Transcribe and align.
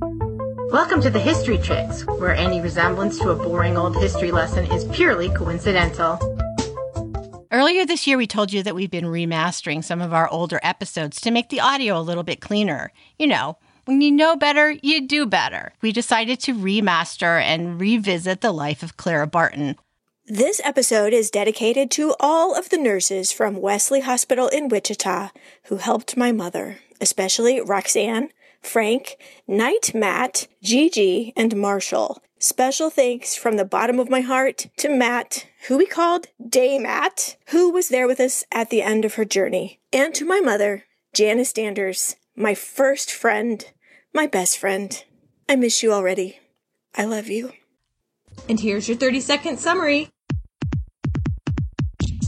Welcome 0.00 1.00
to 1.02 1.10
the 1.10 1.22
History 1.22 1.58
Chicks, 1.58 2.04
where 2.06 2.34
any 2.34 2.60
resemblance 2.60 3.18
to 3.20 3.30
a 3.30 3.36
boring 3.36 3.78
old 3.78 3.96
history 3.96 4.30
lesson 4.30 4.66
is 4.66 4.84
purely 4.94 5.30
coincidental. 5.30 6.18
Earlier 7.50 7.86
this 7.86 8.06
year, 8.06 8.18
we 8.18 8.26
told 8.26 8.52
you 8.52 8.62
that 8.62 8.74
we've 8.74 8.90
been 8.90 9.06
remastering 9.06 9.82
some 9.82 10.02
of 10.02 10.12
our 10.12 10.28
older 10.28 10.60
episodes 10.62 11.20
to 11.22 11.30
make 11.30 11.48
the 11.48 11.60
audio 11.60 11.98
a 11.98 12.02
little 12.02 12.24
bit 12.24 12.40
cleaner. 12.42 12.92
You 13.18 13.28
know, 13.28 13.56
when 13.86 14.02
you 14.02 14.12
know 14.12 14.36
better, 14.36 14.70
you 14.82 15.06
do 15.06 15.24
better. 15.24 15.72
We 15.80 15.92
decided 15.92 16.40
to 16.40 16.54
remaster 16.54 17.40
and 17.40 17.80
revisit 17.80 18.42
the 18.42 18.52
life 18.52 18.82
of 18.82 18.96
Clara 18.96 19.26
Barton. 19.26 19.76
This 20.26 20.60
episode 20.64 21.12
is 21.12 21.30
dedicated 21.30 21.90
to 21.92 22.14
all 22.20 22.54
of 22.54 22.68
the 22.68 22.78
nurses 22.78 23.32
from 23.32 23.62
Wesley 23.62 24.00
Hospital 24.00 24.48
in 24.48 24.68
Wichita 24.68 25.30
who 25.64 25.76
helped 25.76 26.16
my 26.16 26.32
mother, 26.32 26.78
especially 27.00 27.60
Roxanne, 27.60 28.30
Frank, 28.62 29.16
Night 29.46 29.92
Matt, 29.94 30.46
Gigi, 30.62 31.32
and 31.36 31.56
Marshall. 31.56 32.22
Special 32.38 32.90
thanks 32.90 33.34
from 33.34 33.56
the 33.56 33.64
bottom 33.64 33.98
of 33.98 34.10
my 34.10 34.20
heart 34.20 34.66
to 34.76 34.88
Matt, 34.88 35.46
who 35.68 35.78
we 35.78 35.86
called 35.86 36.26
Day 36.46 36.78
Matt, 36.78 37.36
who 37.48 37.70
was 37.70 37.88
there 37.88 38.06
with 38.06 38.20
us 38.20 38.44
at 38.52 38.68
the 38.70 38.82
end 38.82 39.04
of 39.04 39.14
her 39.14 39.24
journey, 39.24 39.80
and 39.92 40.14
to 40.14 40.26
my 40.26 40.40
mother, 40.40 40.84
Janice 41.14 41.48
Standers, 41.48 42.16
my 42.36 42.54
first 42.54 43.10
friend, 43.10 43.72
my 44.12 44.26
best 44.26 44.58
friend. 44.58 45.02
I 45.48 45.56
miss 45.56 45.82
you 45.82 45.92
already. 45.92 46.38
I 46.94 47.04
love 47.04 47.28
you. 47.28 47.52
And 48.48 48.60
here's 48.60 48.86
your 48.88 48.98
30 48.98 49.20
second 49.20 49.58
summary. 49.58 50.10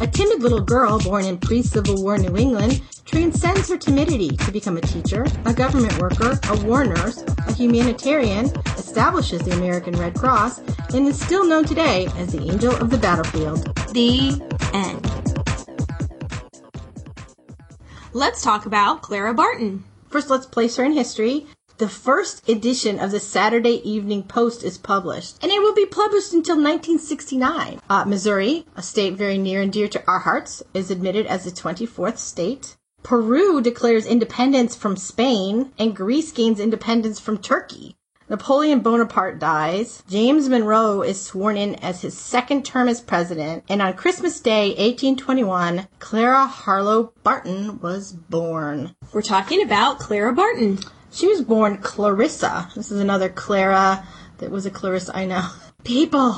A 0.01 0.07
timid 0.07 0.43
little 0.43 0.61
girl 0.61 1.01
born 1.01 1.25
in 1.25 1.39
pre 1.39 1.61
Civil 1.61 2.01
War 2.03 2.19
New 2.19 2.37
England 2.37 2.83
transcends 3.05 3.69
her 3.69 3.77
timidity 3.77 4.37
to 4.37 4.53
become 4.53 4.77
a 4.77 4.81
teacher, 4.81 5.27
a 5.45 5.53
government 5.53 5.99
worker, 5.99 6.39
a 6.49 6.65
war 6.65 6.85
nurse, 6.85 7.25
a 7.49 7.53
humanitarian, 7.53 8.47
establishes 8.77 9.43
the 9.43 9.51
American 9.55 9.95
Red 9.95 10.15
Cross, 10.15 10.61
and 10.95 11.09
is 11.09 11.21
still 11.21 11.45
known 11.45 11.65
today 11.65 12.07
as 12.17 12.31
the 12.31 12.49
angel 12.49 12.77
of 12.77 12.91
the 12.91 12.99
battlefield. 12.99 13.65
The 13.93 14.41
end. 14.73 15.05
Let's 18.13 18.41
talk 18.43 18.67
about 18.67 19.03
Clara 19.03 19.35
Barton. 19.35 19.83
First, 20.11 20.31
let's 20.31 20.47
place 20.47 20.77
her 20.77 20.85
in 20.85 20.93
history. 20.93 21.47
The 21.79 21.89
first 21.89 22.49
edition 22.49 22.99
of 22.99 23.13
the 23.13 23.21
Saturday 23.21 23.81
Evening 23.89 24.25
Post 24.25 24.65
is 24.65 24.77
published, 24.77 25.39
and 25.41 25.53
it 25.53 25.61
will 25.61 25.75
be 25.75 25.87
published 25.87 26.33
until 26.33 26.57
1969. 26.57 27.81
Uh, 27.89 28.05
Missouri, 28.05 28.67
a 28.75 28.83
state 28.83 29.15
very 29.15 29.39
near 29.39 29.63
and 29.63 29.73
dear 29.73 29.87
to 29.87 30.03
our 30.09 30.19
hearts, 30.19 30.61
is 30.75 30.91
admitted 30.91 31.25
as 31.27 31.45
the 31.45 31.53
24th 31.53 32.19
state. 32.19 32.77
Peru 33.05 33.61
declares 33.61 34.07
independence 34.07 34.75
from 34.75 34.97
Spain, 34.97 35.71
and 35.79 35.95
Greece 35.95 36.33
gains 36.33 36.59
independence 36.59 37.21
from 37.21 37.39
Turkey. 37.39 37.95
Napoleon 38.29 38.81
Bonaparte 38.81 39.39
dies. 39.39 40.03
James 40.09 40.49
Monroe 40.49 41.03
is 41.03 41.23
sworn 41.23 41.57
in 41.57 41.77
as 41.77 42.03
his 42.03 42.19
second 42.19 42.65
term 42.65 42.89
as 42.89 43.01
president. 43.01 43.63
And 43.69 43.81
on 43.81 43.95
Christmas 43.95 44.41
Day, 44.41 44.71
1821, 44.71 45.87
Clara 46.01 46.45
Harlow 46.45 47.13
Barton 47.23 47.79
was 47.79 48.13
born. 48.13 48.97
We're 49.13 49.23
talking 49.23 49.63
about 49.63 50.01
Clara 50.01 50.35
Barton. 50.35 50.81
She 51.11 51.27
was 51.27 51.43
born 51.43 51.79
Clarissa. 51.79 52.71
This 52.75 52.91
is 52.91 53.01
another 53.01 53.29
Clara 53.29 54.07
that 54.39 54.51
was 54.51 54.67
a 54.67 54.71
Clarissa 54.71 55.17
I 55.17 55.27
know. 55.27 55.49
People. 55.85 56.37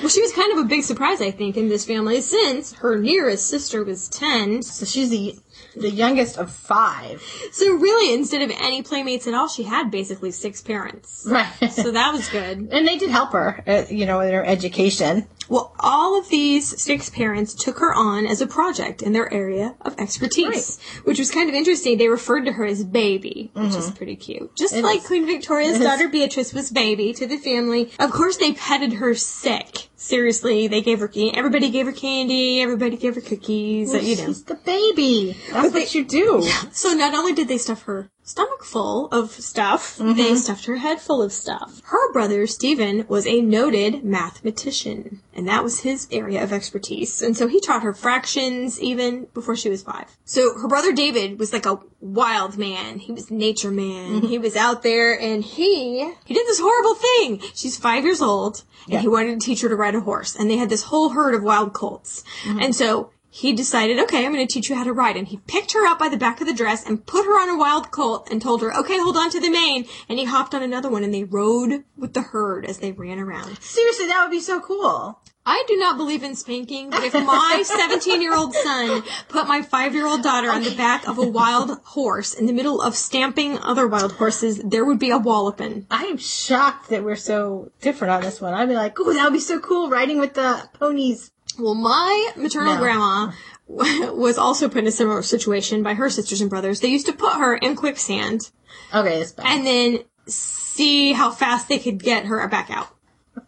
Well, 0.00 0.08
she 0.08 0.20
was 0.20 0.32
kind 0.32 0.52
of 0.52 0.64
a 0.64 0.68
big 0.68 0.84
surprise, 0.84 1.20
I 1.20 1.32
think, 1.32 1.56
in 1.56 1.68
this 1.68 1.84
family 1.84 2.20
since 2.20 2.74
her 2.74 2.96
nearest 2.96 3.48
sister 3.48 3.82
was 3.82 4.08
10. 4.08 4.62
So 4.62 4.86
she's 4.86 5.10
the 5.10 5.36
the 5.76 5.90
youngest 5.90 6.38
of 6.38 6.50
five. 6.50 7.22
So 7.52 7.74
really, 7.74 8.14
instead 8.14 8.42
of 8.42 8.50
any 8.50 8.82
playmates 8.82 9.26
at 9.26 9.34
all, 9.34 9.48
she 9.48 9.64
had 9.64 9.90
basically 9.90 10.30
six 10.30 10.60
parents. 10.60 11.26
Right. 11.28 11.70
So 11.70 11.90
that 11.90 12.12
was 12.12 12.28
good. 12.28 12.68
and 12.70 12.86
they 12.86 12.96
did 12.96 13.10
help 13.10 13.32
her, 13.32 13.62
uh, 13.66 13.84
you 13.90 14.06
know, 14.06 14.20
in 14.20 14.32
her 14.32 14.44
education. 14.44 15.26
Well, 15.48 15.74
all 15.78 16.18
of 16.18 16.28
these 16.28 16.80
six 16.80 17.10
parents 17.10 17.54
took 17.54 17.78
her 17.78 17.94
on 17.94 18.26
as 18.26 18.40
a 18.40 18.46
project 18.46 19.02
in 19.02 19.12
their 19.12 19.32
area 19.32 19.74
of 19.80 19.98
expertise, 19.98 20.78
which 21.04 21.18
was 21.18 21.30
kind 21.30 21.48
of 21.48 21.54
interesting. 21.54 21.98
They 21.98 22.08
referred 22.08 22.44
to 22.46 22.52
her 22.52 22.64
as 22.64 22.84
baby, 22.84 23.50
which 23.54 23.74
is 23.74 23.90
pretty 23.90 24.16
cute. 24.16 24.54
Just 24.56 24.74
It 24.74 24.82
like 24.82 25.00
is. 25.00 25.06
Queen 25.06 25.26
Victoria's 25.26 25.78
daughter 25.80 26.08
Beatrice 26.08 26.52
was 26.52 26.70
baby 26.70 27.12
to 27.14 27.26
the 27.26 27.36
family. 27.36 27.92
Of 27.98 28.10
course, 28.10 28.36
they 28.36 28.52
petted 28.52 28.94
her 28.94 29.14
sick. 29.14 29.88
Seriously, 29.96 30.66
they 30.66 30.82
gave 30.82 31.00
her 31.00 31.10
everybody 31.32 31.70
gave 31.70 31.86
her 31.86 31.92
candy, 31.92 32.60
everybody 32.60 32.96
gave 32.96 33.14
her 33.14 33.22
cookies, 33.22 33.94
uh, 33.94 33.98
you 33.98 34.16
know. 34.16 34.26
She's 34.26 34.44
the 34.44 34.56
baby. 34.56 35.36
That's 35.50 35.72
what 35.72 35.94
you 35.94 36.04
do. 36.04 36.46
So 36.72 36.92
not 36.92 37.14
only 37.14 37.32
did 37.32 37.48
they 37.48 37.58
stuff 37.58 37.82
her 37.82 38.10
stomach 38.24 38.64
full 38.64 39.06
of 39.08 39.30
stuff, 39.30 39.98
Mm-hmm. 39.98 40.14
they 40.16 40.34
stuffed 40.34 40.64
her 40.66 40.76
head 40.76 41.00
full 41.00 41.22
of 41.22 41.30
stuff. 41.32 41.80
Her 41.84 42.12
brother, 42.12 42.46
Stephen, 42.46 43.04
was 43.06 43.26
a 43.26 43.40
noted 43.42 44.02
mathematician, 44.04 45.20
and 45.34 45.46
that 45.48 45.62
was 45.62 45.80
his 45.80 46.08
area 46.10 46.42
of 46.42 46.52
expertise. 46.52 47.22
And 47.22 47.36
so 47.36 47.46
he 47.48 47.60
taught 47.60 47.82
her 47.82 47.92
fractions 47.94 48.80
even 48.80 49.26
before 49.34 49.56
she 49.56 49.68
was 49.68 49.82
five. 49.82 50.06
So 50.24 50.54
her 50.54 50.68
brother 50.68 50.92
David 50.92 51.38
was 51.38 51.52
like 51.52 51.66
a 51.66 51.78
wild 52.00 52.56
man. 52.58 52.98
He 52.98 53.12
was 53.12 53.30
nature 53.30 53.70
man. 53.70 54.16
Mm-hmm. 54.20 54.26
He 54.26 54.38
was 54.38 54.56
out 54.56 54.82
there 54.82 55.18
and 55.18 55.42
he, 55.44 56.10
he 56.24 56.34
did 56.34 56.46
this 56.46 56.60
horrible 56.60 56.94
thing. 56.94 57.40
She's 57.54 57.76
five 57.78 58.04
years 58.04 58.20
old 58.22 58.62
and 58.90 59.00
he 59.00 59.08
wanted 59.08 59.40
to 59.40 59.46
teach 59.46 59.62
her 59.62 59.68
to 59.68 59.76
ride 59.76 59.94
a 59.94 60.00
horse. 60.00 60.34
And 60.36 60.50
they 60.50 60.56
had 60.56 60.68
this 60.68 60.84
whole 60.84 61.10
herd 61.10 61.34
of 61.34 61.42
wild 61.42 61.72
colts. 61.72 62.22
Mm-hmm. 62.44 62.60
And 62.60 62.74
so 62.74 63.10
he 63.34 63.52
decided, 63.52 63.98
okay, 63.98 64.24
I'm 64.24 64.32
going 64.32 64.46
to 64.46 64.52
teach 64.52 64.70
you 64.70 64.76
how 64.76 64.84
to 64.84 64.92
ride. 64.92 65.16
And 65.16 65.26
he 65.26 65.38
picked 65.38 65.72
her 65.72 65.84
up 65.84 65.98
by 65.98 66.08
the 66.08 66.16
back 66.16 66.40
of 66.40 66.46
the 66.46 66.54
dress 66.54 66.86
and 66.86 67.04
put 67.04 67.26
her 67.26 67.32
on 67.32 67.48
a 67.48 67.58
wild 67.58 67.90
colt 67.90 68.28
and 68.30 68.40
told 68.40 68.62
her, 68.62 68.72
okay, 68.72 68.96
hold 68.96 69.16
on 69.16 69.28
to 69.30 69.40
the 69.40 69.50
mane. 69.50 69.86
And 70.08 70.20
he 70.20 70.24
hopped 70.24 70.54
on 70.54 70.62
another 70.62 70.88
one 70.88 71.02
and 71.02 71.12
they 71.12 71.24
rode 71.24 71.82
with 71.96 72.14
the 72.14 72.22
herd 72.22 72.64
as 72.64 72.78
they 72.78 72.92
ran 72.92 73.18
around. 73.18 73.60
Seriously, 73.60 74.06
that 74.06 74.22
would 74.22 74.30
be 74.30 74.40
so 74.40 74.60
cool. 74.60 75.18
I 75.44 75.64
do 75.66 75.76
not 75.76 75.96
believe 75.96 76.22
in 76.22 76.36
spanking, 76.36 76.90
but 76.90 77.02
if 77.02 77.12
my 77.12 77.62
17 77.66 78.22
year 78.22 78.36
old 78.36 78.54
son 78.54 79.02
put 79.28 79.48
my 79.48 79.62
five 79.62 79.94
year 79.94 80.06
old 80.06 80.22
daughter 80.22 80.50
on 80.50 80.62
the 80.62 80.74
back 80.76 81.08
of 81.08 81.18
a 81.18 81.26
wild 81.26 81.80
horse 81.82 82.34
in 82.34 82.46
the 82.46 82.52
middle 82.52 82.80
of 82.80 82.94
stamping 82.94 83.58
other 83.58 83.88
wild 83.88 84.12
horses, 84.12 84.58
there 84.64 84.84
would 84.84 85.00
be 85.00 85.10
a 85.10 85.18
walloping. 85.18 85.88
I 85.90 86.04
am 86.04 86.18
shocked 86.18 86.90
that 86.90 87.02
we're 87.02 87.16
so 87.16 87.72
different 87.80 88.12
on 88.12 88.22
this 88.22 88.40
one. 88.40 88.54
I'd 88.54 88.68
be 88.68 88.76
like, 88.76 88.98
ooh, 89.00 89.12
that 89.12 89.24
would 89.24 89.32
be 89.32 89.40
so 89.40 89.58
cool 89.58 89.90
riding 89.90 90.20
with 90.20 90.34
the 90.34 90.68
ponies. 90.74 91.32
Well, 91.58 91.74
my 91.74 92.32
maternal 92.36 92.74
No. 92.74 92.80
grandma 92.80 93.32
was 93.66 94.36
also 94.38 94.68
put 94.68 94.78
in 94.78 94.86
a 94.86 94.92
similar 94.92 95.22
situation 95.22 95.82
by 95.82 95.94
her 95.94 96.10
sisters 96.10 96.40
and 96.40 96.50
brothers. 96.50 96.80
They 96.80 96.88
used 96.88 97.06
to 97.06 97.12
put 97.12 97.34
her 97.34 97.54
in 97.56 97.76
quicksand 97.76 98.50
Okay, 98.94 99.20
it's 99.20 99.32
bad. 99.32 99.46
and 99.46 99.66
then 99.66 99.98
see 100.26 101.12
how 101.12 101.30
fast 101.30 101.68
they 101.68 101.78
could 101.78 102.02
get 102.02 102.26
her 102.26 102.46
back 102.48 102.70
out. 102.70 102.88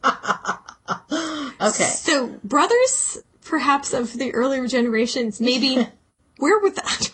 okay. 1.61 1.84
So, 1.84 2.28
brothers, 2.44 3.19
perhaps 3.44 3.93
of 3.93 4.12
the 4.15 4.33
earlier 4.34 4.67
generations, 4.67 5.41
maybe 5.41 5.87
where 6.38 6.59
were 6.62 6.71
that? 6.71 7.12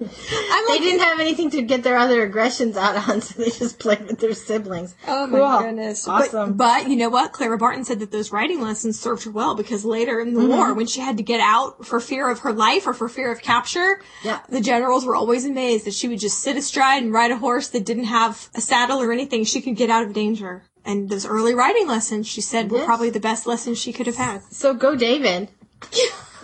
I'm 0.00 0.66
They 0.68 0.78
didn't 0.78 1.00
have 1.00 1.20
anything 1.20 1.50
to 1.50 1.62
get 1.62 1.82
their 1.82 1.96
other 1.98 2.22
aggressions 2.22 2.76
out 2.76 3.08
on, 3.08 3.20
so 3.20 3.42
they 3.42 3.50
just 3.50 3.78
played 3.78 4.06
with 4.06 4.18
their 4.18 4.32
siblings. 4.34 4.94
Oh 5.06 5.26
my 5.26 5.38
Cool. 5.38 5.58
goodness. 5.68 6.08
Awesome. 6.08 6.54
But, 6.54 6.84
but 6.84 6.90
you 6.90 6.96
know 6.96 7.10
what? 7.10 7.32
Clara 7.32 7.58
Barton 7.58 7.84
said 7.84 7.98
that 8.00 8.10
those 8.10 8.32
writing 8.32 8.60
lessons 8.62 8.98
served 8.98 9.24
her 9.24 9.30
well 9.30 9.54
because 9.54 9.84
later 9.84 10.18
in 10.20 10.32
the 10.34 10.40
Mm-hmm. 10.40 10.48
war, 10.56 10.72
when 10.74 10.86
she 10.86 11.00
had 11.00 11.18
to 11.18 11.22
get 11.22 11.40
out 11.40 11.84
for 11.84 12.00
fear 12.00 12.30
of 12.30 12.38
her 12.40 12.52
life 12.52 12.86
or 12.86 12.94
for 12.94 13.08
fear 13.08 13.30
of 13.30 13.42
capture, 13.42 14.00
Yeah. 14.24 14.40
the 14.48 14.60
generals 14.62 15.04
were 15.04 15.14
always 15.14 15.44
amazed 15.44 15.84
that 15.84 15.92
she 15.94 16.08
would 16.08 16.20
just 16.20 16.38
sit 16.40 16.56
astride 16.56 17.02
and 17.02 17.12
ride 17.12 17.30
a 17.30 17.36
horse 17.36 17.68
that 17.68 17.84
didn't 17.84 18.04
have 18.04 18.48
a 18.54 18.60
saddle 18.62 19.02
or 19.02 19.12
anything. 19.12 19.44
She 19.44 19.60
could 19.60 19.76
get 19.76 19.90
out 19.90 20.02
of 20.04 20.12
danger. 20.14 20.62
And 20.82 21.10
those 21.10 21.26
early 21.26 21.54
writing 21.54 21.86
lessons, 21.86 22.26
she 22.26 22.40
said, 22.40 22.70
were 22.70 22.84
probably 22.86 23.10
the 23.10 23.20
best 23.20 23.46
lessons 23.46 23.78
she 23.78 23.92
could 23.92 24.06
have 24.06 24.16
had. 24.16 24.42
So 24.44 24.72
go 24.72 24.96
David. 24.96 25.50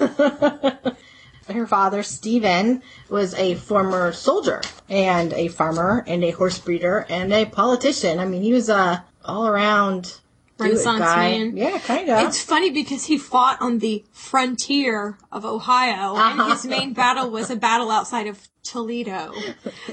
Her 1.49 1.67
father, 1.67 2.03
Stephen, 2.03 2.83
was 3.09 3.35
a 3.35 3.55
former 3.55 4.13
soldier 4.13 4.63
and 4.89 5.33
a 5.33 5.49
farmer 5.49 6.05
and 6.07 6.25
a 6.25 6.31
horse 6.31 6.59
breeder 6.59 7.07
and 7.09 7.33
a 7.33 7.45
politician. 7.45 8.19
I 8.19 8.25
mean, 8.25 8.43
he 8.43 8.53
was 8.53 8.69
a 8.69 9.05
all 9.25 9.47
around 9.47 10.19
Renaissance 10.59 11.01
man. 11.01 11.57
Yeah, 11.57 11.79
kind 11.79 12.09
of. 12.09 12.27
It's 12.27 12.43
funny 12.43 12.71
because 12.71 13.05
he 13.05 13.19
fought 13.19 13.59
on 13.61 13.79
the 13.79 14.05
frontier 14.13 15.19
of 15.31 15.45
Ohio, 15.45 16.15
and 16.17 16.41
Uh-huh. 16.41 16.53
his 16.53 16.65
main 16.65 16.93
battle 16.93 17.31
was 17.31 17.51
a 17.51 17.57
battle 17.57 17.91
outside 17.91 18.27
of 18.27 18.39
Toledo. 18.63 19.33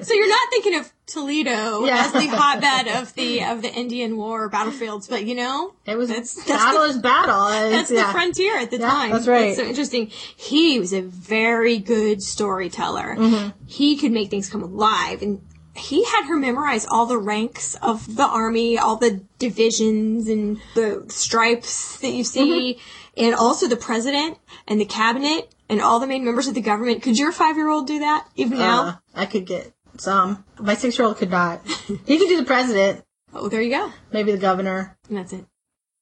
So 0.01 0.13
you're 0.13 0.30
not 0.30 0.50
thinking 0.50 0.75
of 0.80 0.92
Toledo 1.06 1.86
Yeah. 1.86 2.06
as 2.06 2.12
the 2.13 2.25
hotbed 2.27 2.88
of 2.88 3.13
the 3.13 3.44
of 3.44 3.62
the 3.62 3.71
Indian 3.71 4.18
War 4.18 4.50
battlefields, 4.50 5.07
but 5.07 5.25
you 5.25 5.36
know, 5.36 5.74
It 5.86 5.95
was 5.95 6.10
that's, 6.10 6.33
that's 6.33 6.48
battle 6.48 6.81
the, 6.81 6.88
is 6.89 6.98
battle. 6.98 7.48
It's- 7.50 7.71
that's 7.71 7.92
yeah. 7.92 8.07
the 8.07 8.12
frontier 8.13 8.57
at 8.57 8.71
the 8.71 8.80
Yeah, 8.80 8.89
time. 8.89 9.12
that's 9.12 9.27
right. 9.27 9.56
so 9.56 9.63
interesting. 9.63 10.07
He 10.38 10.80
was 10.80 10.92
a 10.94 11.01
very 11.01 11.77
good 11.77 12.24
storyteller. 12.24 13.15
Mm-hmm. 13.18 13.50
He 13.68 13.95
could 13.98 14.12
make 14.12 14.30
things 14.30 14.50
come 14.50 14.63
alive 14.63 15.21
and. 15.21 15.42
He 15.75 16.04
had 16.06 16.25
her 16.28 16.36
memorize 16.38 16.86
all 16.86 17.06
the 17.08 17.18
ranks 17.18 17.75
of 17.81 18.16
the 18.16 18.25
army, 18.28 18.78
all 18.78 18.96
the 18.98 19.22
divisions 19.40 20.28
and 20.30 20.60
the 20.75 21.06
stripes 21.10 21.98
that 22.00 22.12
you 22.12 22.24
see, 22.24 22.75
Mm-hmm. 22.75 23.24
and 23.25 23.36
also 23.36 23.68
the 23.68 23.75
president 23.75 24.38
and 24.68 24.80
the 24.80 24.86
cabinet 24.86 25.52
and 25.70 25.81
all 25.81 26.00
the 26.00 26.08
main 26.08 26.24
members 26.25 26.48
of 26.48 26.54
the 26.54 26.62
government. 26.62 27.02
Could 27.02 27.18
your 27.18 27.31
five 27.31 27.56
year 27.58 27.70
old 27.70 27.88
do 27.88 28.00
that 28.00 28.28
even 28.36 28.60
now? 28.60 28.84
Uh, 28.84 28.96
I 29.16 29.25
could 29.25 29.46
get 29.46 29.74
some. 29.98 30.44
My 30.60 30.75
six 30.75 30.98
year 30.98 31.08
old 31.08 31.18
could 31.18 31.31
not. 31.31 31.62
he 32.06 32.18
could 32.20 32.28
do 32.30 32.38
the 32.38 32.46
president, 32.46 33.04
Oh, 33.34 33.50
there 33.50 33.62
you 33.62 33.72
go. 33.72 33.92
maybe 34.12 34.31
the 34.31 34.38
governor. 34.38 34.96
And 35.10 35.18
that's 35.18 35.34
it. 35.34 35.46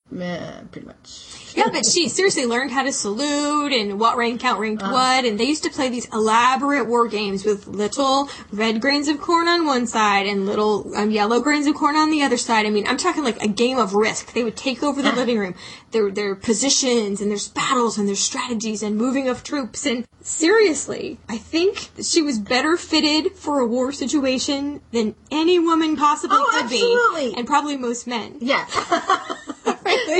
Meh, 0.10 0.62
pretty 0.70 0.86
much. 0.88 1.41
Yeah, 1.56 1.70
but 1.72 1.86
she 1.86 2.08
seriously 2.10 2.46
learned 2.46 2.72
how 2.72 2.84
to 2.84 2.92
salute 2.92 3.74
and 3.74 4.00
what 4.00 4.18
rank 4.18 4.44
outranked 4.44 4.82
what, 4.84 5.26
and 5.26 5.40
they 5.40 5.44
used 5.46 5.64
to 5.64 5.70
play 5.70 5.90
these 5.90 6.06
elaborate 6.14 6.88
war 6.88 7.08
games 7.08 7.44
with 7.46 7.68
little 7.68 8.30
red 8.52 8.82
grains 8.82 9.08
of 9.08 9.20
corn 9.20 9.48
on 9.48 9.66
one 9.66 9.88
side 9.88 10.26
and 10.28 10.46
little 10.46 10.94
um, 10.96 11.12
yellow 11.12 11.40
grains 11.42 11.68
of 11.68 11.76
corn 11.76 11.96
on 11.96 12.10
the 12.12 12.24
other 12.24 12.38
side. 12.38 12.66
I 12.66 12.70
mean, 12.70 12.88
I'm 12.88 12.98
talking 12.98 13.24
like 13.24 13.42
a 13.44 13.48
game 13.48 13.78
of 13.78 13.94
risk. 13.94 14.34
They 14.34 14.44
would 14.44 14.58
take 14.58 14.82
over 14.84 15.02
the 15.02 15.12
living 15.12 15.38
room. 15.40 15.56
Their 15.92 16.10
their 16.12 16.36
positions 16.36 17.20
and 17.22 17.30
there's 17.30 17.50
battles 17.50 17.98
and 17.98 18.08
there's 18.08 18.20
strategies 18.20 18.82
and 18.82 18.96
moving 18.96 19.28
of 19.28 19.44
troops 19.44 19.86
and 19.86 20.06
seriously, 20.22 21.18
I 21.28 21.38
think 21.38 21.90
she 22.02 22.22
was 22.22 22.40
better 22.40 22.78
fitted 22.78 23.34
for 23.36 23.60
a 23.60 23.66
war 23.68 23.92
situation 23.92 24.82
than 24.92 25.16
any 25.32 25.60
woman 25.60 25.98
possibly 25.98 26.38
Oh, 26.40 26.48
could 26.52 26.64
absolutely. 26.66 27.32
be, 27.32 27.38
and 27.38 27.48
probably 27.48 27.76
most 27.78 28.08
men. 28.08 28.38
Yeah. 28.40 28.66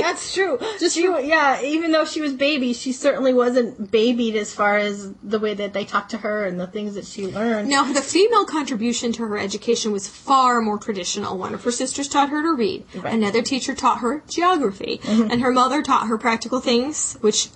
That's 0.00 0.34
true. 0.34 0.58
Just 0.78 0.94
she, 0.94 1.02
yeah, 1.02 1.62
even 1.62 1.92
though 1.92 2.04
she 2.04 2.20
was 2.20 2.32
baby, 2.32 2.72
she 2.72 2.92
certainly 2.92 3.34
wasn't 3.34 3.90
babied 3.90 4.36
as 4.36 4.54
far 4.54 4.78
as 4.78 5.12
the 5.22 5.38
way 5.38 5.54
that 5.54 5.72
they 5.72 5.84
talked 5.84 6.10
to 6.10 6.18
her 6.18 6.44
and 6.44 6.58
the 6.58 6.66
things 6.66 6.94
that 6.94 7.06
she 7.06 7.26
learned. 7.26 7.68
Now, 7.68 7.84
the 7.92 8.00
female 8.00 8.44
contribution 8.44 9.12
to 9.12 9.26
her 9.26 9.38
education 9.38 9.92
was 9.92 10.08
far 10.08 10.60
more 10.60 10.78
traditional. 10.78 11.38
One 11.38 11.54
of 11.54 11.62
her 11.64 11.70
sisters 11.70 12.08
taught 12.08 12.30
her 12.30 12.42
to 12.42 12.54
read. 12.54 12.84
Right. 12.94 13.14
Another 13.14 13.42
teacher 13.42 13.74
taught 13.74 13.98
her 13.98 14.22
geography. 14.28 15.00
And 15.04 15.40
her 15.42 15.52
mother 15.52 15.82
taught 15.82 16.08
her 16.08 16.18
practical 16.18 16.60
things, 16.60 17.16
which 17.20 17.48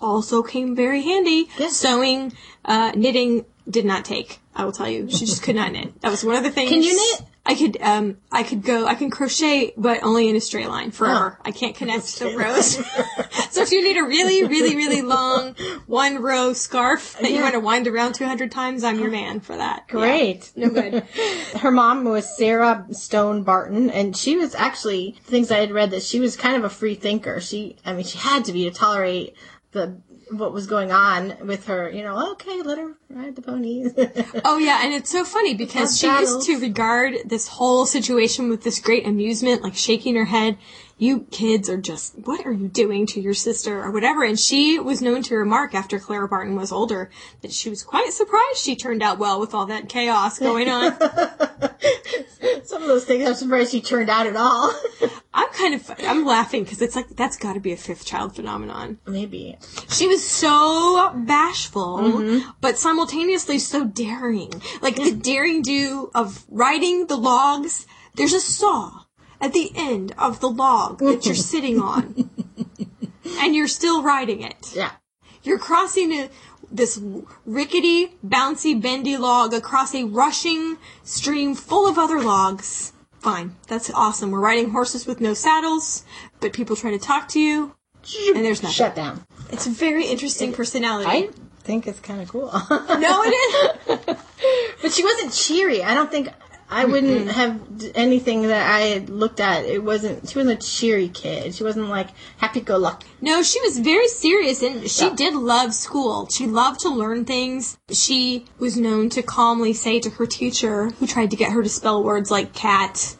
also 0.00 0.42
came 0.42 0.74
very 0.76 1.02
handy. 1.02 1.48
Yes. 1.58 1.76
Sewing, 1.76 2.32
uh, 2.64 2.92
knitting 2.94 3.44
did 3.68 3.84
not 3.84 4.04
take. 4.04 4.40
I 4.54 4.64
will 4.64 4.72
tell 4.72 4.88
you, 4.88 5.10
she 5.10 5.24
just 5.26 5.42
could 5.42 5.56
not 5.56 5.72
knit. 5.72 6.00
That 6.02 6.10
was 6.10 6.24
one 6.24 6.36
of 6.36 6.42
the 6.42 6.50
things. 6.50 6.70
Can 6.70 6.82
you 6.82 6.94
knit? 6.96 7.28
I 7.46 7.54
could, 7.54 7.76
um, 7.82 8.16
I 8.32 8.42
could 8.42 8.62
go, 8.62 8.86
I 8.86 8.94
can 8.94 9.10
crochet, 9.10 9.74
but 9.76 10.02
only 10.02 10.30
in 10.30 10.36
a 10.36 10.40
straight 10.40 10.68
line 10.68 10.92
forever. 10.92 11.38
I 11.44 11.50
can't 11.50 11.76
connect 11.76 12.18
the 12.18 12.34
rows. 12.36 12.76
so 13.50 13.60
if 13.60 13.70
you 13.70 13.84
need 13.84 13.98
a 13.98 14.02
really, 14.02 14.46
really, 14.46 14.74
really 14.74 15.02
long 15.02 15.54
one 15.86 16.22
row 16.22 16.54
scarf 16.54 17.18
that 17.20 17.30
you 17.30 17.42
want 17.42 17.52
to 17.52 17.60
wind 17.60 17.86
around 17.86 18.14
200 18.14 18.50
times, 18.50 18.82
I'm 18.82 18.98
your 18.98 19.10
man 19.10 19.40
for 19.40 19.56
that. 19.56 19.88
Great. 19.88 20.52
Yeah. 20.54 20.68
No 20.68 20.72
good. 20.72 21.02
Her 21.60 21.70
mom 21.70 22.04
was 22.04 22.34
Sarah 22.34 22.86
Stone 22.92 23.42
Barton, 23.42 23.90
and 23.90 24.16
she 24.16 24.36
was 24.36 24.54
actually 24.54 25.16
things 25.24 25.50
I 25.50 25.58
had 25.58 25.70
read 25.70 25.90
that 25.90 26.02
she 26.02 26.20
was 26.20 26.36
kind 26.36 26.56
of 26.56 26.64
a 26.64 26.70
free 26.70 26.94
thinker. 26.94 27.40
She, 27.40 27.76
I 27.84 27.92
mean, 27.92 28.06
she 28.06 28.16
had 28.16 28.46
to 28.46 28.52
be 28.52 28.64
to 28.64 28.70
tolerate 28.70 29.36
the 29.72 30.00
what 30.30 30.52
was 30.52 30.66
going 30.66 30.92
on 30.92 31.34
with 31.46 31.66
her. 31.66 31.90
You 31.90 32.02
know, 32.02 32.32
okay, 32.32 32.62
let 32.62 32.78
her 32.78 32.94
ride 33.10 33.36
the 33.36 33.42
ponies. 33.42 33.92
Oh 34.44 34.58
yeah, 34.58 34.84
and 34.84 34.92
it's 34.92 35.10
so 35.10 35.24
funny 35.24 35.54
because 35.54 35.98
she 35.98 36.06
used 36.06 36.46
to 36.46 36.58
regard 36.58 37.14
this 37.24 37.48
whole 37.48 37.86
situation 37.86 38.48
with 38.48 38.62
this 38.62 38.78
great 38.78 39.06
amusement, 39.06 39.62
like 39.62 39.74
shaking 39.74 40.16
her 40.16 40.24
head. 40.24 40.58
You 40.96 41.26
kids 41.30 41.68
are 41.68 41.80
just, 41.80 42.16
what 42.16 42.46
are 42.46 42.52
you 42.52 42.68
doing 42.68 43.06
to 43.08 43.20
your 43.20 43.34
sister 43.34 43.82
or 43.82 43.90
whatever? 43.90 44.22
And 44.22 44.38
she 44.38 44.78
was 44.78 45.02
known 45.02 45.22
to 45.24 45.36
remark 45.36 45.74
after 45.74 45.98
Clara 45.98 46.28
Barton 46.28 46.54
was 46.54 46.70
older 46.70 47.10
that 47.42 47.52
she 47.52 47.68
was 47.68 47.82
quite 47.82 48.12
surprised 48.12 48.58
she 48.58 48.76
turned 48.76 49.02
out 49.02 49.18
well 49.18 49.40
with 49.40 49.54
all 49.54 49.66
that 49.66 49.88
chaos 49.88 50.38
going 50.38 50.68
on. 50.68 50.96
Some 52.64 52.82
of 52.82 52.88
those 52.88 53.04
things, 53.04 53.28
I'm 53.28 53.34
surprised 53.34 53.72
she 53.72 53.80
turned 53.80 54.08
out 54.08 54.26
at 54.26 54.36
all. 54.36 54.72
I'm 55.34 55.48
kind 55.48 55.74
of, 55.74 55.90
I'm 55.98 56.24
laughing 56.24 56.62
because 56.62 56.80
it's 56.80 56.94
like, 56.94 57.08
that's 57.08 57.36
gotta 57.36 57.60
be 57.60 57.72
a 57.72 57.76
fifth 57.76 58.06
child 58.06 58.36
phenomenon. 58.36 58.98
Maybe. 59.04 59.58
She 59.90 60.06
was 60.06 60.24
so 60.24 61.12
bashful, 61.14 61.98
mm-hmm. 61.98 62.50
but 62.60 62.78
simultaneously 62.78 63.58
so 63.58 63.84
daring. 63.84 64.62
Like 64.80 64.94
the 64.94 65.12
daring 65.12 65.62
do 65.62 66.10
of 66.14 66.44
riding 66.48 67.08
the 67.08 67.16
logs. 67.16 67.86
There's 68.14 68.32
a 68.32 68.40
saw 68.40 69.03
at 69.40 69.52
the 69.52 69.72
end 69.74 70.14
of 70.18 70.40
the 70.40 70.48
log 70.48 70.98
that 71.00 71.26
you're 71.26 71.34
sitting 71.52 71.80
on, 71.80 72.30
and 73.40 73.54
you're 73.54 73.68
still 73.68 74.02
riding 74.02 74.42
it. 74.42 74.72
Yeah. 74.74 74.92
You're 75.42 75.58
crossing 75.58 76.12
a, 76.12 76.30
this 76.70 77.00
rickety, 77.44 78.16
bouncy, 78.26 78.80
bendy 78.80 79.16
log 79.16 79.52
across 79.52 79.94
a 79.94 80.04
rushing 80.04 80.78
stream 81.02 81.54
full 81.54 81.86
of 81.86 81.98
other 81.98 82.20
logs. 82.20 82.92
Fine, 83.20 83.56
that's 83.68 83.90
awesome. 83.90 84.30
We're 84.30 84.40
riding 84.40 84.70
horses 84.70 85.06
with 85.06 85.20
no 85.20 85.34
saddles, 85.34 86.04
but 86.40 86.52
people 86.52 86.76
try 86.76 86.90
to 86.90 86.98
talk 86.98 87.28
to 87.28 87.40
you, 87.40 87.74
and 88.34 88.44
there's 88.44 88.62
nothing. 88.62 88.74
Shut 88.74 88.94
down. 88.94 89.24
It's 89.50 89.66
a 89.66 89.70
very 89.70 90.06
interesting 90.06 90.52
personality. 90.52 91.08
I 91.08 91.30
think 91.60 91.86
it's 91.86 92.00
kind 92.00 92.20
of 92.20 92.28
cool. 92.28 92.50
no, 92.70 93.22
it 93.24 94.08
is. 94.08 94.16
But 94.82 94.92
she 94.92 95.02
wasn't 95.02 95.32
cheery. 95.32 95.82
I 95.82 95.94
don't 95.94 96.10
think 96.10 96.28
I 96.70 96.84
wouldn't 96.86 97.28
mm-hmm. 97.28 97.28
have 97.28 97.78
d- 97.78 97.92
anything 97.94 98.42
that 98.48 98.70
I 98.70 98.80
had 98.80 99.10
looked 99.10 99.40
at. 99.40 99.64
It 99.64 99.82
wasn't. 99.82 100.28
She 100.28 100.38
wasn't 100.38 100.62
a 100.62 100.66
cheery 100.66 101.08
kid. 101.08 101.54
She 101.54 101.62
wasn't 101.62 101.88
like 101.88 102.08
happy-go-lucky. 102.38 103.06
No, 103.20 103.42
she 103.42 103.60
was 103.60 103.78
very 103.78 104.08
serious 104.08 104.62
and 104.62 104.90
she 104.90 105.06
Yeah. 105.06 105.14
did 105.14 105.34
love 105.34 105.74
school. 105.74 106.28
She 106.28 106.46
loved 106.46 106.80
to 106.80 106.88
learn 106.88 107.24
things. 107.24 107.76
She 107.90 108.46
was 108.58 108.76
known 108.76 109.08
to 109.10 109.22
calmly 109.22 109.72
say 109.72 110.00
to 110.00 110.10
her 110.10 110.26
teacher, 110.26 110.90
who 110.98 111.06
tried 111.06 111.30
to 111.30 111.36
get 111.36 111.52
her 111.52 111.62
to 111.62 111.68
spell 111.68 112.02
words 112.02 112.30
like 112.30 112.52
cat 112.54 113.16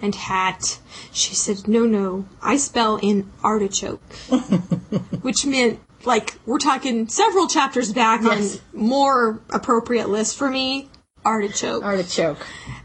and 0.00 0.14
hat, 0.14 0.78
she 1.12 1.34
said, 1.34 1.66
No, 1.68 1.84
no, 1.84 2.26
I 2.42 2.56
spell 2.56 2.96
in 2.96 3.30
artichoke. 3.42 4.00
Which 5.22 5.44
meant, 5.46 5.80
like, 6.04 6.34
we're 6.46 6.58
talking 6.58 7.08
several 7.08 7.48
chapters 7.48 7.92
back 7.92 8.22
Yes. 8.22 8.60
on 8.74 8.80
more 8.80 9.40
appropriate 9.50 10.08
list 10.08 10.36
for 10.36 10.48
me. 10.50 10.88
Artichoke. 11.28 11.84
Artichoke. 11.84 12.38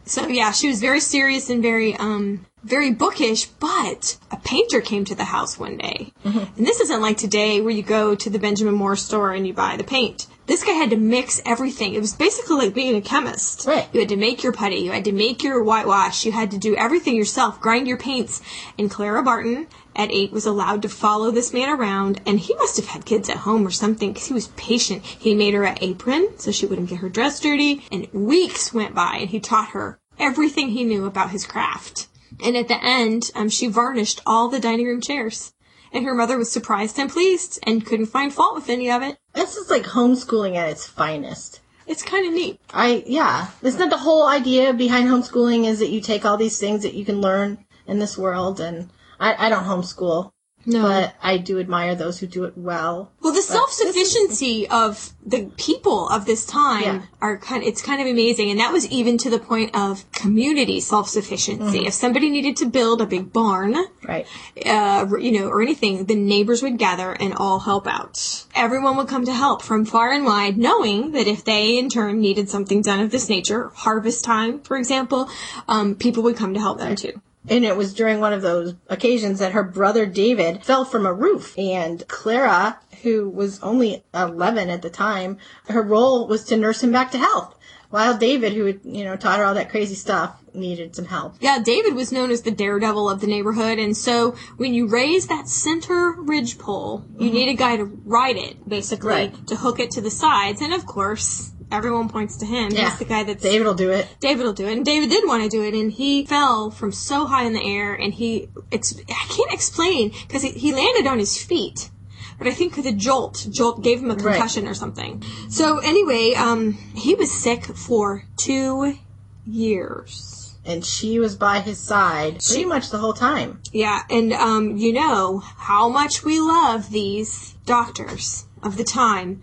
So 0.06 0.28
yeah, 0.28 0.52
she 0.52 0.68
was 0.68 0.80
very 0.82 1.00
serious 1.00 1.50
and 1.50 1.62
very 1.62 1.96
um 1.96 2.46
very 2.64 2.92
bookish, 2.92 3.46
but 3.46 4.18
a 4.32 4.38
painter 4.38 4.82
came 4.82 5.06
to 5.06 5.16
the 5.16 5.26
house 5.26 5.60
one 5.60 5.78
day. 5.78 6.14
Mm-hmm. 6.26 6.58
And 6.58 6.68
this 6.68 6.80
isn't 6.80 7.02
like 7.02 7.18
today 7.18 7.62
where 7.62 7.74
you 7.74 7.84
go 7.84 8.16
to 8.16 8.30
the 8.30 8.40
Benjamin 8.40 8.74
Moore 8.74 8.96
store 8.96 9.32
and 9.32 9.46
you 9.46 9.54
buy 9.54 9.78
the 9.78 9.84
paint. 9.84 10.28
This 10.46 10.64
guy 10.64 10.72
had 10.72 10.90
to 10.90 10.98
mix 10.98 11.42
everything. 11.46 11.94
It 11.94 12.02
was 12.02 12.14
basically 12.14 12.58
like 12.58 12.74
being 12.74 12.96
a 12.96 13.02
chemist. 13.02 13.66
Right. 13.66 13.88
You 13.94 14.02
had 14.02 14.10
to 14.10 14.18
make 14.18 14.44
your 14.44 14.52
putty, 14.52 14.78
you 14.78 14.92
had 14.92 15.06
to 15.06 15.14
make 15.14 15.42
your 15.42 15.64
whitewash, 15.64 16.26
you 16.26 16.34
had 16.34 16.52
to 16.52 16.58
do 16.58 16.76
everything 16.76 17.16
yourself, 17.16 17.62
grind 17.62 17.88
your 17.88 17.98
paints. 17.98 18.42
And 18.78 18.92
Clara 18.92 19.24
Barton 19.24 19.68
at 19.96 20.12
eight 20.12 20.34
was 20.34 20.46
allowed 20.46 20.82
to 20.82 20.90
follow 20.90 21.32
this 21.32 21.54
man 21.54 21.70
around, 21.70 22.20
and 22.26 22.40
he 22.40 22.56
must 22.56 22.76
have 22.78 22.88
had 22.88 23.06
kids 23.06 23.30
at 23.30 23.38
home 23.38 23.66
or 23.66 23.72
something 23.72 24.12
because 24.12 24.28
he 24.28 24.34
was 24.34 24.48
patient. 24.50 25.06
He 25.06 25.34
made 25.34 25.54
her 25.54 25.64
an 25.64 25.78
apron 25.80 26.38
so 26.38 26.52
she 26.52 26.66
wouldn't 26.66 26.90
get 26.90 27.00
her 27.00 27.10
dress 27.10 27.40
dirty, 27.40 27.86
and 27.92 28.12
weeks 28.12 28.74
went 28.74 28.94
by, 28.94 29.18
and 29.22 29.30
he 29.30 29.40
taught 29.40 29.70
her 29.70 30.00
everything 30.20 30.70
he 30.70 30.84
knew 30.84 31.06
about 31.06 31.32
his 31.32 31.46
craft. 31.46 32.08
And 32.44 32.58
at 32.58 32.68
the 32.68 32.84
end, 32.84 33.32
um, 33.36 33.48
she 33.48 33.68
varnished 33.68 34.22
all 34.26 34.50
the 34.50 34.60
dining 34.60 34.86
room 34.86 35.00
chairs. 35.00 35.54
And 35.94 36.06
her 36.06 36.14
mother 36.14 36.38
was 36.38 36.52
surprised 36.52 37.00
and 37.00 37.10
pleased 37.10 37.60
and 37.64 37.86
couldn't 37.86 38.08
find 38.08 38.34
fault 38.34 38.56
with 38.56 38.70
any 38.70 38.92
of 38.92 39.02
it. 39.02 39.18
This 39.34 39.56
is 39.56 39.70
like 39.70 39.84
homeschooling 39.84 40.56
at 40.56 40.70
its 40.70 40.86
finest. 40.86 41.62
It's 41.88 42.04
kind 42.04 42.28
of 42.28 42.34
neat. 42.34 42.60
I 42.74 43.04
yeah. 43.08 43.48
Isn't 43.62 43.80
that 43.80 43.90
the 43.90 43.98
whole 43.98 44.28
idea 44.28 44.74
behind 44.74 45.08
homeschooling? 45.08 45.66
Is 45.66 45.80
that 45.80 45.90
you 45.90 46.02
take 46.02 46.26
all 46.26 46.38
these 46.38 46.60
things 46.60 46.84
that 46.84 46.96
you 46.96 47.06
can 47.06 47.22
learn 47.22 47.66
in 47.88 48.00
this 48.00 48.18
world, 48.18 48.60
and 48.60 48.90
I, 49.20 49.48
I 49.48 49.50
don't 49.50 49.66
homeschool, 49.66 50.32
No. 50.66 50.84
but 50.84 51.16
I 51.22 51.38
do 51.38 51.60
admire 51.60 51.94
those 51.96 52.20
who 52.20 52.28
do 52.28 52.46
it 52.46 52.58
well. 52.58 53.12
Well, 53.22 53.34
the 53.34 53.42
self-sufficiency 53.42 54.68
of 54.70 55.12
the 55.26 55.52
people 55.58 56.08
of 56.10 56.26
this 56.26 56.46
time 56.46 56.84
Yeah. 56.84 57.02
are 57.22 57.38
kind. 57.38 57.64
it's 57.64 57.82
kind 57.82 58.02
of 58.02 58.08
amazing, 58.08 58.50
and 58.50 58.60
that 58.60 58.72
was 58.72 58.88
even 58.90 59.18
to 59.20 59.30
the 59.30 59.40
point 59.40 59.76
of 59.76 60.10
community 60.12 60.80
self-sufficiency. 60.80 61.86
If 61.86 61.94
somebody 61.94 62.30
needed 62.30 62.56
to 62.58 62.66
build 62.66 63.02
a 63.02 63.06
big 63.06 63.34
barn, 63.34 63.76
Right. 64.08 64.26
uh, 64.66 65.06
you 65.20 65.32
know, 65.32 65.48
or 65.48 65.62
anything, 65.62 66.06
the 66.06 66.16
neighbors 66.16 66.62
would 66.64 66.78
gather 66.78 67.12
and 67.12 67.34
all 67.34 67.60
help 67.60 67.88
out. 67.88 68.46
Everyone 68.56 68.96
would 68.98 69.08
come 69.08 69.26
to 69.26 69.34
help 69.34 69.62
from 69.62 69.86
far 69.86 70.12
and 70.12 70.26
wide, 70.26 70.58
knowing 70.58 71.12
that 71.12 71.28
if 71.28 71.44
they 71.44 71.78
in 71.78 71.90
turn 71.90 72.20
needed 72.22 72.50
something 72.50 72.82
done 72.82 73.00
of 73.00 73.12
this 73.12 73.30
nature, 73.30 73.72
harvest 73.76 74.24
time, 74.24 74.60
for 74.62 74.78
example, 74.78 75.30
um, 75.68 75.96
people 75.96 76.24
would 76.24 76.38
come 76.38 76.54
to 76.54 76.60
help 76.60 76.80
them 76.80 76.96
too. 76.96 77.22
And 77.48 77.66
it 77.66 77.76
was 77.76 77.94
during 77.94 78.20
one 78.20 78.34
of 78.34 78.42
those 78.42 78.76
occasions 78.88 79.40
that 79.40 79.52
her 79.52 79.64
brother 79.64 80.06
David 80.06 80.64
fell 80.64 80.86
from 80.86 81.06
a 81.06 81.14
roof. 81.14 81.58
And 81.58 82.08
Clara, 82.08 82.80
who 83.02 83.30
was 83.30 83.62
only 83.62 84.04
11 84.14 84.70
at 84.70 84.82
the 84.82 84.90
time, 84.90 85.38
her 85.68 85.82
role 85.82 86.28
was 86.28 86.46
to 86.46 86.58
nurse 86.58 86.84
him 86.84 86.92
back 86.92 87.12
to 87.12 87.18
health. 87.18 87.58
While 87.90 88.18
David, 88.18 88.54
who 88.54 88.66
had, 88.66 88.80
you 88.84 89.04
know, 89.04 89.16
taught 89.16 89.38
her 89.38 89.46
all 89.46 89.54
that 89.54 89.70
crazy 89.70 89.94
stuff, 89.94 90.36
needed 90.56 90.96
some 90.96 91.06
help. 91.06 91.36
Yeah, 91.40 91.60
David 91.64 91.94
was 91.94 92.12
known 92.12 92.32
as 92.32 92.42
the 92.42 92.50
daredevil 92.50 93.08
of 93.08 93.22
the 93.22 93.28
neighborhood, 93.28 93.78
and 93.78 93.96
so 93.96 94.36
when 94.58 94.74
you 94.74 94.88
raise 94.88 95.28
that 95.28 95.48
center 95.48 96.14
ridge 96.18 96.58
pole, 96.58 97.06
you 97.20 97.28
mm-hmm. 97.28 97.36
need 97.36 97.50
a 97.50 97.54
guy 97.54 97.78
to 97.78 97.86
ride 97.86 98.38
it, 98.38 98.68
basically, 98.68 99.10
Right. 99.10 99.48
to 99.48 99.56
hook 99.56 99.80
it 99.80 99.92
to 99.92 100.02
the 100.02 100.10
sides, 100.10 100.60
and 100.60 100.74
of 100.74 100.88
course, 100.88 101.52
everyone 101.74 102.08
points 102.10 102.38
to 102.38 102.46
him. 102.46 102.72
Yeah. 102.72 102.90
He's 102.90 103.00
the 103.00 103.06
guy 103.06 103.24
that 103.24 103.42
David 103.42 103.66
will 103.66 103.74
do 103.74 103.92
it. 103.92 104.08
David 104.20 104.44
will 104.44 104.54
do 104.54 104.68
it, 104.68 104.74
and 104.78 104.86
David 104.86 105.10
did 105.10 105.28
want 105.28 105.44
to 105.44 105.50
do 105.50 105.64
it, 105.64 105.74
and 105.74 105.92
he 105.92 106.26
fell 106.26 106.72
from 106.72 106.92
so 106.92 107.26
high 107.26 107.44
in 107.46 107.54
the 107.54 107.64
air, 107.64 107.94
and 107.94 108.14
he, 108.14 108.50
it's, 108.72 108.98
I 109.10 109.26
can't 109.30 109.52
explain, 109.52 110.12
because 110.28 110.44
he, 110.44 110.52
he 110.52 110.74
landed 110.74 111.08
on 111.08 111.20
his 111.20 111.42
feet. 111.42 111.90
But 112.38 112.48
I 112.48 112.52
think 112.52 112.76
the 112.82 112.92
jolt, 112.92 113.48
jolt 113.52 113.84
gave 113.84 114.00
him 114.00 114.10
a 114.12 114.16
Right. 114.16 114.34
concussion 114.36 114.68
or 114.68 114.74
something. 114.74 115.24
So 115.50 115.78
anyway, 115.80 116.34
um, 116.36 116.74
he 116.96 117.16
was 117.16 117.32
sick 117.32 117.64
for 117.66 118.26
two 118.38 118.98
years. 119.46 120.56
And 120.66 120.86
she 120.86 121.20
was 121.20 121.36
by 121.36 121.60
his 121.60 121.78
side 121.78 122.40
pretty 122.46 122.66
much 122.66 122.90
the 122.90 122.98
whole 122.98 123.14
time. 123.14 123.62
Yeah, 123.74 124.04
and 124.10 124.32
um, 124.32 124.78
you 124.78 124.94
know 124.94 125.40
how 125.40 125.90
much 125.90 126.24
we 126.24 126.40
love 126.40 126.90
these 126.90 127.54
doctors 127.66 128.46
of 128.62 128.78
the 128.78 128.84
time. 128.86 129.42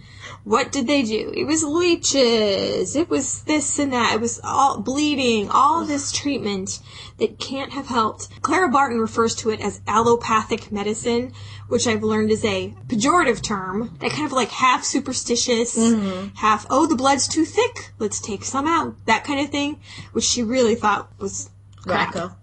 What 0.51 0.73
did 0.73 0.89
they 0.89 1.05
do? 1.05 1.33
It 1.33 1.45
was 1.45 1.63
leeches. 1.63 2.97
It 2.97 3.09
was 3.09 3.45
this 3.45 3.79
and 3.79 3.93
that. 3.93 4.17
It 4.17 4.21
was 4.21 4.41
all 4.43 4.81
bleeding, 4.81 5.49
all 5.49 5.85
this 5.85 6.11
treatment 6.11 6.81
that 7.19 7.39
can't 7.39 7.73
have 7.73 7.87
helped. 7.87 8.27
Clara 8.43 8.69
Barton 8.69 8.99
refers 8.99 9.37
to 9.37 9.51
it 9.51 9.61
as 9.61 9.81
allopathic 9.87 10.73
medicine, 10.73 11.35
which 11.69 11.87
I've 11.87 12.03
learned 12.03 12.33
is 12.33 12.45
a 12.45 12.75
pejorative 12.89 13.45
term 13.45 13.97
that 14.01 14.11
kind 14.11 14.27
of 14.27 14.33
like 14.33 14.51
half 14.51 14.83
superstitious, 14.83 15.79
mm-hmm. 15.79 16.35
half, 16.35 16.67
oh, 16.69 16.87
the 16.87 16.97
blood's 16.97 17.29
too 17.29 17.45
thick. 17.45 17.93
Let's 18.01 18.21
take 18.21 18.43
some 18.43 18.67
out. 18.67 18.97
That 19.07 19.23
kind 19.23 19.39
of 19.39 19.51
thing, 19.51 19.79
which 20.15 20.25
she 20.25 20.43
really 20.43 20.75
thought 20.75 21.13
was 21.21 21.49
crap. 21.77 22.13
Wacko. 22.13 22.35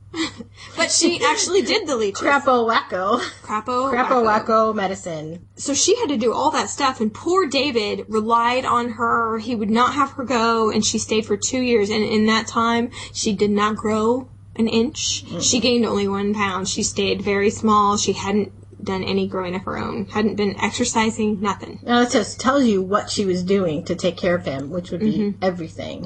But 0.75 0.91
she 0.91 1.23
actually 1.23 1.61
did 1.61 1.87
the 1.87 1.95
leeches. 1.95 2.21
Crapo 2.21 2.67
wacko. 2.69 3.19
Crapo. 3.41 3.91
Crapo 3.91 4.23
wacko. 4.23 4.45
wacko 4.45 4.75
medicine. 4.75 5.47
So 5.55 5.73
she 5.73 5.95
had 5.95 6.09
to 6.09 6.17
do 6.17 6.33
all 6.33 6.51
that 6.51 6.69
stuff, 6.69 7.01
and 7.01 7.13
poor 7.13 7.47
David 7.47 8.05
relied 8.07 8.65
on 8.65 8.91
her. 8.91 9.39
He 9.39 9.55
would 9.55 9.69
not 9.69 9.93
have 9.93 10.11
her 10.11 10.23
go, 10.23 10.69
and 10.69 10.85
she 10.85 10.99
stayed 10.99 11.25
for 11.25 11.37
two 11.37 11.61
years. 11.61 11.89
And 11.89 12.03
in 12.03 12.25
that 12.27 12.47
time, 12.47 12.91
she 13.13 13.33
did 13.33 13.51
not 13.51 13.75
grow 13.75 14.29
an 14.55 14.67
inch. 14.67 15.25
Mm. 15.25 15.41
She 15.41 15.59
gained 15.59 15.85
only 15.85 16.07
one 16.07 16.33
pound. 16.33 16.67
She 16.67 16.83
stayed 16.83 17.21
very 17.21 17.49
small. 17.49 17.97
She 17.97 18.13
hadn't 18.13 18.51
done 18.81 19.03
any 19.03 19.27
growing 19.27 19.55
of 19.55 19.63
her 19.63 19.77
own. 19.77 20.05
Hadn't 20.05 20.35
been 20.35 20.59
exercising. 20.59 21.41
Nothing. 21.41 21.79
Now 21.83 22.01
it 22.01 22.11
just 22.11 22.39
tells 22.39 22.65
you 22.65 22.81
what 22.81 23.09
she 23.09 23.25
was 23.25 23.43
doing 23.43 23.83
to 23.85 23.95
take 23.95 24.17
care 24.17 24.35
of 24.35 24.45
him, 24.45 24.69
which 24.69 24.91
would 24.91 25.01
be 25.01 25.17
mm-hmm. 25.17 25.43
everything. 25.43 26.03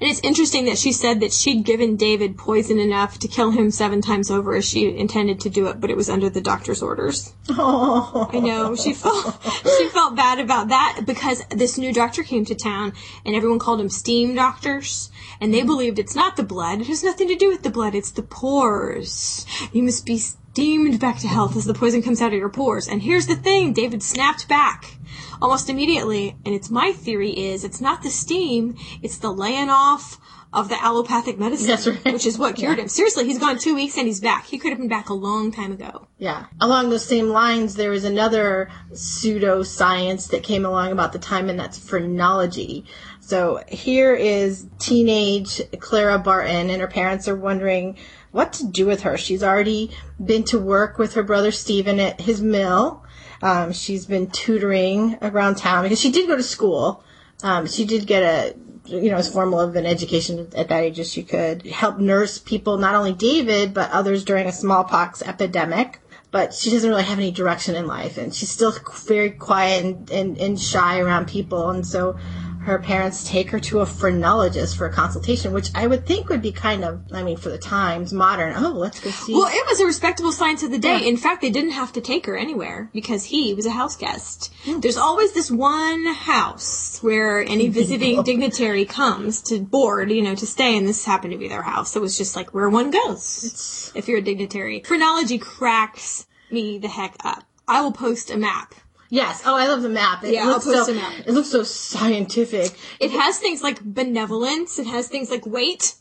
And 0.00 0.10
it's 0.10 0.20
interesting 0.20 0.66
that 0.66 0.78
she 0.78 0.92
said 0.92 1.20
that 1.20 1.32
she'd 1.32 1.64
given 1.64 1.96
David 1.96 2.36
poison 2.36 2.78
enough 2.78 3.18
to 3.20 3.28
kill 3.28 3.50
him 3.50 3.70
seven 3.70 4.00
times 4.00 4.30
over 4.30 4.54
as 4.54 4.64
she 4.64 4.96
intended 4.96 5.40
to 5.40 5.50
do 5.50 5.66
it, 5.68 5.80
but 5.80 5.90
it 5.90 5.96
was 5.96 6.10
under 6.10 6.30
the 6.30 6.40
doctor's 6.40 6.82
orders. 6.82 7.32
Oh, 7.50 8.28
I 8.32 8.38
know 8.38 8.76
she 8.76 8.94
felt 8.94 9.36
she 9.78 9.88
felt 9.88 10.16
bad 10.16 10.38
about 10.38 10.68
that 10.68 11.02
because 11.06 11.42
this 11.50 11.78
new 11.78 11.92
doctor 11.92 12.22
came 12.22 12.44
to 12.46 12.54
town 12.54 12.92
and 13.24 13.34
everyone 13.34 13.58
called 13.58 13.80
him 13.80 13.88
steam 13.88 14.34
doctors 14.34 15.10
and 15.40 15.52
they 15.52 15.62
believed 15.62 15.98
it's 15.98 16.14
not 16.14 16.36
the 16.36 16.42
blood. 16.42 16.80
It 16.80 16.86
has 16.88 17.02
nothing 17.02 17.28
to 17.28 17.34
do 17.34 17.48
with 17.48 17.62
the 17.62 17.70
blood. 17.70 17.94
It's 17.94 18.10
the 18.10 18.22
pores. 18.22 19.46
You 19.72 19.82
must 19.82 20.04
be 20.04 20.20
steamed 20.52 20.98
back 20.98 21.18
to 21.18 21.28
health 21.28 21.56
as 21.56 21.64
the 21.64 21.74
poison 21.74 22.02
comes 22.02 22.20
out 22.20 22.32
of 22.32 22.38
your 22.38 22.48
pores. 22.48 22.88
And 22.88 23.02
here's 23.02 23.26
the 23.26 23.36
thing: 23.36 23.72
David 23.72 24.02
snapped 24.02 24.48
back 24.48 24.96
almost 25.40 25.70
immediately. 25.70 26.36
And 26.44 26.54
it's 26.54 26.70
my 26.70 26.92
theory 26.92 27.30
is 27.30 27.64
it's 27.64 27.80
not 27.80 28.02
the 28.02 28.10
steam; 28.10 28.76
it's 29.02 29.18
the 29.18 29.32
laying 29.32 29.70
off. 29.70 30.18
Of 30.52 30.68
the 30.68 30.84
allopathic 30.84 31.38
medicine, 31.38 31.94
right. 32.04 32.12
which 32.12 32.26
is 32.26 32.36
what 32.36 32.56
cured 32.56 32.80
him. 32.80 32.88
Seriously, 32.88 33.24
he's 33.24 33.38
gone 33.38 33.56
two 33.56 33.76
weeks 33.76 33.96
and 33.96 34.08
he's 34.08 34.18
back. 34.18 34.46
He 34.46 34.58
could 34.58 34.70
have 34.70 34.80
been 34.80 34.88
back 34.88 35.08
a 35.08 35.14
long 35.14 35.52
time 35.52 35.70
ago. 35.70 36.08
Yeah. 36.18 36.46
Along 36.60 36.90
those 36.90 37.06
same 37.06 37.28
lines, 37.28 37.76
there 37.76 37.92
is 37.92 38.02
another 38.02 38.68
pseudoscience 38.90 40.28
that 40.30 40.42
came 40.42 40.66
along 40.66 40.90
about 40.90 41.12
the 41.12 41.20
time, 41.20 41.48
and 41.50 41.56
that's 41.56 41.78
phrenology. 41.78 42.84
So 43.20 43.62
here 43.68 44.12
is 44.12 44.66
teenage 44.80 45.62
Clara 45.78 46.18
Barton, 46.18 46.68
and 46.68 46.80
her 46.80 46.88
parents 46.88 47.28
are 47.28 47.36
wondering 47.36 47.96
what 48.32 48.52
to 48.54 48.66
do 48.66 48.86
with 48.86 49.02
her. 49.02 49.16
She's 49.16 49.42
already 49.42 49.90
been 50.24 50.44
to 50.44 50.58
work 50.58 50.98
with 50.98 51.14
her 51.14 51.22
brother 51.22 51.50
Stephen 51.50 51.98
at 51.98 52.20
his 52.20 52.40
mill. 52.40 53.04
Um, 53.42 53.72
she's 53.72 54.06
been 54.06 54.30
tutoring 54.30 55.18
around 55.22 55.56
town 55.56 55.84
because 55.84 56.00
she 56.00 56.12
did 56.12 56.28
go 56.28 56.36
to 56.36 56.42
school. 56.42 57.02
Um, 57.42 57.66
she 57.66 57.84
did 57.84 58.06
get 58.06 58.22
a, 58.22 58.56
you 58.84 59.10
know, 59.10 59.16
as 59.16 59.32
formal 59.32 59.60
of 59.60 59.76
an 59.76 59.86
education 59.86 60.48
at 60.54 60.68
that 60.68 60.84
age 60.84 60.98
as 60.98 61.10
she 61.10 61.22
could. 61.22 61.66
Help 61.66 61.98
nurse 61.98 62.38
people, 62.38 62.76
not 62.76 62.94
only 62.94 63.12
David, 63.12 63.72
but 63.72 63.90
others 63.90 64.24
during 64.24 64.46
a 64.46 64.52
smallpox 64.52 65.22
epidemic. 65.22 66.00
But 66.32 66.54
she 66.54 66.70
doesn't 66.70 66.88
really 66.88 67.02
have 67.02 67.18
any 67.18 67.32
direction 67.32 67.74
in 67.74 67.88
life, 67.88 68.16
and 68.16 68.32
she's 68.32 68.50
still 68.50 68.72
very 69.04 69.30
quiet 69.30 69.84
and, 69.84 70.10
and, 70.12 70.38
and 70.38 70.60
shy 70.60 71.00
around 71.00 71.26
people. 71.26 71.70
And 71.70 71.84
so 71.84 72.16
her 72.62 72.78
parents 72.78 73.28
take 73.28 73.50
her 73.50 73.58
to 73.58 73.80
a 73.80 73.86
phrenologist 73.86 74.76
for 74.76 74.86
a 74.86 74.92
consultation, 74.92 75.52
which 75.52 75.70
I 75.74 75.86
would 75.86 76.06
think 76.06 76.28
would 76.28 76.42
be 76.42 76.52
kind 76.52 76.84
of, 76.84 77.02
I 77.10 77.22
mean, 77.22 77.38
for 77.38 77.48
the 77.48 77.58
times, 77.58 78.12
modern. 78.12 78.54
Oh, 78.56 78.72
let's 78.72 79.00
go 79.00 79.10
see. 79.10 79.32
Well, 79.32 79.48
it 79.48 79.66
was 79.66 79.80
a 79.80 79.86
respectable 79.86 80.30
science 80.30 80.62
of 80.62 80.70
the 80.70 80.78
day. 80.78 80.98
Yeah. 81.00 81.08
In 81.08 81.16
fact, 81.16 81.40
they 81.40 81.50
didn't 81.50 81.70
have 81.70 81.92
to 81.94 82.00
take 82.00 82.26
her 82.26 82.36
anywhere 82.36 82.90
because 82.92 83.24
he 83.24 83.54
was 83.54 83.64
a 83.64 83.70
house 83.70 83.96
guest. 83.96 84.52
Hmm. 84.64 84.80
There's 84.80 84.98
always 84.98 85.32
this 85.32 85.50
one 85.50 86.06
house 86.06 87.02
where 87.02 87.40
any 87.42 87.68
visiting 87.80 88.22
dignitary 88.22 88.84
comes 88.84 89.40
to 89.42 89.60
board, 89.60 90.10
you 90.10 90.22
know, 90.22 90.34
to 90.34 90.46
stay, 90.46 90.76
and 90.76 90.86
this 90.86 91.04
happened 91.04 91.32
to 91.32 91.38
be 91.38 91.48
their 91.48 91.62
house. 91.62 91.96
It 91.96 92.02
was 92.02 92.18
just 92.18 92.36
like 92.36 92.52
where 92.52 92.68
one 92.68 92.90
goes 92.90 93.90
if 93.94 94.06
you're 94.06 94.18
a 94.18 94.22
dignitary. 94.22 94.80
Phrenology 94.80 95.38
cracks 95.38 96.26
me 96.50 96.78
the 96.78 96.88
heck 96.88 97.16
up. 97.24 97.44
I 97.66 97.80
will 97.80 97.92
post 97.92 98.30
a 98.30 98.36
map. 98.36 98.74
Yes. 99.10 99.42
Oh, 99.44 99.56
I 99.56 99.68
love 99.68 99.82
the 99.82 99.88
map. 99.88 100.24
It 100.24 100.34
Yeah, 100.34 100.48
I'll 100.48 100.54
post 100.54 100.86
so, 100.86 100.92
a 100.92 100.94
map. 100.94 101.12
It 101.26 101.32
looks 101.32 101.48
so 101.50 101.62
scientific. 101.62 102.72
It 102.98 103.10
has 103.10 103.38
things 103.38 103.62
like 103.62 103.82
benevolence. 103.82 104.78
It 104.78 104.86
has 104.86 105.08
things 105.08 105.30
like 105.30 105.44
weight. 105.44 105.94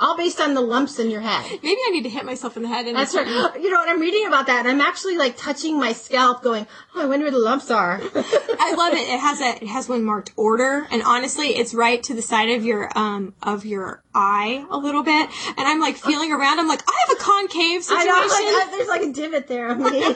All 0.00 0.16
based 0.16 0.40
on 0.40 0.54
the 0.54 0.62
lumps 0.62 0.98
in 0.98 1.10
your 1.10 1.20
head. 1.20 1.44
Maybe 1.62 1.78
I 1.86 1.90
need 1.90 2.04
to 2.04 2.08
hit 2.08 2.24
myself 2.24 2.56
in 2.56 2.62
the 2.62 2.68
head. 2.68 2.86
And 2.86 2.96
That's 2.96 3.14
right. 3.14 3.26
You 3.60 3.68
know 3.68 3.76
what? 3.76 3.88
I'm 3.90 4.00
reading 4.00 4.26
about 4.26 4.46
that, 4.46 4.60
and 4.60 4.68
I'm 4.68 4.80
actually 4.80 5.18
like 5.18 5.36
touching 5.36 5.78
my 5.78 5.92
scalp, 5.92 6.42
going, 6.42 6.66
"Oh, 6.94 7.02
I 7.02 7.06
wonder 7.06 7.26
where 7.26 7.32
the 7.32 7.38
lumps 7.38 7.70
are." 7.70 8.00
I 8.14 8.74
love 8.76 8.94
it. 8.94 9.06
It 9.08 9.20
has 9.20 9.40
a 9.42 9.62
it 9.62 9.68
has 9.68 9.90
one 9.90 10.02
marked 10.02 10.32
order, 10.36 10.86
and 10.90 11.02
honestly, 11.02 11.48
it's 11.48 11.74
right 11.74 12.02
to 12.04 12.14
the 12.14 12.22
side 12.22 12.48
of 12.48 12.64
your 12.64 12.88
um 12.96 13.34
of 13.42 13.66
your 13.66 14.02
eye 14.14 14.64
a 14.70 14.78
little 14.78 15.02
bit. 15.02 15.28
And 15.48 15.68
I'm 15.68 15.80
like 15.80 15.96
feeling 15.96 16.32
around. 16.32 16.58
I'm 16.58 16.68
like, 16.68 16.82
I 16.88 17.04
have 17.06 17.18
a 17.18 17.22
concave 17.22 17.80
I 17.80 17.80
situation. 17.80 18.06
know, 18.08 18.58
like, 18.58 18.70
there's 18.70 18.88
like 18.88 19.02
a 19.02 19.12
divot 19.12 19.48
there 19.48 19.68
on 19.70 19.82
me. 19.82 20.02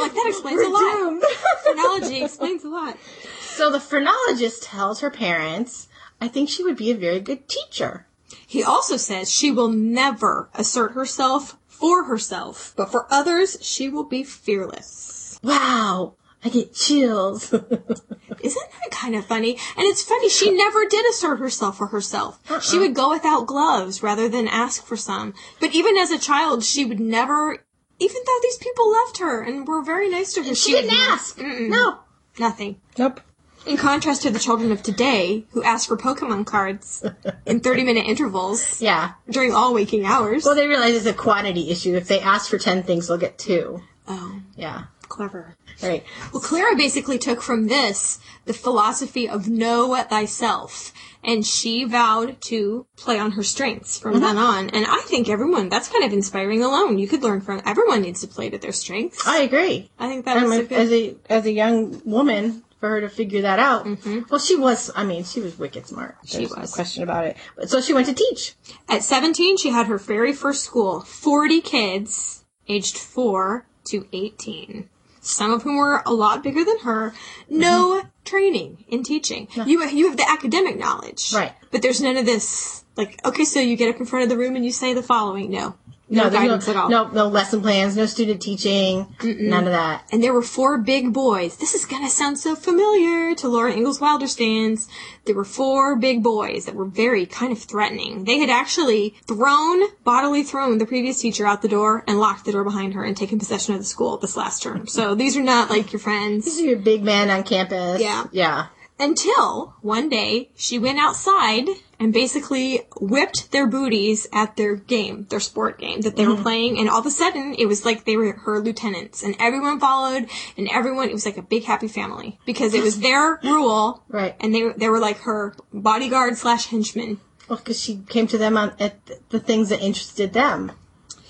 Like, 0.00 0.12
that 0.12 0.26
explains 0.28 0.56
We're 0.58 0.64
a 0.66 0.68
lot. 0.68 0.80
doomed. 0.96 1.22
Phrenology 1.62 2.22
explains 2.22 2.64
a 2.64 2.68
lot. 2.68 2.96
so 3.40 3.70
the 3.70 3.80
phrenologist 3.80 4.62
tells 4.62 5.00
her 5.00 5.10
parents, 5.10 5.88
"I 6.20 6.28
think 6.28 6.50
she 6.50 6.62
would 6.62 6.76
be 6.76 6.90
a 6.90 6.96
very 6.96 7.20
good 7.20 7.48
teacher." 7.48 8.06
He 8.46 8.62
also 8.62 8.96
says 8.96 9.30
she 9.30 9.50
will 9.50 9.68
never 9.68 10.50
assert 10.54 10.92
herself 10.92 11.56
for 11.66 12.04
herself, 12.04 12.74
but 12.76 12.90
for 12.90 13.06
others, 13.10 13.56
she 13.60 13.88
will 13.88 14.04
be 14.04 14.22
fearless. 14.22 15.38
Wow, 15.42 16.14
I 16.44 16.48
get 16.48 16.74
chills. 16.74 17.52
Isn't 18.42 18.70
that 18.82 18.90
kind 18.90 19.14
of 19.14 19.26
funny? 19.26 19.52
And 19.76 19.86
it's 19.86 20.02
funny, 20.02 20.28
she 20.28 20.50
never 20.56 20.86
did 20.86 21.06
assert 21.06 21.38
herself 21.38 21.78
for 21.78 21.88
herself. 21.88 22.38
Uh-uh. 22.50 22.60
She 22.60 22.78
would 22.78 22.94
go 22.94 23.10
without 23.10 23.46
gloves 23.46 24.02
rather 24.02 24.28
than 24.28 24.48
ask 24.48 24.84
for 24.84 24.96
some. 24.96 25.34
But 25.58 25.74
even 25.74 25.96
as 25.96 26.10
a 26.10 26.18
child, 26.18 26.64
she 26.64 26.84
would 26.84 27.00
never, 27.00 27.64
even 27.98 28.22
though 28.26 28.38
these 28.42 28.58
people 28.58 28.92
loved 28.92 29.18
her 29.18 29.42
and 29.42 29.66
were 29.66 29.82
very 29.82 30.10
nice 30.10 30.34
to 30.34 30.42
her, 30.42 30.54
she 30.54 30.74
would 30.74 30.82
didn't 30.82 30.96
ask. 30.96 31.38
No. 31.38 32.00
Nothing. 32.38 32.80
Nope. 32.98 33.20
In 33.66 33.76
contrast 33.76 34.22
to 34.22 34.30
the 34.30 34.38
children 34.38 34.72
of 34.72 34.82
today, 34.82 35.44
who 35.50 35.62
ask 35.62 35.88
for 35.88 35.96
Pokemon 35.96 36.46
cards 36.46 37.04
in 37.46 37.60
30 37.68 37.84
minute 37.84 38.06
intervals 38.06 38.80
Yeah. 38.80 39.12
during 39.28 39.52
all 39.52 39.74
waking 39.74 40.06
hours. 40.06 40.44
Well, 40.44 40.54
they 40.54 40.66
realize 40.66 40.94
it's 40.94 41.06
a 41.06 41.12
quantity 41.12 41.70
issue. 41.70 41.94
If 41.94 42.08
they 42.08 42.20
ask 42.20 42.48
for 42.48 42.58
ten 42.58 42.82
things, 42.82 43.08
they'll 43.08 43.18
get 43.18 43.38
two. 43.38 43.82
oh, 44.08 44.40
Yeah. 44.56 44.84
clever. 45.08 45.56
Right. 45.82 46.04
Well, 46.32 46.42
Clara 46.42 46.76
basically 46.76 47.18
took 47.18 47.42
from 47.42 47.66
this 47.68 48.18
the 48.44 48.52
philosophy 48.52 49.28
of 49.28 49.48
know 49.48 49.94
thyself. 50.08 50.92
And 51.22 51.44
she 51.44 51.84
vowed 51.84 52.40
to 52.42 52.86
play 52.96 53.18
on 53.18 53.32
her 53.32 53.42
strengths 53.42 53.98
from 53.98 54.14
mm-hmm. 54.14 54.22
then 54.22 54.38
on. 54.38 54.70
And 54.70 54.86
I 54.86 55.02
think 55.04 55.28
everyone, 55.28 55.68
that's 55.68 55.88
kind 55.88 56.02
of 56.04 56.12
inspiring 56.14 56.62
alone. 56.62 56.98
You 56.98 57.06
could 57.06 57.22
learn 57.22 57.42
from, 57.42 57.60
everyone 57.66 58.00
needs 58.00 58.22
to 58.22 58.26
play 58.26 58.48
to 58.48 58.56
their 58.56 58.72
strengths. 58.72 59.26
I 59.26 59.40
agree. 59.40 59.90
I 59.98 60.08
think 60.08 60.24
that 60.24 60.42
was 60.42 60.50
a 60.50 60.64
good, 60.64 60.72
as 60.72 60.92
a 60.92 61.16
as 61.28 61.44
a 61.44 61.52
young 61.52 62.00
woman, 62.06 62.62
for 62.80 62.88
her 62.88 63.00
to 63.02 63.08
figure 63.08 63.42
that 63.42 63.58
out. 63.58 63.84
Mm-hmm. 63.84 64.20
Well, 64.30 64.40
she 64.40 64.56
was. 64.56 64.90
I 64.96 65.04
mean, 65.04 65.24
she 65.24 65.40
was 65.40 65.58
wicked 65.58 65.86
smart. 65.86 66.16
She 66.24 66.38
There's 66.38 66.56
no 66.56 66.62
was. 66.62 66.74
question 66.74 67.02
about 67.02 67.26
it. 67.26 67.36
But 67.54 67.68
so 67.68 67.80
she 67.80 67.92
went 67.92 68.06
to 68.06 68.14
teach. 68.14 68.54
At 68.88 69.04
17, 69.04 69.58
she 69.58 69.70
had 69.70 69.86
her 69.86 69.98
very 69.98 70.32
first 70.32 70.64
school. 70.64 71.00
40 71.00 71.60
kids, 71.60 72.44
aged 72.66 72.96
4 72.96 73.66
to 73.84 74.06
18. 74.12 74.88
Some 75.20 75.52
of 75.52 75.62
whom 75.62 75.76
were 75.76 76.02
a 76.06 76.14
lot 76.14 76.42
bigger 76.42 76.64
than 76.64 76.78
her. 76.80 77.12
No 77.50 78.00
mm-hmm. 78.00 78.08
training 78.24 78.84
in 78.88 79.02
teaching. 79.02 79.48
You, 79.54 79.86
you 79.86 80.08
have 80.08 80.16
the 80.16 80.28
academic 80.28 80.78
knowledge. 80.78 81.32
Right. 81.34 81.52
But 81.70 81.82
there's 81.82 82.00
none 82.00 82.16
of 82.16 82.24
this, 82.24 82.84
like, 82.96 83.20
okay, 83.26 83.44
so 83.44 83.60
you 83.60 83.76
get 83.76 83.94
up 83.94 84.00
in 84.00 84.06
front 84.06 84.22
of 84.22 84.30
the 84.30 84.38
room 84.38 84.56
and 84.56 84.64
you 84.64 84.72
say 84.72 84.94
the 84.94 85.02
following. 85.02 85.50
No. 85.50 85.74
No, 86.10 86.28
there's 86.28 86.34
guidance 86.34 86.66
no, 86.66 86.72
at 86.72 86.76
all. 86.76 86.88
No, 86.88 87.08
no 87.08 87.28
lesson 87.28 87.62
plans. 87.62 87.96
No 87.96 88.04
student 88.06 88.42
teaching. 88.42 89.14
None 89.22 89.66
of 89.66 89.72
that. 89.72 90.04
And 90.10 90.22
there 90.22 90.32
were 90.32 90.42
four 90.42 90.78
big 90.78 91.12
boys. 91.12 91.56
This 91.56 91.74
is 91.74 91.84
gonna 91.84 92.10
sound 92.10 92.38
so 92.38 92.56
familiar 92.56 93.34
to 93.36 93.48
Laura 93.48 93.72
Ingalls 93.72 94.00
Wilder 94.00 94.26
stands. 94.26 94.88
There 95.24 95.36
were 95.36 95.44
four 95.44 95.94
big 95.96 96.22
boys 96.22 96.64
that 96.64 96.74
were 96.74 96.86
very 96.86 97.26
kind 97.26 97.52
of 97.52 97.62
threatening. 97.62 98.24
They 98.24 98.38
had 98.38 98.50
actually 98.50 99.14
thrown, 99.28 99.82
bodily 100.02 100.42
thrown 100.42 100.78
the 100.78 100.86
previous 100.86 101.20
teacher 101.20 101.46
out 101.46 101.62
the 101.62 101.68
door 101.68 102.02
and 102.08 102.18
locked 102.18 102.44
the 102.44 102.52
door 102.52 102.64
behind 102.64 102.94
her 102.94 103.04
and 103.04 103.16
taken 103.16 103.38
possession 103.38 103.74
of 103.74 103.80
the 103.80 103.86
school 103.86 104.16
this 104.16 104.36
last 104.36 104.62
term. 104.62 104.88
So 104.88 105.14
these 105.14 105.36
are 105.36 105.42
not 105.42 105.70
like 105.70 105.92
your 105.92 106.00
friends. 106.00 106.44
These 106.44 106.60
are 106.60 106.64
your 106.64 106.78
big 106.78 107.04
men 107.04 107.30
on 107.30 107.44
campus. 107.44 108.00
Yeah. 108.00 108.24
Yeah. 108.32 108.66
Until 109.00 109.74
one 109.80 110.08
day 110.08 110.50
she 110.54 110.78
went 110.78 110.98
outside 110.98 111.68
and 111.98 112.12
basically 112.12 112.82
whipped 113.00 113.50
their 113.50 113.66
booties 113.66 114.26
at 114.32 114.56
their 114.56 114.76
game, 114.76 115.26
their 115.30 115.40
sport 115.40 115.78
game 115.78 116.02
that 116.02 116.16
they 116.16 116.26
were 116.26 116.34
mm-hmm. 116.34 116.42
playing. 116.42 116.78
And 116.78 116.88
all 116.88 117.00
of 117.00 117.06
a 117.06 117.10
sudden 117.10 117.54
it 117.58 117.66
was 117.66 117.84
like 117.84 118.04
they 118.04 118.16
were 118.16 118.32
her 118.32 118.60
lieutenants 118.60 119.22
and 119.22 119.34
everyone 119.38 119.80
followed 119.80 120.28
and 120.56 120.68
everyone, 120.70 121.08
it 121.08 121.14
was 121.14 121.24
like 121.24 121.36
a 121.36 121.42
big 121.42 121.64
happy 121.64 121.88
family 121.88 122.38
because 122.44 122.74
it 122.74 122.82
was 122.82 123.00
their 123.08 123.40
rule. 123.42 124.02
Right. 124.08 124.36
And 124.38 124.54
they, 124.54 124.68
they 124.76 124.88
were 124.88 125.00
like 125.00 125.18
her 125.20 125.54
bodyguard 125.72 126.36
slash 126.36 126.66
henchmen. 126.66 127.20
Well, 127.48 127.58
because 127.58 127.80
she 127.80 128.02
came 128.08 128.26
to 128.28 128.38
them 128.38 128.56
on 128.56 128.74
at 128.78 129.30
the 129.30 129.40
things 129.40 129.70
that 129.70 129.80
interested 129.80 130.32
them. 130.32 130.72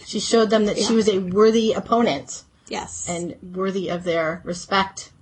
She 0.04 0.20
showed 0.20 0.50
them 0.50 0.66
that 0.66 0.76
she 0.76 0.94
was 0.94 1.08
a 1.08 1.18
worthy 1.18 1.72
opponent 1.72 2.42
Yes. 2.68 3.06
and 3.08 3.36
worthy 3.42 3.88
of 3.88 4.04
their 4.04 4.42
respect. 4.44 5.12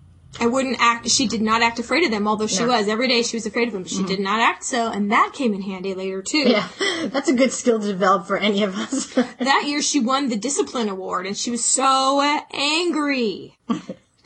I 0.40 0.46
wouldn't 0.46 0.76
act. 0.78 1.08
She 1.10 1.26
did 1.26 1.42
not 1.42 1.62
act 1.62 1.78
afraid 1.78 2.04
of 2.04 2.10
them, 2.10 2.28
although 2.28 2.46
she 2.46 2.60
No. 2.60 2.68
was 2.68 2.86
every 2.86 3.08
day. 3.08 3.22
She 3.22 3.36
was 3.36 3.46
afraid 3.46 3.68
of 3.68 3.74
them, 3.74 3.82
but 3.82 3.90
she 3.90 3.98
mm-hmm. 3.98 4.06
did 4.06 4.20
not 4.20 4.40
act 4.40 4.62
so, 4.62 4.88
and 4.90 5.10
that 5.10 5.32
came 5.32 5.54
in 5.54 5.62
handy 5.62 5.94
later 5.94 6.22
too. 6.22 6.44
Yeah, 6.50 6.68
that's 7.06 7.28
a 7.28 7.34
good 7.34 7.52
skill 7.52 7.80
to 7.80 7.86
develop 7.86 8.26
for 8.26 8.36
any 8.36 8.62
of 8.62 8.76
us. 8.76 9.14
That 9.38 9.64
year, 9.66 9.82
she 9.82 10.00
won 10.00 10.28
the 10.28 10.36
discipline 10.36 10.88
award, 10.88 11.26
and 11.26 11.36
she 11.36 11.50
was 11.50 11.64
so 11.64 12.20
angry 12.52 13.56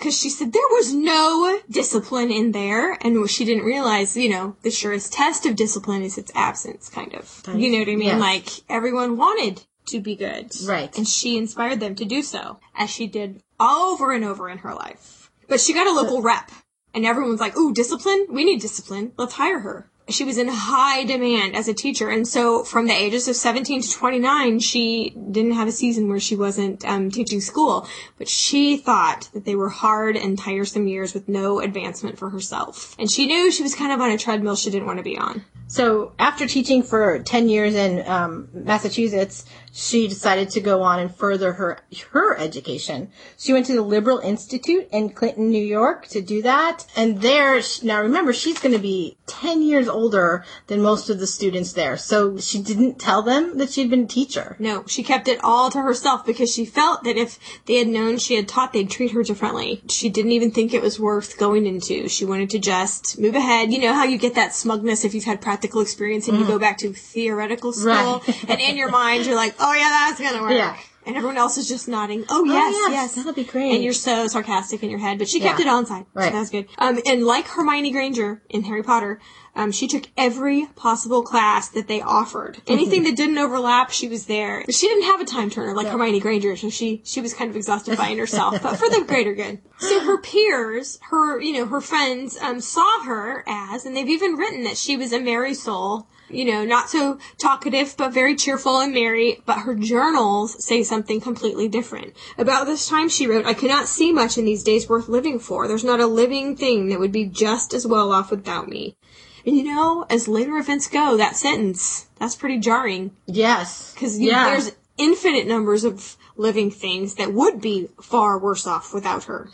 because 0.02 0.18
she 0.18 0.30
said 0.30 0.52
there 0.52 0.62
was 0.70 0.92
no 0.92 1.60
discipline 1.70 2.30
in 2.30 2.52
there, 2.52 2.98
and 3.00 3.28
she 3.30 3.44
didn't 3.44 3.64
realize, 3.64 4.16
you 4.16 4.28
know, 4.28 4.56
the 4.62 4.70
surest 4.70 5.12
test 5.12 5.46
of 5.46 5.54
discipline 5.56 6.02
is 6.02 6.18
its 6.18 6.32
absence, 6.34 6.88
kind 6.88 7.14
of. 7.14 7.42
You 7.54 7.70
know 7.70 7.78
what 7.78 7.88
I 7.88 7.96
mean? 7.96 8.08
Yes. 8.08 8.20
Like 8.20 8.48
everyone 8.68 9.16
wanted 9.16 9.62
to 9.86 10.00
be 10.00 10.16
good, 10.16 10.52
Right. 10.64 10.96
And 10.96 11.06
she 11.06 11.36
inspired 11.36 11.80
them 11.80 11.94
to 11.96 12.04
do 12.04 12.22
so, 12.22 12.58
as 12.74 12.90
she 12.90 13.06
did 13.06 13.42
over 13.60 14.12
and 14.12 14.24
over 14.24 14.48
in 14.48 14.58
her 14.58 14.74
life. 14.74 15.21
But 15.48 15.60
she 15.60 15.72
got 15.72 15.86
a 15.86 15.92
local 15.92 16.22
rep, 16.22 16.50
and 16.94 17.06
everyone's 17.06 17.40
like, 17.40 17.56
"Ooh, 17.56 17.72
discipline! 17.72 18.26
We 18.28 18.44
need 18.44 18.60
discipline. 18.60 19.12
Let's 19.16 19.34
hire 19.34 19.60
her." 19.60 19.88
She 20.08 20.24
was 20.24 20.36
in 20.36 20.48
high 20.48 21.04
demand 21.04 21.54
as 21.54 21.68
a 21.68 21.74
teacher, 21.74 22.10
and 22.10 22.26
so 22.26 22.64
from 22.64 22.86
the 22.86 22.92
ages 22.92 23.28
of 23.28 23.36
17 23.36 23.82
to 23.82 23.90
29, 23.90 24.58
she 24.58 25.10
didn't 25.30 25.52
have 25.52 25.68
a 25.68 25.72
season 25.72 26.08
where 26.08 26.18
she 26.18 26.34
wasn't 26.34 26.84
um, 26.84 27.10
teaching 27.10 27.40
school. 27.40 27.86
But 28.18 28.28
she 28.28 28.76
thought 28.76 29.28
that 29.32 29.44
they 29.44 29.54
were 29.54 29.68
hard 29.68 30.16
and 30.16 30.36
tiresome 30.36 30.88
years 30.88 31.14
with 31.14 31.28
no 31.28 31.60
advancement 31.60 32.18
for 32.18 32.30
herself, 32.30 32.96
and 32.98 33.10
she 33.10 33.26
knew 33.26 33.50
she 33.50 33.62
was 33.62 33.74
kind 33.74 33.92
of 33.92 34.00
on 34.00 34.10
a 34.10 34.18
treadmill 34.18 34.56
she 34.56 34.70
didn't 34.70 34.86
want 34.86 34.98
to 34.98 35.04
be 35.04 35.16
on. 35.16 35.44
So 35.72 36.12
after 36.18 36.46
teaching 36.46 36.82
for 36.82 37.18
10 37.20 37.48
years 37.48 37.74
in 37.74 38.06
um, 38.06 38.48
Massachusetts, 38.52 39.46
she 39.72 40.06
decided 40.06 40.50
to 40.50 40.60
go 40.60 40.82
on 40.82 40.98
and 40.98 41.14
further 41.14 41.54
her 41.54 41.80
her 42.10 42.36
education. 42.38 43.10
She 43.38 43.54
went 43.54 43.64
to 43.66 43.72
the 43.72 43.82
Liberal 43.82 44.18
Institute 44.18 44.86
in 44.92 45.10
Clinton, 45.10 45.48
New 45.48 45.64
York 45.64 46.06
to 46.08 46.20
do 46.20 46.42
that. 46.42 46.84
And 46.94 47.22
there, 47.22 47.60
now 47.82 48.02
remember, 48.02 48.34
she's 48.34 48.58
going 48.58 48.74
to 48.74 48.82
be 48.82 49.16
10 49.26 49.62
years 49.62 49.88
older 49.88 50.44
than 50.66 50.82
most 50.82 51.08
of 51.08 51.18
the 51.18 51.26
students 51.26 51.72
there. 51.72 51.96
So 51.96 52.36
she 52.36 52.62
didn't 52.62 52.98
tell 52.98 53.22
them 53.22 53.56
that 53.56 53.70
she'd 53.70 53.88
been 53.88 54.04
a 54.04 54.06
teacher. 54.06 54.56
No, 54.58 54.84
she 54.86 55.02
kept 55.02 55.26
it 55.26 55.42
all 55.42 55.70
to 55.70 55.80
herself 55.80 56.26
because 56.26 56.52
she 56.52 56.66
felt 56.66 57.04
that 57.04 57.16
if 57.16 57.38
they 57.64 57.76
had 57.76 57.88
known 57.88 58.18
she 58.18 58.36
had 58.36 58.46
taught, 58.46 58.74
they'd 58.74 58.90
treat 58.90 59.12
her 59.12 59.22
differently. 59.22 59.82
She 59.88 60.10
didn't 60.10 60.32
even 60.32 60.50
think 60.50 60.74
it 60.74 60.82
was 60.82 61.00
worth 61.00 61.38
going 61.38 61.64
into. 61.64 62.08
She 62.08 62.26
wanted 62.26 62.50
to 62.50 62.58
just 62.58 63.18
move 63.18 63.34
ahead. 63.34 63.72
You 63.72 63.80
know 63.80 63.94
how 63.94 64.04
you 64.04 64.18
get 64.18 64.34
that 64.34 64.54
smugness 64.54 65.04
if 65.04 65.14
you've 65.14 65.24
had 65.24 65.40
practical 65.62 65.80
experience 65.80 66.26
and 66.26 66.38
you 66.38 66.44
go 66.44 66.54
mm-hmm. 66.54 66.60
back 66.60 66.78
to 66.78 66.92
theoretical 66.92 67.72
school, 67.72 67.92
Right. 67.92 68.44
and 68.48 68.60
in 68.60 68.76
your 68.76 68.90
mind 68.90 69.26
you're 69.26 69.36
like, 69.36 69.54
"Oh 69.60 69.72
yeah, 69.72 69.88
that's 69.88 70.20
gonna 70.20 70.42
work." 70.42 70.50
Yeah. 70.50 70.76
And 71.04 71.16
everyone 71.16 71.36
else 71.36 71.58
is 71.58 71.68
just 71.68 71.88
nodding. 71.88 72.24
Oh 72.28 72.44
yes, 72.44 72.72
yes, 72.78 72.92
yes, 72.92 73.14
that'll 73.16 73.32
be 73.32 73.42
great. 73.44 73.74
And 73.74 73.82
you're 73.82 73.92
so 73.92 74.28
sarcastic 74.28 74.82
in 74.84 74.90
your 74.90 75.00
head, 75.00 75.18
but 75.18 75.28
she 75.28 75.40
kept 75.40 75.58
Yeah. 75.58 75.66
it 75.66 75.68
on 75.68 75.84
side. 75.86 76.06
Right. 76.14 76.26
So 76.26 76.30
that 76.30 76.38
was 76.40 76.50
good. 76.50 76.68
Um, 76.78 77.00
and 77.04 77.24
like 77.26 77.48
Hermione 77.48 77.90
Granger 77.90 78.42
in 78.48 78.62
Harry 78.64 78.84
Potter, 78.84 79.20
um, 79.56 79.72
she 79.72 79.88
took 79.88 80.04
every 80.16 80.66
possible 80.76 81.22
class 81.22 81.68
that 81.70 81.88
they 81.88 82.00
offered. 82.00 82.62
Anything 82.68 83.02
that 83.02 83.16
didn't 83.16 83.36
overlap, 83.36 83.90
she 83.90 84.06
was 84.08 84.26
there. 84.26 84.62
But 84.64 84.76
she 84.76 84.86
didn't 84.86 85.04
have 85.04 85.20
a 85.20 85.24
time 85.24 85.50
turner 85.50 85.74
like 85.74 85.88
Hermione 85.88 86.20
Granger, 86.20 86.54
so 86.56 86.70
she 86.70 87.02
she 87.04 87.20
was 87.20 87.34
kind 87.34 87.50
of 87.50 87.56
exhausted 87.56 87.98
by 87.98 88.14
herself, 88.14 88.62
but 88.62 88.76
for 88.76 88.88
the 88.88 89.04
greater 89.08 89.34
good. 89.34 89.60
So 89.78 90.00
her 90.00 90.18
peers, 90.18 91.00
her 91.10 91.40
you 91.40 91.52
know 91.52 91.66
her 91.66 91.80
friends, 91.80 92.38
um, 92.40 92.60
saw 92.60 93.02
her 93.04 93.42
as, 93.48 93.84
and 93.84 93.96
they've 93.96 94.08
even 94.08 94.36
written 94.36 94.62
that 94.64 94.76
she 94.76 94.96
was 94.96 95.12
a 95.12 95.18
merry 95.20 95.54
soul. 95.54 96.06
You 96.32 96.46
know, 96.46 96.64
not 96.64 96.88
so 96.88 97.18
talkative, 97.38 97.94
but 97.96 98.12
very 98.12 98.34
cheerful 98.34 98.80
and 98.80 98.94
merry. 98.94 99.42
But 99.44 99.60
her 99.60 99.74
journals 99.74 100.64
say 100.64 100.82
something 100.82 101.20
completely 101.20 101.68
different. 101.68 102.14
About 102.38 102.66
this 102.66 102.88
time, 102.88 103.08
she 103.08 103.26
wrote, 103.26 103.46
I 103.46 103.54
cannot 103.54 103.86
see 103.88 104.12
much 104.12 104.38
in 104.38 104.44
these 104.44 104.62
days 104.62 104.88
worth 104.88 105.08
living 105.08 105.38
for. 105.38 105.68
There's 105.68 105.84
not 105.84 106.00
a 106.00 106.06
living 106.06 106.56
thing 106.56 106.88
that 106.88 106.98
would 106.98 107.12
be 107.12 107.26
just 107.26 107.74
as 107.74 107.86
well 107.86 108.12
off 108.12 108.30
without 108.30 108.68
me. 108.68 108.96
And 109.44 109.56
you 109.56 109.64
know, 109.64 110.06
as 110.08 110.28
later 110.28 110.56
events 110.56 110.88
go, 110.88 111.16
that 111.16 111.36
sentence, 111.36 112.06
that's 112.18 112.36
pretty 112.36 112.58
jarring. 112.58 113.10
Yes. 113.26 113.92
Because 113.92 114.18
yeah. 114.18 114.50
there's 114.50 114.72
infinite 114.96 115.46
numbers 115.46 115.84
of 115.84 116.16
living 116.36 116.70
things 116.70 117.16
that 117.16 117.32
would 117.32 117.60
be 117.60 117.88
far 118.00 118.38
worse 118.38 118.66
off 118.66 118.94
without 118.94 119.24
her. 119.24 119.50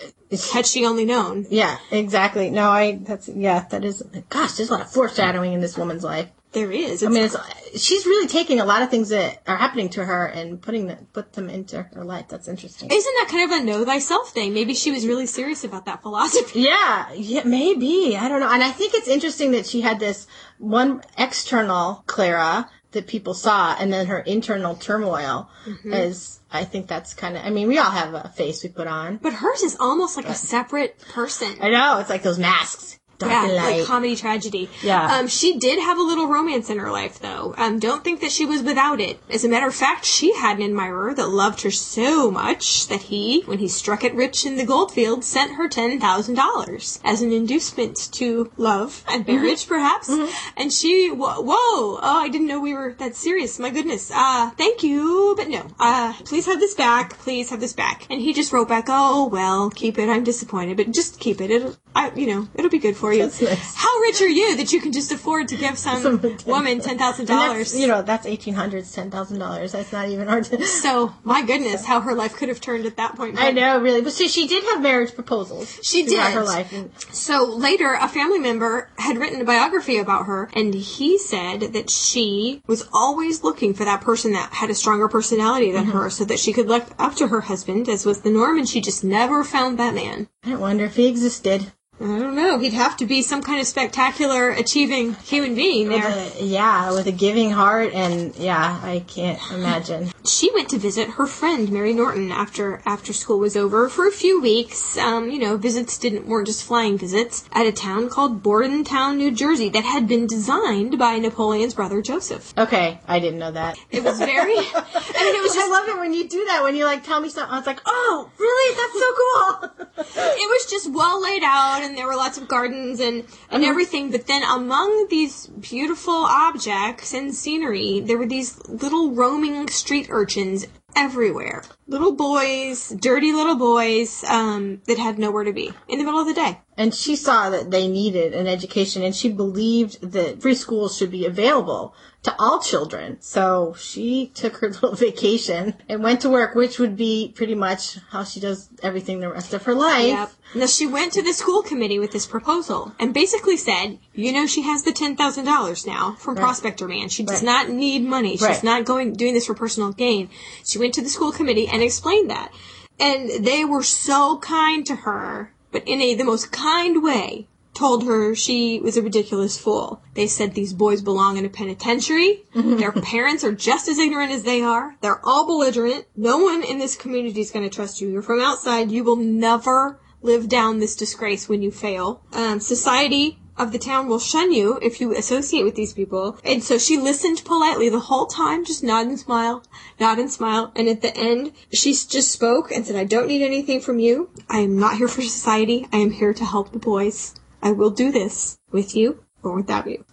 Had 0.53 0.67
she 0.67 0.87
only 0.87 1.05
known. 1.05 1.47
Yeah, 1.51 1.79
exactly. 1.91 2.51
No, 2.51 2.71
I, 2.71 2.99
that's, 3.01 3.29
yeah, 3.29 3.65
that 3.71 3.85
is, 3.85 4.03
gosh, 4.29 4.53
there's 4.53 4.69
a 4.69 4.73
lot 4.73 4.83
of 4.83 4.93
foreshadowing 4.93 5.55
in 5.55 5.61
this 5.61 5.77
woman's 5.77 6.05
life. 6.05 6.29
There 6.53 6.73
is. 6.73 7.03
I 7.03 7.09
mean, 7.09 7.25
It's- 7.25 7.37
it's, 7.73 7.85
she's 7.85 8.07
really 8.07 8.27
taking 8.27 8.59
a 8.59 8.65
lot 8.65 8.83
of 8.83 8.91
things 8.91 9.11
that 9.11 9.43
are 9.47 9.57
happening 9.57 9.91
to 9.91 10.05
her 10.05 10.27
and 10.27 10.61
putting 10.63 10.87
them, 10.87 11.07
put 11.13 11.35
them 11.35 11.51
into 11.51 11.83
her 11.95 12.05
life. 12.05 12.27
That's 12.29 12.49
interesting. 12.49 12.91
isn't 12.91 13.15
that 13.19 13.29
kind 13.31 13.53
of 13.53 13.61
a 13.61 13.65
know 13.65 13.85
thyself 13.85 14.31
thing? 14.31 14.55
Maybe 14.55 14.73
she 14.75 14.91
was 14.91 15.07
really 15.07 15.27
serious 15.27 15.63
about 15.65 15.85
that 15.87 16.01
philosophy. 16.03 16.61
Yeah, 16.69 17.13
yeah, 17.13 17.43
maybe. 17.45 18.17
I 18.17 18.29
don't 18.29 18.41
know. 18.41 18.51
And 18.51 18.63
I 18.63 18.71
think 18.71 18.95
it's 18.95 19.09
interesting 19.09 19.51
that 19.53 19.67
she 19.67 19.83
had 19.83 20.01
this 20.01 20.27
one 20.59 21.03
external 21.19 22.03
Clara 22.07 22.71
that 22.93 23.07
people 23.07 23.35
saw 23.35 23.77
and 23.79 23.93
then 23.93 24.07
her 24.07 24.21
internal 24.21 24.75
turmoil 24.75 25.51
Mm-hmm. 25.67 25.93
is, 25.93 26.41
I 26.51 26.65
think 26.65 26.87
that's 26.89 27.13
kind 27.13 27.37
of, 27.37 27.45
I 27.45 27.51
mean, 27.51 27.69
we 27.69 27.77
all 27.77 27.91
have 27.91 28.15
a 28.15 28.31
face 28.35 28.63
we 28.63 28.71
put 28.71 28.87
on. 28.87 29.19
But 29.19 29.35
hers 29.35 29.63
is 29.63 29.77
almost 29.79 30.17
like 30.17 30.27
a 30.27 30.35
separate 30.35 30.99
person. 31.13 31.59
I 31.61 31.69
know, 31.69 31.99
it's 31.99 32.09
like 32.09 32.23
those 32.23 32.39
masks. 32.39 32.99
Dark 33.19 33.33
Yeah, 33.33 33.53
like 33.53 33.85
comedy 33.85 34.15
tragedy. 34.17 34.71
Yeah. 34.83 35.17
Um, 35.17 35.27
she 35.29 35.59
did 35.59 35.81
have 35.81 35.99
a 35.99 36.03
little 36.03 36.29
romance 36.29 36.71
in 36.71 36.79
her 36.79 36.91
life, 36.91 37.19
though. 37.19 37.55
Um, 37.59 37.79
don't 37.79 38.05
think 38.05 38.21
that 38.21 38.31
she 38.31 38.47
was 38.47 38.63
without 38.63 39.01
it. 39.01 39.21
As 39.29 39.45
a 39.45 39.49
matter 39.49 39.67
of 39.67 39.75
fact, 39.75 40.05
she 40.05 40.35
had 40.35 40.59
an 40.59 40.65
admirer 40.65 41.15
that 41.15 41.29
loved 41.29 41.63
her 41.63 41.71
so 41.71 42.31
much 42.31 42.87
that 42.89 43.03
he, 43.03 43.43
when 43.47 43.59
he 43.59 43.69
struck 43.69 44.05
it 44.05 44.15
rich 44.15 44.47
in 44.47 44.57
the 44.57 44.65
goldfield, 44.65 45.25
sent 45.25 45.57
her 45.57 45.69
ten 45.69 45.99
thousand 45.99 46.37
dollars 46.37 47.01
as 47.05 47.21
an 47.23 47.33
inducement 47.33 47.97
to 48.13 48.51
love 48.57 49.05
and 49.09 49.27
Mm-hmm. 49.27 49.35
marriage, 49.43 49.67
perhaps. 49.67 50.09
And 50.57 50.73
she, 50.73 51.11
whoa, 51.11 51.41
whoa, 51.41 51.99
oh, 52.01 52.01
I 52.03 52.29
didn't 52.29 52.47
know 52.47 52.61
we 52.61 52.73
were 52.75 52.95
that 52.99 53.17
serious. 53.17 53.59
My 53.59 53.71
goodness. 53.71 54.11
Uh, 54.15 54.51
thank 54.51 54.83
you, 54.85 55.35
but 55.37 55.49
no. 55.49 55.67
Uh, 55.81 56.13
please 56.25 56.47
have 56.47 56.61
this 56.61 56.75
back. 56.75 57.19
Please 57.19 57.51
have 57.51 57.61
this 57.61 57.73
back. 57.73 58.07
And 58.11 58.21
he 58.21 58.33
just 58.33 58.53
wrote 58.53 58.69
back, 58.69 58.85
oh 58.89 59.27
well, 59.27 59.71
keep 59.71 59.99
it. 59.99 60.09
I'm 60.09 60.25
disappointed, 60.25 60.77
but 60.77 60.93
just 60.93 61.19
keep 61.19 61.41
it. 61.41 61.51
It'll, 61.51 61.77
I, 61.95 62.13
you 62.15 62.27
know, 62.29 62.49
it'll 62.55 62.71
be 62.71 62.79
good 62.79 62.97
for 62.97 63.08
you. 63.13 63.23
That's 63.23 63.41
nice. 63.43 63.75
How 63.75 63.99
rich 64.01 64.21
are 64.21 64.29
you 64.29 64.57
that 64.57 64.73
you 64.73 64.81
can 64.81 64.93
just 64.93 65.13
afford 65.13 65.49
to 65.49 65.57
give 65.57 65.79
some 65.79 66.21
ten- 66.21 66.39
woman 66.47 66.81
ten 66.81 66.99
thousand 66.99 67.31
And 67.31 67.39
dollars? 67.39 67.79
you 67.79 67.87
know, 67.87 68.03
that's 68.03 68.27
1800s, 68.27 68.95
$10,000. 69.11 69.73
That's 69.73 69.93
not 69.93 70.09
even 70.09 70.29
hard 70.29 70.45
to. 70.45 70.65
So 70.79 71.15
my 71.25 71.43
goodness, 71.43 71.85
how 71.85 72.01
her 72.01 72.15
life 72.15 72.37
could 72.37 72.49
have 72.49 72.61
turned 72.61 72.87
at 72.87 72.97
that 72.97 73.17
point. 73.17 73.33
in 73.33 73.39
I 73.39 73.51
know, 73.51 73.81
really. 73.81 74.01
But 74.01 74.13
so 74.13 74.27
she 74.27 74.47
did 74.47 74.65
have 74.65 74.83
marriage 74.83 75.15
proposals. 75.15 75.79
She 75.83 76.05
did. 76.05 76.19
her 76.19 76.45
life. 76.45 76.73
And 76.73 76.91
So 77.11 77.45
later, 77.45 77.95
a 77.95 78.09
family 78.09 78.39
member 78.39 78.89
had 78.99 79.19
written 79.19 79.41
a 79.41 79.45
biography 79.45 79.99
about 79.99 80.27
her, 80.27 80.49
and 80.55 80.75
he 80.75 81.19
said 81.19 81.73
that 81.73 81.91
she 81.91 82.63
was 82.67 82.89
always 82.93 83.43
looking 83.43 83.75
for 83.75 83.85
that 83.85 84.01
person 84.01 84.33
that 84.33 84.53
had 84.53 84.71
a 84.71 84.75
stronger 84.75 85.09
personality 85.09 85.73
than 85.73 85.87
mm-hmm. 85.87 85.99
her, 85.99 86.11
so 86.11 86.25
that 86.25 86.39
she 86.39 86.53
could 86.53 86.69
look 86.69 86.87
up 86.99 87.15
to 87.17 87.29
her 87.29 87.43
husband, 87.43 87.89
as 87.89 88.07
was 88.07 88.21
the 88.23 88.31
norm, 88.31 88.59
and 88.59 88.69
she 88.69 88.81
just 88.81 89.05
never 89.05 89.45
found 89.45 89.79
that 89.79 89.95
man. 89.95 90.29
I 90.45 90.55
wonder 90.57 90.85
if 90.85 90.97
he 90.97 91.07
existed. 91.07 91.73
I 92.01 92.05
don't 92.19 92.37
know. 92.37 92.59
He'd 92.59 92.75
have 92.75 92.97
to 92.99 93.07
be 93.07 93.23
some 93.23 93.43
kind 93.43 93.61
of 93.61 93.67
spectacular, 93.67 94.51
achieving 94.51 95.15
human 95.15 95.55
being 95.57 95.89
there. 95.89 95.99
With 96.09 96.41
a- 96.41 96.45
yeah, 96.45 96.93
with 96.93 97.07
a 97.09 97.13
giving 97.13 97.51
heart, 97.51 97.93
and 97.93 98.35
yeah, 98.37 98.79
I 98.83 99.05
can't 99.07 99.41
imagine. 99.53 100.13
she 100.25 100.51
went 100.55 100.69
to 100.71 100.79
visit 100.79 101.09
her 101.11 101.27
friend 101.27 101.73
Mary 101.73 101.93
Norton 101.93 102.31
after 102.31 102.81
after 102.87 103.13
school 103.13 103.39
was 103.41 103.57
over 103.57 103.89
for 103.89 104.07
a 104.07 104.13
few 104.13 104.41
weeks. 104.41 104.97
Um, 104.97 105.31
you 105.31 105.39
know, 105.41 105.57
visits 105.57 105.99
didn't 105.99 106.27
weren't 106.29 106.47
just 106.47 106.63
flying 106.65 106.99
visits 106.99 107.45
at 107.53 107.67
a 107.67 107.73
town 107.73 108.09
called 108.11 108.43
Bordentown, 108.45 109.17
New 109.17 109.33
Jersey, 109.33 109.69
that 109.71 109.85
had 109.85 110.07
been 110.07 110.27
designed 110.29 110.99
by 110.99 111.19
Napoleon's 111.19 111.75
brother 111.75 112.01
Joseph. 112.01 112.55
Okay, 112.57 113.01
I 113.09 113.19
didn't 113.19 113.41
know 113.41 113.51
that. 113.53 113.77
It 113.91 114.05
was 114.05 114.19
very. 114.19 114.57
I 114.57 115.25
mean, 115.25 115.35
it 115.35 115.43
was 115.43 115.53
I 115.53 115.55
just 115.57 115.71
love 115.71 115.89
it 115.89 115.99
when 115.99 116.13
you 116.15 116.29
do 116.29 116.45
that. 116.45 116.63
When 116.63 116.77
you 116.77 116.85
like 116.85 117.03
tell 117.03 117.21
me 117.21 117.29
something, 117.29 117.53
I 117.53 117.59
was 117.59 117.67
like, 117.67 117.81
"Oh, 117.87 118.31
really? 118.39 118.77
That's 118.77 118.93
so 119.01 119.15
cool." 119.19 120.35
it 120.39 120.49
was 120.49 120.67
just 120.71 120.93
well 120.93 121.21
laid 121.21 121.43
out 121.43 121.83
and 121.89 121.97
there 121.97 122.07
were 122.07 122.17
lots 122.17 122.39
of 122.39 122.47
gardens 122.47 123.01
and, 123.01 123.25
and 123.51 123.63
uh-huh. 123.63 123.71
everything. 123.71 124.11
But 124.11 124.27
then 124.27 124.43
among 124.43 125.09
these 125.09 125.47
beautiful 125.47 126.15
objects 126.15 127.15
and 127.15 127.35
scenery 127.35 128.01
there 128.01 128.19
were 128.19 128.27
these 128.27 128.61
little 128.69 129.13
roaming 129.13 129.69
street 129.69 130.09
urchins 130.11 130.67
everywhere 130.95 131.65
little 131.89 132.13
boys 132.13 132.91
dirty 133.01 133.33
little 133.33 133.57
boys 133.57 134.23
um, 134.25 134.81
that 134.87 134.99
had 134.99 135.19
nowhere 135.19 135.45
to 135.45 135.53
be 135.53 135.73
in 135.89 135.99
the 135.99 136.05
middle 136.05 136.21
of 136.21 136.27
the 136.27 136.35
day 136.35 136.59
And 136.77 136.95
she 136.95 137.17
saw 137.17 137.51
that 137.51 137.71
they 137.71 137.89
needed 137.89 138.35
an 138.35 138.47
education 138.47 139.03
and 139.03 139.15
she 139.17 139.29
believed 139.33 140.01
that 140.13 140.41
free 140.43 140.55
schools 140.55 140.97
should 140.97 141.11
be 141.11 141.27
available 141.27 141.95
to 142.25 142.35
all 142.39 142.61
children. 142.61 143.17
So 143.21 143.75
she 143.79 144.31
took 144.35 144.57
her 144.59 144.69
little 144.77 144.95
vacation 144.95 145.75
and 145.89 146.03
went 146.03 146.21
to 146.23 146.29
work, 146.31 146.55
which 146.55 146.79
would 146.79 146.97
be 146.97 147.33
pretty 147.35 147.55
much 147.55 147.99
how 148.11 148.25
she 148.25 148.41
does 148.41 148.69
everything 148.83 149.21
the 149.21 149.31
rest 149.33 149.55
of 149.55 149.63
her 149.65 149.75
life. 149.75 150.07
Yep. 150.07 150.31
Now 150.55 150.67
she 150.67 150.87
went 150.87 151.13
to 151.13 151.23
the 151.23 151.33
school 151.33 151.63
committee 151.63 151.99
with 151.99 152.11
this 152.13 152.27
proposal 152.27 152.93
and 152.99 153.13
basically 153.15 153.57
said, 153.57 153.99
you 154.15 154.33
know, 154.33 154.47
she 154.47 154.63
has 154.63 154.83
the 154.83 154.93
ten 154.93 155.15
thousand 155.17 155.45
dollars 155.45 155.87
now 155.87 156.17
from 156.19 156.37
Prospector 156.37 156.87
Man. 156.89 157.09
She 157.09 157.23
does 157.23 157.43
Right. 157.43 157.45
not 157.45 157.69
need 157.71 158.03
money. 158.05 158.33
She's 158.37 158.43
Right. 158.43 158.65
not 158.65 158.85
going 158.85 159.13
doing 159.13 159.35
this 159.35 159.47
for 159.47 159.55
personal 159.55 159.93
gain. 159.93 160.31
She 160.65 160.79
went 160.79 160.95
to 160.95 161.03
the 161.03 161.09
school 161.11 161.33
committee 161.33 161.69
and 161.69 161.78
explained 161.85 162.31
that, 162.31 162.53
and 162.99 163.45
they 163.45 163.65
were 163.65 163.83
so 163.83 164.39
kind 164.39 164.85
to 164.87 164.97
her, 164.97 165.53
but 165.73 165.83
in 165.87 166.01
a 166.01 166.15
the 166.15 166.25
most 166.25 166.53
kind 166.53 167.03
way. 167.03 167.47
Told 167.75 168.07
her 168.07 168.35
she 168.35 168.81
was 168.81 168.97
a 168.97 169.03
ridiculous 169.03 169.57
fool. 169.57 170.03
They 170.15 170.27
said 170.27 170.55
these 170.55 170.73
boys 170.73 171.01
belong 171.01 171.37
in 171.37 171.45
a 171.45 171.49
penitentiary. 171.49 172.43
Their 172.53 172.91
parents 172.91 173.45
are 173.45 173.53
just 173.53 173.87
as 173.87 173.99
ignorant 174.01 174.33
as 174.33 174.43
they 174.43 174.63
are. 174.63 174.97
They're 175.01 175.25
all 175.25 175.47
belligerent. 175.47 176.07
No 176.17 176.39
one 176.39 176.65
in 176.65 176.79
this 176.79 176.97
community 176.97 177.41
is 177.41 177.53
going 177.53 177.69
to 177.69 177.73
trust 177.73 178.01
you. 178.01 178.09
You're 178.09 178.23
from 178.23 178.41
outside. 178.41 178.91
You 178.91 179.05
will 179.05 179.15
never 179.15 180.01
live 180.23 180.49
down 180.49 180.81
this 180.81 180.97
disgrace 180.97 181.49
when 181.49 181.63
you 181.63 181.71
fail. 181.71 182.21
Um, 182.33 182.59
society 182.59 183.39
of 183.59 183.73
the 183.73 183.79
town 183.79 184.09
will 184.09 184.19
shun 184.19 184.53
you 184.53 184.79
if 184.81 185.01
you 185.01 185.15
associate 185.15 185.65
with 185.65 185.75
these 185.75 185.93
people. 185.93 186.39
And 186.45 186.63
so 186.63 186.79
she 186.79 186.97
listened 186.97 187.43
politely 187.45 187.89
the 187.89 188.01
whole 188.01 188.27
time, 188.27 188.65
just 188.65 188.85
nod 188.85 189.07
and 189.07 189.19
smile, 189.19 189.65
nod 189.99 190.19
and 190.19 190.31
smile. 190.31 190.73
And 190.77 190.89
at 190.89 191.03
the 191.03 191.15
end, 191.17 191.53
she 191.73 191.91
just 191.91 192.31
spoke 192.31 192.71
and 192.71 192.87
said, 192.87 192.97
I 192.97 193.05
don't 193.05 193.29
need 193.29 193.45
anything 193.45 193.81
from 193.81 193.99
you. 193.99 194.31
I 194.49 194.59
am 194.59 194.79
not 194.79 194.97
here 194.97 195.09
for 195.09 195.23
society. 195.23 195.89
I 195.93 195.99
am 195.99 196.13
here 196.13 196.33
to 196.33 196.45
help 196.45 196.73
the 196.73 196.79
boys. 196.79 197.35
I 197.61 197.73
will 197.73 197.91
do 197.91 198.13
this 198.13 198.59
with 198.71 198.95
you 198.95 199.25
or 199.43 199.57
without 199.57 199.89
you. 199.89 200.05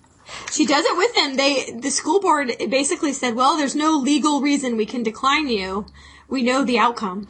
She 0.51 0.65
does 0.65 0.85
it 0.85 0.97
with 0.97 1.13
them. 1.13 1.35
They, 1.35 1.79
the 1.79 1.91
school 1.91 2.19
board 2.19 2.51
basically 2.69 3.13
said, 3.13 3.35
well, 3.35 3.57
there's 3.57 3.75
no 3.75 3.95
legal 3.97 4.41
reason 4.41 4.75
we 4.75 4.87
can 4.87 5.03
decline 5.03 5.47
you. 5.47 5.85
We 6.27 6.41
know 6.41 6.63
the 6.63 6.79
outcome 6.79 7.27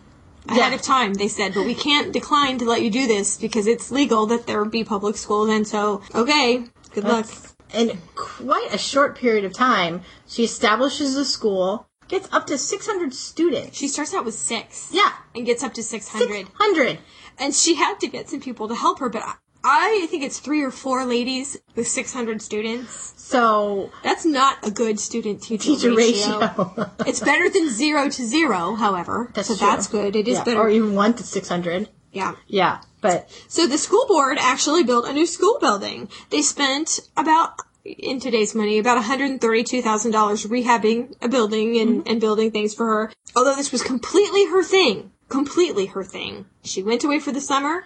ahead 0.47 0.71
Yeah. 0.71 0.75
of 0.75 0.81
time, 0.81 1.13
they 1.15 1.27
said, 1.27 1.53
but 1.53 1.65
we 1.65 1.75
can't 1.75 2.11
decline 2.11 2.57
to 2.59 2.65
let 2.65 2.81
you 2.81 2.89
do 2.89 3.07
this 3.07 3.37
because 3.37 3.67
it's 3.67 3.91
legal 3.91 4.25
that 4.27 4.47
there 4.47 4.63
be 4.65 4.83
public 4.83 5.17
schools. 5.17 5.49
And 5.49 5.67
so, 5.67 6.01
okay, 6.13 6.65
good 6.93 7.03
luck. 7.03 7.27
In 7.73 7.99
quite 8.15 8.69
a 8.71 8.77
short 8.77 9.17
period 9.17 9.43
of 9.43 9.53
time, 9.53 10.01
she 10.27 10.43
establishes 10.43 11.15
a 11.15 11.25
school, 11.25 11.87
gets 12.07 12.29
up 12.31 12.45
to 12.47 12.57
600 12.57 13.13
students. 13.13 13.77
She 13.77 13.87
starts 13.87 14.13
out 14.13 14.23
with 14.23 14.35
six. 14.35 14.89
Yeah. 14.91 15.11
And 15.33 15.45
gets 15.45 15.63
up 15.63 15.73
to 15.73 15.83
600. 15.83 16.27
600. 16.47 16.99
And 17.37 17.53
she 17.53 17.75
had 17.75 17.99
to 17.99 18.07
get 18.07 18.29
some 18.29 18.39
people 18.39 18.67
to 18.67 18.75
help 18.75 18.99
her, 18.99 19.09
but 19.09 19.23
I, 19.65 20.07
think 20.09 20.23
it's 20.23 20.39
three 20.39 20.63
or 20.63 20.71
four 20.71 21.05
ladies 21.05 21.57
with 21.75 21.87
600 21.87 22.41
students. 22.41 23.13
So, 23.17 23.91
That's 24.03 24.25
not 24.25 24.65
a 24.65 24.69
good 24.69 24.99
student 24.99 25.41
teacher, 25.41 25.63
teacher 25.63 25.95
ratio. 25.95 26.39
ratio. 26.39 26.91
it's 27.07 27.19
better 27.19 27.49
than 27.49 27.69
zero 27.69 28.07
to 28.09 28.25
zero, 28.25 28.75
however. 28.75 29.31
That's 29.33 29.47
so 29.47 29.55
true. 29.55 29.67
that's 29.67 29.87
good. 29.87 30.15
It 30.15 30.27
is 30.27 30.37
Yeah, 30.37 30.43
better. 30.43 30.59
Or 30.59 30.69
even 30.69 30.93
1 30.93 31.13
to 31.15 31.23
600. 31.23 31.89
yeah. 32.11 32.35
Yeah, 32.47 32.81
but 33.01 33.29
So 33.47 33.67
the 33.67 33.79
school 33.79 34.05
board 34.07 34.37
actually 34.39 34.83
built 34.83 35.07
a 35.07 35.13
new 35.13 35.25
school 35.25 35.57
building. 35.59 36.09
They 36.29 36.43
spent 36.43 36.99
about 37.17 37.59
in 37.83 38.19
today's 38.19 38.55
money 38.55 38.77
about 38.79 39.03
$132,000 39.03 39.41
rehabbing 40.47 41.15
a 41.21 41.27
building 41.27 41.77
and, 41.77 41.89
mm-hmm. 41.99 42.09
and 42.09 42.21
building 42.21 42.51
things 42.51 42.73
for 42.73 42.85
her. 42.85 43.13
Although 43.35 43.55
this 43.55 43.71
was 43.71 43.83
completely 43.83 44.47
her 44.47 44.63
thing. 44.63 45.11
Completely 45.29 45.87
her 45.87 46.03
thing. 46.03 46.45
She 46.63 46.83
went 46.83 47.03
away 47.03 47.19
for 47.19 47.31
the 47.31 47.41
summer. 47.41 47.85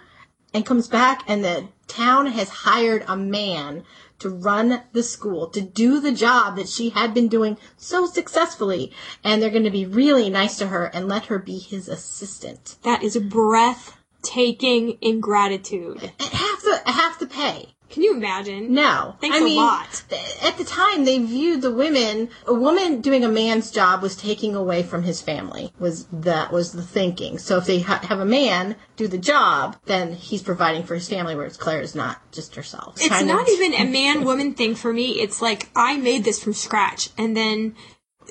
And 0.52 0.66
comes 0.66 0.88
back 0.88 1.22
and 1.26 1.44
the 1.44 1.68
town 1.86 2.26
has 2.26 2.48
hired 2.48 3.04
a 3.08 3.16
man 3.16 3.84
to 4.18 4.28
run 4.28 4.82
the 4.92 5.02
school 5.02 5.48
to 5.48 5.60
do 5.60 6.00
the 6.00 6.12
job 6.12 6.56
that 6.56 6.68
she 6.68 6.90
had 6.90 7.14
been 7.14 7.28
doing 7.28 7.56
so 7.76 8.06
successfully. 8.06 8.92
And 9.24 9.42
they're 9.42 9.50
going 9.50 9.64
to 9.64 9.70
be 9.70 9.86
really 9.86 10.30
nice 10.30 10.58
to 10.58 10.68
her 10.68 10.86
and 10.86 11.08
let 11.08 11.26
her 11.26 11.38
be 11.38 11.58
his 11.58 11.88
assistant. 11.88 12.76
That 12.82 13.02
is 13.02 13.16
a 13.16 13.20
breathtaking 13.20 14.98
ingratitude. 15.00 16.12
at 16.20 16.32
half 16.32 16.62
the 16.62 16.82
half 16.84 17.18
the 17.18 17.26
pay 17.26 17.74
Can 17.90 18.02
you 18.04 18.14
imagine? 18.14 18.72
no 18.72 19.16
Thanks 19.20 19.36
I 19.36 19.40
a 19.40 19.44
mean, 19.44 19.56
lot. 19.56 20.02
at 20.42 20.56
the 20.56 20.64
time 20.64 21.04
they 21.04 21.18
viewed 21.18 21.60
the 21.62 21.72
women 21.72 22.30
a 22.46 22.54
woman 22.54 23.00
doing 23.00 23.24
a 23.24 23.28
man's 23.28 23.70
job 23.70 24.00
was 24.02 24.16
taking 24.16 24.54
away 24.54 24.82
from 24.82 25.02
his 25.02 25.20
family 25.20 25.72
was 25.78 26.06
that 26.12 26.52
was 26.52 26.72
the 26.72 26.82
thinking 26.82 27.36
so 27.38 27.56
if 27.58 27.66
they 27.66 27.80
ha- 27.80 28.00
have 28.04 28.20
a 28.20 28.24
man 28.24 28.76
do 28.96 29.08
the 29.08 29.18
job 29.18 29.76
then 29.86 30.12
he's 30.12 30.42
providing 30.42 30.82
for 30.84 30.94
his 30.94 31.08
family 31.08 31.34
whereas 31.34 31.56
claire 31.56 31.80
is 31.82 31.94
not 31.94 32.18
just 32.32 32.54
herself 32.54 32.94
It's 32.98 33.08
Kind 33.08 33.26
not 33.28 33.42
of- 33.42 33.48
even 33.48 33.74
a 33.74 33.84
man 33.84 34.24
woman 34.24 34.54
thing 34.54 34.74
for 34.74 34.92
me. 34.92 35.20
It's 35.20 35.42
like 35.42 35.68
I 35.74 35.96
made 35.96 36.24
this 36.24 36.42
from 36.42 36.52
scratch 36.54 37.10
and 37.18 37.36
then 37.36 37.74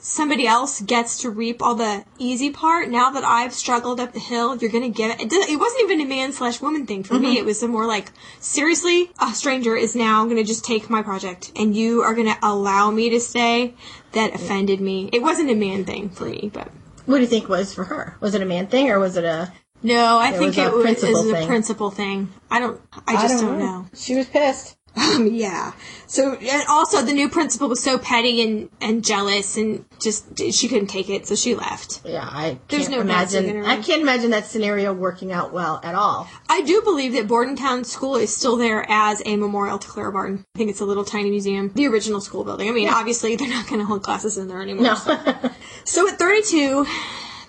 somebody 0.03 0.47
else 0.47 0.81
gets 0.81 1.19
to 1.19 1.29
reap 1.29 1.61
all 1.61 1.75
the 1.75 2.05
easy 2.17 2.49
part. 2.49 2.89
Now 2.89 3.09
that 3.11 3.23
I've 3.23 3.53
struggled 3.53 3.99
up 3.99 4.13
the 4.13 4.19
hill, 4.19 4.55
you're 4.57 4.71
gonna 4.71 4.89
give 4.89 5.11
it. 5.11 5.21
It, 5.21 5.31
it 5.31 5.59
wasn't 5.59 5.83
even 5.83 6.01
a 6.01 6.05
man 6.05 6.31
slash 6.31 6.61
woman 6.61 6.85
thing 6.85 7.03
for 7.03 7.15
me. 7.15 7.29
Mm-hmm. 7.29 7.37
It 7.37 7.45
was 7.45 7.63
a 7.63 7.67
more 7.67 7.85
like, 7.85 8.11
seriously, 8.39 9.11
a 9.21 9.33
stranger 9.33 9.75
is 9.75 9.95
now 9.95 10.25
gonna 10.25 10.43
just 10.43 10.65
take 10.65 10.89
my 10.89 11.01
project 11.01 11.51
and 11.55 11.75
you 11.75 12.01
are 12.01 12.13
gonna 12.13 12.37
allow 12.41 12.91
me 12.91 13.09
to 13.09 13.19
stay. 13.19 13.75
That 14.13 14.33
offended 14.33 14.81
me. 14.81 15.09
It 15.13 15.21
wasn't 15.21 15.51
a 15.51 15.55
man 15.55 15.85
thing 15.85 16.09
for 16.09 16.25
me, 16.25 16.49
but. 16.51 16.69
What 17.05 17.17
do 17.17 17.21
you 17.21 17.27
think 17.27 17.47
was 17.47 17.73
for 17.73 17.83
her? 17.83 18.17
Was 18.19 18.33
it 18.33 18.41
a 18.41 18.45
man 18.45 18.67
thing 18.67 18.89
or 18.89 18.99
was 18.99 19.17
it 19.17 19.23
a? 19.23 19.53
No, 19.81 20.19
I 20.19 20.31
think 20.31 20.47
was 20.47 20.57
it 20.57 20.73
was, 20.73 20.83
principle 20.83 21.35
a 21.35 21.45
principal 21.45 21.91
thing. 21.91 22.29
I 22.51 22.59
don't, 22.59 22.81
I 23.07 23.13
just 23.13 23.41
don't 23.41 23.59
know. 23.59 23.87
She 23.95 24.15
was 24.15 24.27
pissed. 24.27 24.75
Um, 24.95 25.27
yeah. 25.27 25.73
So, 26.07 26.33
and 26.33 26.63
also 26.67 27.01
the 27.03 27.13
new 27.13 27.29
principal 27.29 27.69
was 27.69 27.81
so 27.81 27.97
petty 27.97 28.41
and, 28.41 28.69
and 28.81 29.05
jealous 29.05 29.57
and 29.57 29.85
just, 29.99 30.39
she 30.51 30.67
couldn't 30.67 30.87
take 30.87 31.09
it, 31.09 31.27
so 31.27 31.35
she 31.35 31.55
left. 31.55 32.01
Yeah, 32.03 32.23
I 32.23 32.57
There's 32.67 32.87
can't 32.87 32.95
no 32.95 33.01
imagine. 33.01 33.65
I 33.65 33.81
can't 33.81 34.01
imagine 34.01 34.31
that 34.31 34.45
scenario 34.45 34.93
working 34.93 35.31
out 35.31 35.53
well 35.53 35.79
at 35.83 35.95
all. 35.95 36.27
I 36.49 36.61
do 36.61 36.81
believe 36.81 37.13
that 37.13 37.27
Bordentown 37.27 37.83
School 37.83 38.15
is 38.15 38.35
still 38.35 38.55
there 38.57 38.85
as 38.89 39.21
a 39.25 39.35
memorial 39.35 39.77
to 39.77 39.87
Clara 39.87 40.11
Barton. 40.11 40.45
I 40.55 40.57
think 40.57 40.71
it's 40.71 40.81
a 40.81 40.85
little 40.85 41.05
tiny 41.05 41.29
museum. 41.29 41.71
The 41.75 41.87
original 41.87 42.21
school 42.21 42.43
building. 42.43 42.69
I 42.69 42.71
mean, 42.71 42.89
obviously 42.89 43.35
they're 43.35 43.49
not 43.49 43.67
going 43.67 43.79
to 43.79 43.85
hold 43.85 44.03
classes 44.03 44.37
in 44.37 44.47
there 44.47 44.61
anymore. 44.61 44.83
No, 44.83 44.95
So 45.83 46.07
at 46.11 46.17
32, 46.17 46.85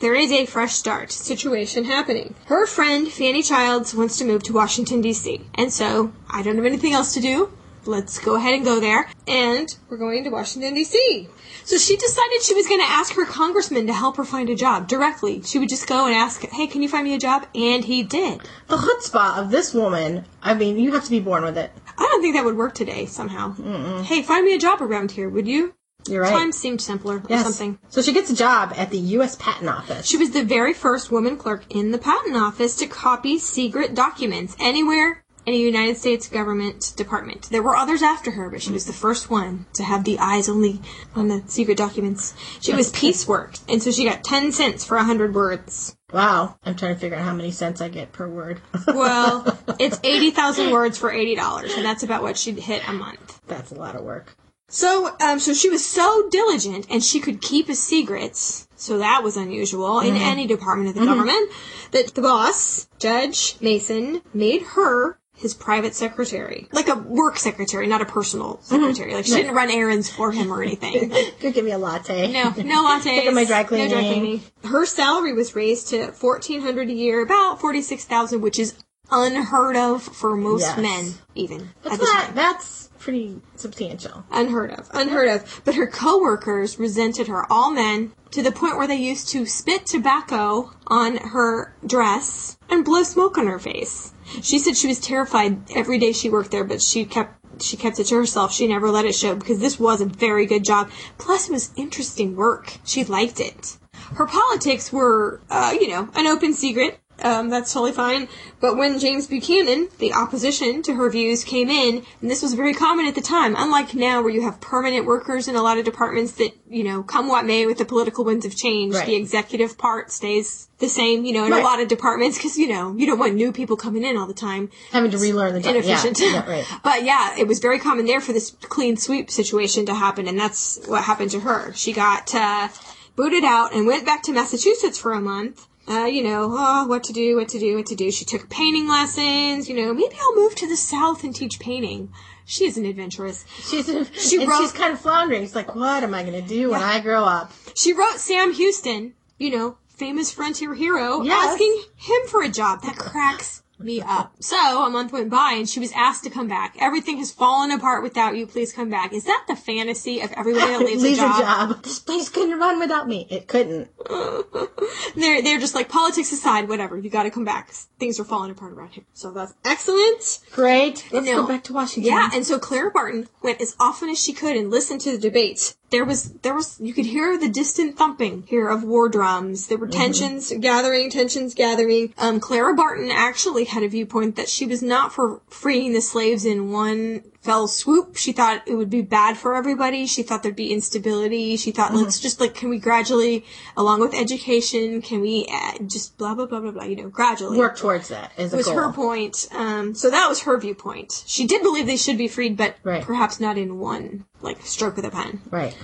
there 0.01 0.15
is 0.15 0.33
a 0.33 0.47
fresh 0.47 0.75
start 0.75 1.13
situation 1.13 1.85
happening. 1.85 2.35
Her 2.47 2.67
friend, 2.67 3.07
Fanny 3.11 3.43
Childs, 3.43 3.95
wants 3.95 4.19
to 4.19 4.25
move 4.25 4.43
to 4.45 4.53
Washington, 4.53 5.01
D.C. 5.01 5.43
And 5.55 5.73
so, 5.73 6.13
I 6.29 6.43
don't 6.43 6.57
have 6.57 6.65
anything 6.65 6.95
else 6.95 7.15
to 7.15 7.21
do. 7.21 7.53
Let's 7.87 8.19
go 8.19 8.35
ahead 8.35 8.55
and 8.55 8.65
go 8.65 8.79
there. 8.81 9.09
And 9.27 9.69
we're 9.89 9.97
going 9.97 10.25
to 10.25 10.31
Washington, 10.31 10.75
D.C. 10.75 11.29
So 11.65 11.79
she 11.79 11.97
decided 11.97 12.43
she 12.43 12.55
was 12.55 12.67
going 12.67 12.81
to 12.81 12.87
ask 12.87 13.15
her 13.15 13.25
congressman 13.25 13.87
to 13.87 13.93
help 13.93 14.17
her 14.17 14.25
find 14.25 14.51
a 14.51 14.55
job 14.55 14.89
directly. 14.89 15.43
She 15.43 15.59
would 15.59 15.69
just 15.69 15.87
go 15.87 16.07
and 16.07 16.15
ask, 16.15 16.43
hey, 16.49 16.67
can 16.67 16.83
you 16.83 16.89
find 16.89 17.05
me 17.05 17.15
a 17.15 17.19
job? 17.19 17.47
And 17.55 17.85
he 17.85 18.03
did. 18.03 18.41
the 18.69 18.77
chutzpah 18.77 19.39
of 19.39 19.51
this 19.51 19.73
woman. 19.73 20.25
I 20.43 20.55
mean, 20.55 20.79
you 20.79 20.93
have 20.93 21.05
to 21.05 21.11
be 21.11 21.21
born 21.21 21.43
with 21.43 21.57
it. 21.57 21.73
I 21.97 22.03
don't 22.03 22.23
think 22.23 22.35
that 22.35 22.45
would 22.45 22.57
work 22.57 22.75
today 22.75 23.07
somehow. 23.07 24.03
Hey, 24.03 24.23
find 24.23 24.45
me 24.45 24.55
a 24.55 24.59
job 24.59 24.81
around 24.81 25.13
here, 25.13 25.29
would 25.29 25.47
you? 25.47 25.75
You're 26.09 26.23
right. 26.23 26.33
Times 26.33 26.57
seemed 26.57 26.81
simpler 26.81 27.23
or 27.29 27.39
something. 27.39 27.79
So 27.89 28.03
she 28.03 28.13
gets 28.13 28.31
a 28.31 28.37
job 28.37 28.73
at 28.77 28.91
the 28.91 28.99
U.S. 28.99 29.37
Patent 29.37 29.69
Office. 29.69 30.07
She 30.07 30.17
was 30.17 30.31
the 30.31 30.45
very 30.45 30.75
first 30.75 31.11
woman 31.11 31.37
clerk 31.37 31.65
in 31.71 31.91
the 31.91 31.99
patent 31.99 32.37
office 32.37 32.77
to 32.77 32.87
copy 32.87 33.39
secret 33.39 33.95
documents 33.95 34.57
anywhere 34.59 35.23
in 35.47 35.55
a 35.55 35.57
United 35.57 35.97
States 35.97 36.29
government 36.29 36.93
department. 36.97 37.49
There 37.51 37.63
were 37.63 37.77
others 37.77 38.03
after 38.03 38.31
her, 38.33 38.51
but 38.51 38.63
she 38.63 38.73
was 38.73 38.87
the 38.87 38.93
first 38.93 39.31
one 39.31 39.67
to 39.75 39.83
have 39.83 40.05
the 40.05 40.19
eyes 40.19 40.49
only 40.49 40.81
on 41.15 41.29
the 41.29 41.43
secret 41.47 41.79
documents. 41.79 42.35
She 42.61 42.75
was 42.75 42.91
piecework, 42.91 43.55
and 43.69 43.83
so 43.83 43.91
she 43.91 44.05
got 44.05 44.23
10 44.23 44.53
cents 44.53 44.85
for 44.85 44.97
100 44.97 45.35
words. 45.35 45.97
Wow, 46.13 46.57
I'm 46.65 46.75
trying 46.75 46.95
to 46.95 47.01
figure 47.01 47.17
out 47.17 47.25
how 47.25 47.35
many 47.35 47.53
cents 47.53 47.81
I 47.81 47.89
get 47.89 48.13
per 48.13 48.29
word. 48.29 48.61
Well, 48.87 49.59
it's 49.79 49.99
80,000 50.03 50.71
words 50.71 50.99
for 50.99 51.11
$80, 51.11 51.77
and 51.77 51.85
that's 51.85 52.03
about 52.03 52.23
what 52.23 52.37
she'd 52.37 52.59
hit 52.59 52.87
a 52.89 52.93
month. 52.93 53.41
That's 53.47 53.71
a 53.71 53.77
lot 53.77 53.95
of 53.95 54.03
work. 54.03 54.37
So, 54.71 55.17
um, 55.21 55.39
so 55.41 55.53
she 55.53 55.69
was 55.69 55.85
so 55.85 56.29
diligent 56.31 56.87
and 56.89 57.03
she 57.03 57.21
could 57.21 57.43
keep 57.43 57.67
his 57.67 57.83
secrets. 57.83 58.69
So 58.77 58.99
that 58.99 59.23
was 59.23 59.37
unusual 59.37 60.01
in 60.01 60.15
mm-hmm. 60.15 60.23
any 60.23 60.47
department 60.47 60.89
of 60.89 60.95
the 60.95 61.01
mm-hmm. 61.01 61.11
government 61.11 61.53
that 61.91 62.15
the 62.15 62.23
boss, 62.23 62.89
Judge 62.99 63.57
Mason, 63.61 64.23
made 64.33 64.63
her 64.63 65.19
his 65.35 65.55
private 65.55 65.95
secretary. 65.95 66.69
Like 66.71 66.89
a 66.89 66.95
work 66.95 67.39
secretary, 67.39 67.87
not 67.87 68.01
a 68.01 68.05
personal 68.05 68.57
mm-hmm. 68.57 68.77
secretary. 68.77 69.15
Like 69.15 69.25
she 69.25 69.35
didn't 69.35 69.55
run 69.55 69.71
errands 69.71 70.09
for 70.09 70.31
him 70.31 70.53
or 70.53 70.63
anything. 70.63 71.11
Could 71.41 71.55
give 71.55 71.65
me 71.65 71.73
a 71.73 71.79
latte. 71.79 72.31
No, 72.31 72.51
no 72.51 72.85
lattes. 72.85 73.03
Take 73.05 73.33
my 73.33 73.45
dry 73.45 73.65
cleaning. 73.65 73.91
No 73.91 73.95
dry 73.95 74.13
cleaning. 74.13 74.43
Her 74.65 74.87
salary 74.87 75.33
was 75.33 75.57
raised 75.57 75.89
to 75.89 76.13
fourteen 76.13 76.61
hundred 76.61 76.91
a 76.91 76.93
year, 76.93 77.23
about 77.23 77.61
forty 77.61 77.83
six 77.83 78.05
thousand, 78.05 78.43
which 78.43 78.59
is 78.59 78.75
unheard 79.11 79.77
of 79.77 80.03
for 80.03 80.37
most 80.37 80.63
Yes. 80.63 80.79
men, 80.79 81.15
even 81.35 81.71
That's 81.83 81.97
at 81.97 82.01
not. 82.01 82.35
That's 82.35 82.89
pretty 82.99 83.41
substantial. 83.57 84.25
Unheard 84.31 84.71
of. 84.73 84.89
Unheard 84.93 85.29
of. 85.29 85.63
But 85.65 85.75
her 85.75 85.87
coworkers 85.87 86.79
resented 86.79 87.27
her. 87.29 87.51
All 87.51 87.71
men, 87.71 88.13
to 88.31 88.43
the 88.43 88.53
point 88.53 88.77
where 88.77 88.87
they 88.87 88.97
used 88.97 89.29
to 89.31 89.47
spit 89.47 89.87
tobacco 89.87 90.73
on 90.87 91.17
her 91.17 91.75
dress 91.87 92.59
and 92.69 92.85
blow 92.85 93.03
smoke 93.03 93.39
on 93.39 93.47
her 93.47 93.59
face. 93.59 94.13
She 94.43 94.59
said 94.59 94.77
she 94.77 94.87
was 94.87 95.01
terrified 95.01 95.71
every 95.75 95.99
day 95.99 96.13
she 96.13 96.31
worked 96.31 96.51
there, 96.53 96.65
but 96.65 96.81
she 96.81 97.05
kept 97.05 97.37
she 97.63 97.77
kept 97.77 97.99
it 97.99 98.05
to 98.05 98.17
herself. 98.17 98.53
She 98.53 98.67
never 98.67 98.91
let 98.91 99.05
it 99.05 99.15
show 99.15 99.35
because 99.35 99.59
this 99.59 99.79
was 99.79 100.01
a 100.01 100.07
very 100.07 100.47
good 100.47 100.65
job. 100.65 100.91
Plus, 101.19 101.49
it 101.49 101.53
was 101.53 101.73
interesting 101.77 102.35
work. 102.37 102.75
She 102.85 103.05
liked 103.05 103.39
it. 103.41 103.77
Her 104.15 104.27
politics 104.27 104.93
were, 104.93 105.41
uh, 105.51 105.75
you 105.79 105.89
know, 105.89 106.09
an 106.15 106.27
open 106.27 106.55
secret. 106.55 106.99
Um, 107.23 107.49
that's 107.51 107.73
totally 107.73 107.93
fine. 107.93 108.29
But 108.61 108.77
when 108.77 108.99
James 108.99 109.27
Buchanan, 109.27 109.89
the 109.99 110.13
opposition 110.13 110.83
to 110.83 110.95
her 110.95 111.09
views, 111.11 111.45
came 111.45 111.69
in, 111.71 112.05
and 112.21 112.31
this 112.31 112.43
was 112.43 112.55
very 112.55 112.75
common 112.75 113.07
at 113.07 113.15
the 113.15 113.21
time, 113.21 113.55
unlike 113.57 113.95
now 113.95 114.21
where 114.23 114.31
you 114.33 114.43
have 114.43 114.61
permanent 114.61 115.07
workers 115.07 115.49
in 115.49 115.57
a 115.57 115.63
lot 115.63 115.79
of 115.79 115.85
departments 115.85 116.33
that, 116.33 116.53
you 116.69 116.85
know, 116.85 117.03
come 117.03 117.29
what 117.29 117.45
may 117.47 117.67
with 117.67 117.79
the 117.79 117.85
political 117.85 118.25
winds 118.25 118.45
of 118.45 118.55
change, 118.57 118.95
Right. 118.95 119.07
the 119.07 119.15
executive 119.17 119.79
part 119.79 120.11
stays 120.13 120.69
the 120.79 120.89
same, 120.89 121.25
you 121.25 121.33
know, 121.33 121.45
in 121.45 121.53
Right. 121.53 121.61
a 121.63 121.65
lot 121.65 121.81
of 121.81 121.89
departments 121.89 122.37
because, 122.39 122.57
you 122.59 122.69
know, 122.69 122.95
you 122.97 123.07
don't 123.07 123.19
want 123.19 123.35
new 123.35 123.53
people 123.53 123.77
coming 123.77 124.05
in 124.05 124.17
all 124.17 124.27
the 124.27 124.35
time 124.35 124.71
Having 124.93 125.11
to 125.13 125.19
relearn 125.19 125.53
the 125.55 125.61
job. 125.61 125.75
inefficient. 125.77 126.19
Yeah, 126.21 126.27
yeah, 126.33 126.51
right. 126.51 126.65
but 126.83 127.05
yeah, 127.05 127.37
it 127.39 127.47
was 127.47 127.59
very 127.59 127.79
common 127.79 128.07
there 128.07 128.21
for 128.21 128.33
this 128.33 128.51
clean 128.69 128.97
sweep 128.97 129.31
situation 129.31 129.87
to 129.87 129.95
happen, 129.95 130.27
and 130.29 130.39
that's 130.39 130.79
what 130.87 131.05
happened 131.05 131.31
to 131.33 131.41
her. 131.41 131.73
She 131.75 131.93
got 131.93 132.35
uh, 132.35 132.69
booted 133.17 133.45
out 133.45 133.75
and 133.75 133.87
went 133.87 134.05
back 134.07 134.23
to 134.25 134.33
Massachusetts 134.33 134.99
for 134.99 135.13
a 135.13 135.21
month. 135.21 135.67
Uh, 135.91 136.05
you 136.05 136.23
know, 136.23 136.49
oh, 136.57 136.87
what 136.87 137.03
to 137.05 137.13
do, 137.13 137.35
what 137.37 137.49
to 137.49 137.59
do, 137.59 137.77
what 137.77 137.87
to 137.87 137.97
do. 137.97 138.11
She 138.13 138.25
took 138.25 138.49
painting 138.49 138.87
lessons. 138.89 139.69
You 139.69 139.75
know, 139.75 139.93
maybe 139.93 140.15
I'll 140.21 140.37
move 140.37 140.55
to 140.57 140.69
the 140.69 140.77
south 140.77 141.25
and 141.25 141.35
teach 141.35 141.59
painting. 141.59 142.13
She 142.45 142.65
is 142.65 142.77
an 142.79 142.85
adventurous. 142.87 143.45
She's 143.61 143.87
She 144.15 144.41
and 144.41 144.49
wrote- 144.49 144.61
she's 144.61 144.73
kind 144.73 144.93
of 144.93 145.01
floundering. 145.01 145.43
It's 145.43 145.55
like, 145.57 145.75
what 145.75 146.03
am 146.05 146.15
I 146.15 146.23
going 146.23 146.41
to 146.41 146.49
do 146.49 146.71
when 146.71 146.81
I 146.83 147.01
grow 147.01 147.25
up? 147.25 147.53
She 147.75 147.93
wrote 147.93 148.19
Sam 148.19 148.53
Houston, 148.53 149.15
you 149.39 149.51
know, 149.51 149.79
famous 149.89 150.33
frontier 150.33 150.75
hero, 150.75 151.23
Yes. 151.23 151.53
asking 151.55 151.83
him 151.97 152.21
for 152.29 152.43
a 152.43 152.49
job. 152.49 152.83
That 152.83 152.97
cracks 152.97 153.63
me 153.83 154.01
up. 154.01 154.35
So 154.41 154.85
a 154.85 154.91
month 154.91 155.13
went 155.13 155.31
by 155.31 155.55
and 155.57 155.69
she 155.69 155.81
was 155.81 155.93
asked 155.93 156.25
to 156.25 156.31
come 156.31 156.49
back. 156.49 156.77
Everything 156.79 157.19
has 157.19 157.31
fallen 157.31 157.71
apart 157.71 158.03
without 158.03 158.37
you. 158.37 158.47
Please 158.47 158.73
come 158.73 158.91
back. 158.91 159.13
Is 159.13 159.25
that 159.25 159.45
the 159.49 159.57
fantasy 159.57 160.21
of 160.21 160.33
everybody 160.33 160.73
that 160.73 160.81
leaves, 160.87 161.03
Leaves 161.03 161.19
a 161.19 161.23
job? 161.23 161.83
This 161.83 161.99
place 161.99 162.29
couldn't 162.29 162.59
run 162.59 162.79
without 162.79 163.09
me. 163.09 163.27
It 163.31 163.47
couldn't. 163.47 163.89
They're 165.17 165.43
they're 165.43 165.59
just 165.59 165.75
like 165.75 165.89
politics 165.89 166.33
aside, 166.33 166.69
whatever. 166.69 166.97
You 166.97 167.11
got 167.11 167.25
to 167.25 167.31
come 167.31 167.45
back. 167.45 167.71
Things 167.99 168.21
are 168.21 168.25
falling 168.25 168.51
apart 168.51 168.73
around 168.73 168.91
here. 168.91 169.05
So 169.13 169.31
that's 169.33 169.55
excellent. 169.65 170.41
Great. 170.53 171.07
Let's 171.11 171.27
go 171.27 171.47
back 171.47 171.65
to 171.65 171.73
Washington. 171.73 172.13
Yeah, 172.13 172.31
and 172.33 172.47
so 172.47 172.59
Clara 172.59 172.91
Barton 172.91 173.29
went 173.43 173.61
as 173.61 173.77
often 173.81 174.09
as 174.09 174.19
she 174.23 174.33
could 174.33 174.57
and 174.57 174.71
listened 174.71 175.01
to 175.03 175.13
the 175.13 175.19
debates. 175.19 175.77
There 175.91 176.05
was, 176.05 176.31
there 176.43 176.55
was, 176.55 176.79
you 176.81 176.95
could 176.95 177.07
hear 177.07 177.37
the 177.37 177.49
distant 177.49 177.97
thumping 177.97 178.45
here 178.47 178.69
of 178.69 178.85
war 178.85 179.09
drums. 179.09 179.67
There 179.67 179.79
were 179.79 179.89
tensions 179.89 180.53
gathering, 180.61 181.11
tensions 181.11 181.55
gathering. 181.55 182.15
Um, 182.17 182.39
Clara 182.39 182.75
Barton 182.75 183.11
actually 183.11 183.65
had 183.65 183.83
a 183.83 183.89
viewpoint 183.89 184.37
that 184.37 184.49
she 184.49 184.67
was 184.67 184.83
not 184.83 185.13
for 185.13 185.41
freeing 185.49 185.93
the 185.93 186.01
slaves 186.01 186.45
in 186.45 186.71
one 186.71 187.25
fell 187.41 187.67
swoop. 187.67 188.17
She 188.17 188.33
thought 188.33 188.63
it 188.67 188.75
would 188.75 188.91
be 188.91 189.01
bad 189.03 189.37
for 189.37 189.57
everybody. 189.57 190.07
She 190.07 190.23
thought 190.23 190.43
there'd 190.43 190.55
be 190.57 190.73
instability. 190.73 191.57
She 191.57 191.71
thought, 191.73 191.95
let's 191.95 192.21
just 192.21 192.39
like, 192.41 192.55
can 192.55 192.69
we 192.69 192.79
gradually, 192.79 193.45
along 193.77 194.01
with 194.01 194.15
education, 194.15 195.01
can 195.01 195.21
we 195.21 195.47
uh, 195.51 195.79
just 195.87 196.19
blah, 196.19 196.35
blah, 196.35 196.47
blah, 196.47 196.61
blah, 196.61 196.71
blah, 196.71 196.85
you 196.85 196.97
know, 196.97 197.09
gradually 197.09 197.59
Work 197.59 197.79
towards 197.79 198.09
that 198.09 198.33
as 198.37 198.53
a 198.53 198.57
was 198.59 198.67
goal. 198.67 198.77
her 198.77 198.93
point. 198.93 199.49
Um, 199.53 199.95
so 199.95 200.11
that 200.11 200.29
was 200.29 200.43
her 200.43 200.59
viewpoint. 200.59 201.25
She 201.27 201.47
did 201.47 201.63
believe 201.63 201.87
they 201.87 201.97
should 201.97 202.19
be 202.19 202.29
freed, 202.29 202.57
but 202.57 202.77
Right. 202.83 203.03
perhaps 203.03 203.41
not 203.41 203.57
in 203.57 203.79
one 203.79 204.27
like 204.43 204.61
stroke 204.63 204.99
of 204.99 205.05
the 205.05 205.11
pen. 205.11 205.41
Right. 205.51 205.75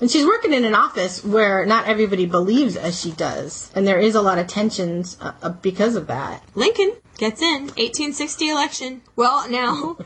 And 0.00 0.10
she's 0.10 0.26
working 0.26 0.52
in 0.52 0.64
an 0.64 0.74
office 0.74 1.24
where 1.24 1.64
not 1.64 1.86
everybody 1.86 2.26
believes 2.26 2.76
as 2.76 3.00
she 3.00 3.12
does. 3.12 3.70
And 3.74 3.86
there 3.86 3.98
is 3.98 4.14
a 4.14 4.20
lot 4.22 4.38
of 4.38 4.46
tensions 4.46 5.16
uh, 5.20 5.32
uh, 5.40 5.50
because 5.50 5.96
of 5.96 6.08
that. 6.08 6.42
Lincoln 6.54 6.92
gets 7.16 7.40
in 7.40 7.68
1860 7.78 8.48
election. 8.50 9.02
Well, 9.14 9.48
now. 9.48 9.96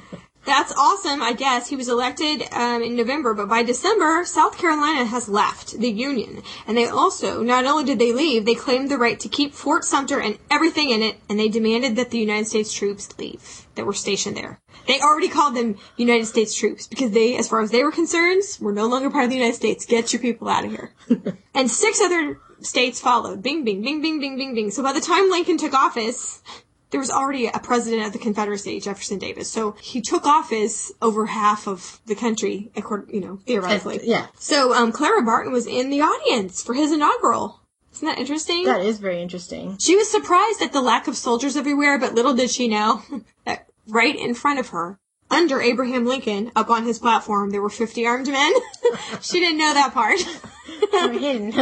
That's 0.46 0.72
awesome, 0.76 1.22
I 1.22 1.34
guess. 1.34 1.68
He 1.68 1.76
was 1.76 1.88
elected 1.88 2.42
um, 2.52 2.82
in 2.82 2.96
November, 2.96 3.34
but 3.34 3.48
by 3.48 3.62
December, 3.62 4.24
South 4.24 4.56
Carolina 4.56 5.04
has 5.04 5.28
left 5.28 5.78
the 5.78 5.90
Union. 5.90 6.42
And 6.66 6.76
they 6.76 6.86
also, 6.86 7.42
not 7.42 7.66
only 7.66 7.84
did 7.84 7.98
they 7.98 8.12
leave, 8.12 8.46
they 8.46 8.54
claimed 8.54 8.90
the 8.90 8.96
right 8.96 9.20
to 9.20 9.28
keep 9.28 9.52
Fort 9.52 9.84
Sumter 9.84 10.18
and 10.18 10.38
everything 10.50 10.90
in 10.90 11.02
it, 11.02 11.16
and 11.28 11.38
they 11.38 11.48
demanded 11.48 11.96
that 11.96 12.10
the 12.10 12.18
United 12.18 12.46
States 12.46 12.72
troops 12.72 13.16
leave 13.18 13.66
that 13.74 13.84
were 13.84 13.92
stationed 13.92 14.36
there. 14.36 14.60
They 14.86 14.98
already 15.00 15.28
called 15.28 15.54
them 15.54 15.76
United 15.96 16.26
States 16.26 16.54
troops 16.54 16.86
because 16.86 17.10
they, 17.10 17.36
as 17.36 17.48
far 17.48 17.60
as 17.60 17.70
they 17.70 17.84
were 17.84 17.92
concerned, 17.92 18.42
were 18.60 18.72
no 18.72 18.86
longer 18.86 19.10
part 19.10 19.24
of 19.24 19.30
the 19.30 19.36
United 19.36 19.56
States. 19.56 19.84
Get 19.84 20.12
your 20.12 20.22
people 20.22 20.48
out 20.48 20.64
of 20.64 20.70
here. 20.70 20.94
and 21.54 21.70
six 21.70 22.00
other 22.00 22.38
states 22.60 23.00
followed. 23.00 23.42
Bing, 23.42 23.64
bing, 23.64 23.82
bing, 23.82 24.00
bing, 24.00 24.20
bing, 24.20 24.36
bing, 24.36 24.54
bing. 24.54 24.70
So 24.70 24.82
by 24.82 24.92
the 24.92 25.00
time 25.00 25.30
Lincoln 25.30 25.58
took 25.58 25.74
office, 25.74 26.42
there 26.90 27.00
was 27.00 27.10
already 27.10 27.46
a 27.46 27.58
president 27.58 28.06
of 28.06 28.12
the 28.12 28.18
Confederacy, 28.18 28.80
Jefferson 28.80 29.18
Davis. 29.18 29.50
So 29.50 29.72
he 29.80 30.00
took 30.00 30.26
office 30.26 30.92
over 31.00 31.26
half 31.26 31.66
of 31.66 32.00
the 32.06 32.14
country, 32.14 32.70
according, 32.76 33.14
you 33.14 33.20
know, 33.20 33.36
theoretically. 33.46 34.00
Yeah. 34.02 34.26
So 34.34 34.74
um, 34.74 34.92
Clara 34.92 35.22
Barton 35.22 35.52
was 35.52 35.66
in 35.66 35.90
the 35.90 36.00
audience 36.00 36.62
for 36.62 36.74
his 36.74 36.92
inaugural. 36.92 37.60
Isn't 37.92 38.06
that 38.06 38.18
interesting? 38.18 38.64
That 38.64 38.80
is 38.80 38.98
very 38.98 39.20
interesting. 39.20 39.76
She 39.78 39.96
was 39.96 40.10
surprised 40.10 40.62
at 40.62 40.72
the 40.72 40.80
lack 40.80 41.08
of 41.08 41.16
soldiers 41.16 41.56
everywhere, 41.56 41.98
but 41.98 42.14
little 42.14 42.34
did 42.34 42.50
she 42.50 42.68
know 42.68 43.02
that 43.44 43.66
right 43.86 44.16
in 44.16 44.34
front 44.34 44.58
of 44.58 44.68
her, 44.68 44.98
under 45.30 45.60
Abraham 45.60 46.06
Lincoln, 46.06 46.50
up 46.56 46.70
on 46.70 46.84
his 46.84 46.98
platform, 46.98 47.50
there 47.50 47.62
were 47.62 47.70
50 47.70 48.04
armed 48.06 48.28
men. 48.28 48.52
she 49.20 49.38
didn't 49.38 49.58
know 49.58 49.74
that 49.74 49.94
part. 49.94 50.18
We're 50.92 51.18
hidden. 51.18 51.52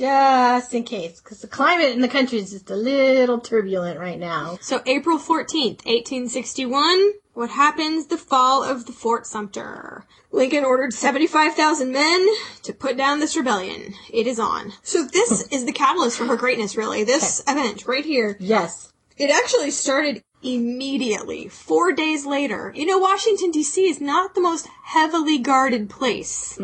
Just 0.00 0.72
in 0.72 0.82
case. 0.82 1.20
Because 1.20 1.42
the 1.42 1.46
climate 1.46 1.90
in 1.90 2.00
the 2.00 2.08
country 2.08 2.38
is 2.38 2.52
just 2.52 2.70
a 2.70 2.76
little 2.76 3.38
turbulent 3.38 4.00
right 4.00 4.18
now. 4.18 4.58
So 4.62 4.80
April 4.86 5.18
14th, 5.18 5.84
1861, 5.84 7.12
what 7.34 7.50
happens? 7.50 8.06
The 8.06 8.16
fall 8.16 8.64
of 8.64 8.86
the 8.86 8.92
Fort 8.92 9.26
Sumter. 9.26 10.06
Lincoln 10.32 10.64
ordered 10.64 10.94
75,000 10.94 11.92
men 11.92 12.26
to 12.62 12.72
put 12.72 12.96
down 12.96 13.20
this 13.20 13.36
rebellion. 13.36 13.94
It 14.10 14.26
is 14.26 14.38
on. 14.38 14.72
So 14.82 15.04
this 15.04 15.46
is 15.48 15.66
the 15.66 15.72
catalyst 15.72 16.16
for 16.16 16.24
her 16.26 16.36
greatness, 16.36 16.76
really. 16.76 17.04
This 17.04 17.42
event 17.46 17.86
right 17.86 18.04
here. 18.04 18.36
Yes. 18.40 18.92
It 19.18 19.30
actually 19.30 19.70
started 19.70 20.22
immediately, 20.42 21.48
four 21.48 21.92
days 21.92 22.24
later. 22.24 22.72
You 22.74 22.86
know, 22.86 22.98
Washington, 22.98 23.50
D.C. 23.50 23.88
is 23.88 24.00
not 24.00 24.34
the 24.34 24.40
most 24.40 24.66
heavily 24.84 25.38
guarded 25.38 25.90
place. 25.90 26.58